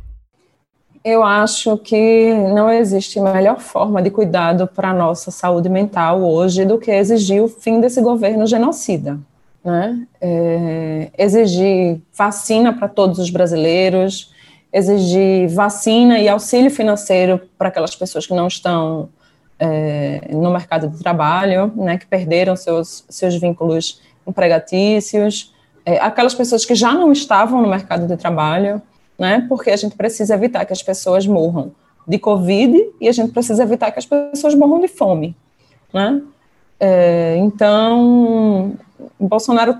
Eu 1.05 1.25
acho 1.25 1.77
que 1.79 2.33
não 2.55 2.71
existe 2.71 3.21
melhor 3.21 3.59
forma 3.59 4.01
de 4.01 4.11
cuidado 4.11 4.69
para 4.69 4.91
a 4.91 4.95
nossa 4.95 5.33
saúde 5.33 5.69
mental 5.69 6.23
hoje 6.23 6.65
do 6.65 6.79
que 6.79 6.93
exigir 6.93 7.43
o 7.43 7.49
fim 7.49 7.81
desse 7.81 8.01
governo 8.01 8.47
genocida. 8.47 9.19
Né? 9.65 10.07
É, 10.21 11.11
exigir 11.19 12.01
vacina 12.17 12.73
para 12.73 12.87
todos 12.87 13.19
os 13.19 13.29
brasileiros, 13.29 14.33
exigir 14.75 15.49
vacina 15.51 16.19
e 16.19 16.29
auxílio 16.29 16.69
financeiro 16.69 17.41
para 17.57 17.69
aquelas 17.69 17.95
pessoas 17.95 18.27
que 18.27 18.35
não 18.35 18.49
estão 18.49 19.09
é, 19.57 20.21
no 20.33 20.53
mercado 20.53 20.89
de 20.89 20.99
trabalho, 20.99 21.73
né, 21.77 21.97
que 21.97 22.05
perderam 22.05 22.57
seus, 22.57 23.05
seus 23.09 23.37
vínculos 23.37 24.01
empregatícios, 24.27 25.55
é, 25.87 26.01
aquelas 26.01 26.35
pessoas 26.35 26.65
que 26.65 26.75
já 26.75 26.93
não 26.93 27.13
estavam 27.13 27.63
no 27.63 27.69
mercado 27.69 28.09
de 28.09 28.17
trabalho, 28.17 28.83
né, 29.17 29.47
porque 29.49 29.71
a 29.71 29.77
gente 29.77 29.95
precisa 29.95 30.35
evitar 30.35 30.65
que 30.65 30.73
as 30.73 30.83
pessoas 30.83 31.25
morram 31.25 31.71
de 32.07 32.19
Covid 32.19 32.77
e 33.01 33.09
a 33.09 33.13
gente 33.13 33.31
precisa 33.31 33.63
evitar 33.63 33.93
que 33.93 34.01
as 34.01 34.07
pessoas 34.07 34.57
morram 34.57 34.81
de 34.81 34.89
fome, 34.89 35.37
né. 35.93 36.21
É, 36.81 37.37
então, 37.37 38.75
Bolsonaro 39.21 39.79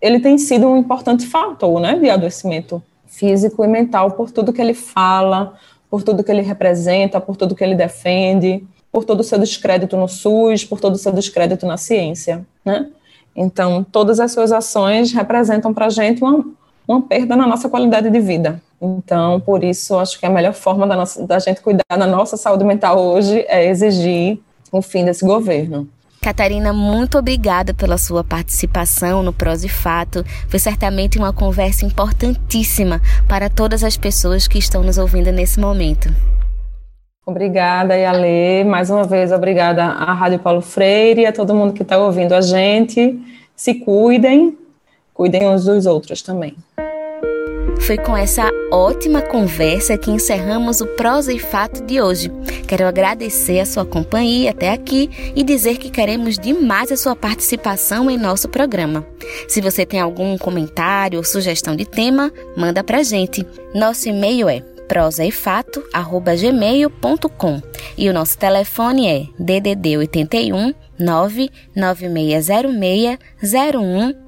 ele 0.00 0.20
tem 0.20 0.38
sido 0.38 0.68
um 0.68 0.76
importante 0.76 1.26
fator, 1.26 1.80
né, 1.80 1.98
de 1.98 2.08
adoecimento 2.08 2.80
físico 3.10 3.64
e 3.64 3.68
mental 3.68 4.12
por 4.12 4.30
tudo 4.30 4.52
que 4.52 4.62
ele 4.62 4.72
fala, 4.72 5.54
por 5.90 6.02
tudo 6.02 6.22
que 6.22 6.30
ele 6.30 6.40
representa, 6.40 7.20
por 7.20 7.36
tudo 7.36 7.54
que 7.54 7.62
ele 7.62 7.74
defende, 7.74 8.64
por 8.92 9.04
todo 9.04 9.20
o 9.20 9.24
seu 9.24 9.38
descrédito 9.38 9.96
no 9.96 10.08
SUS, 10.08 10.64
por 10.64 10.80
todo 10.80 10.94
o 10.94 10.98
seu 10.98 11.12
descrédito 11.12 11.66
na 11.66 11.76
ciência, 11.76 12.46
né? 12.64 12.88
Então, 13.34 13.84
todas 13.84 14.18
as 14.18 14.32
suas 14.32 14.52
ações 14.52 15.12
representam 15.12 15.72
para 15.72 15.86
a 15.86 15.90
gente 15.90 16.22
uma, 16.22 16.44
uma 16.86 17.02
perda 17.02 17.36
na 17.36 17.46
nossa 17.46 17.68
qualidade 17.68 18.10
de 18.10 18.20
vida. 18.20 18.60
Então, 18.80 19.40
por 19.40 19.62
isso, 19.62 19.96
acho 19.98 20.18
que 20.18 20.26
a 20.26 20.30
melhor 20.30 20.54
forma 20.54 20.86
da, 20.86 20.96
nossa, 20.96 21.26
da 21.26 21.38
gente 21.38 21.60
cuidar 21.60 21.84
da 21.88 22.06
nossa 22.06 22.36
saúde 22.36 22.64
mental 22.64 22.98
hoje 22.98 23.44
é 23.48 23.66
exigir 23.66 24.40
o 24.72 24.80
fim 24.80 25.04
desse 25.04 25.24
governo. 25.24 25.88
Catarina, 26.22 26.70
muito 26.70 27.16
obrigada 27.16 27.72
pela 27.72 27.96
sua 27.96 28.22
participação 28.22 29.22
no 29.22 29.32
Pros 29.32 29.64
e 29.64 29.70
Fato. 29.70 30.22
Foi 30.48 30.58
certamente 30.58 31.16
uma 31.16 31.32
conversa 31.32 31.86
importantíssima 31.86 33.00
para 33.26 33.48
todas 33.48 33.82
as 33.82 33.96
pessoas 33.96 34.46
que 34.46 34.58
estão 34.58 34.82
nos 34.82 34.98
ouvindo 34.98 35.32
nesse 35.32 35.58
momento. 35.58 36.14
Obrigada, 37.24 37.96
Yale. 37.96 38.64
Mais 38.64 38.90
uma 38.90 39.04
vez, 39.04 39.32
obrigada 39.32 39.82
à 39.82 40.12
Rádio 40.12 40.40
Paulo 40.40 40.60
Freire 40.60 41.22
e 41.22 41.26
a 41.26 41.32
todo 41.32 41.54
mundo 41.54 41.72
que 41.72 41.82
está 41.82 41.96
ouvindo 41.96 42.34
a 42.34 42.42
gente. 42.42 43.18
Se 43.56 43.76
cuidem, 43.76 44.58
cuidem 45.14 45.48
uns 45.48 45.64
dos 45.64 45.86
outros 45.86 46.20
também. 46.20 46.54
Foi 47.80 47.98
com 47.98 48.16
essa 48.16 48.48
ótima 48.70 49.20
conversa 49.22 49.98
que 49.98 50.10
encerramos 50.10 50.80
o 50.80 50.86
Prosa 50.86 51.32
e 51.32 51.38
Fato 51.38 51.84
de 51.84 52.00
hoje. 52.00 52.30
Quero 52.68 52.86
agradecer 52.86 53.58
a 53.58 53.66
sua 53.66 53.84
companhia 53.84 54.50
até 54.50 54.70
aqui 54.70 55.10
e 55.34 55.42
dizer 55.42 55.78
que 55.78 55.90
queremos 55.90 56.38
demais 56.38 56.92
a 56.92 56.96
sua 56.96 57.16
participação 57.16 58.08
em 58.10 58.16
nosso 58.16 58.48
programa. 58.48 59.04
Se 59.48 59.60
você 59.60 59.84
tem 59.84 59.98
algum 59.98 60.38
comentário 60.38 61.18
ou 61.18 61.24
sugestão 61.24 61.74
de 61.74 61.84
tema, 61.84 62.32
manda 62.56 62.84
pra 62.84 63.02
gente. 63.02 63.44
Nosso 63.74 64.08
e-mail 64.08 64.48
é 64.48 64.60
prosaefato@gmail.com 64.86 67.62
e 67.96 68.08
o 68.08 68.12
nosso 68.12 68.38
telefone 68.38 69.08
é 69.08 69.26
DDD 69.38 69.96
81 69.96 70.72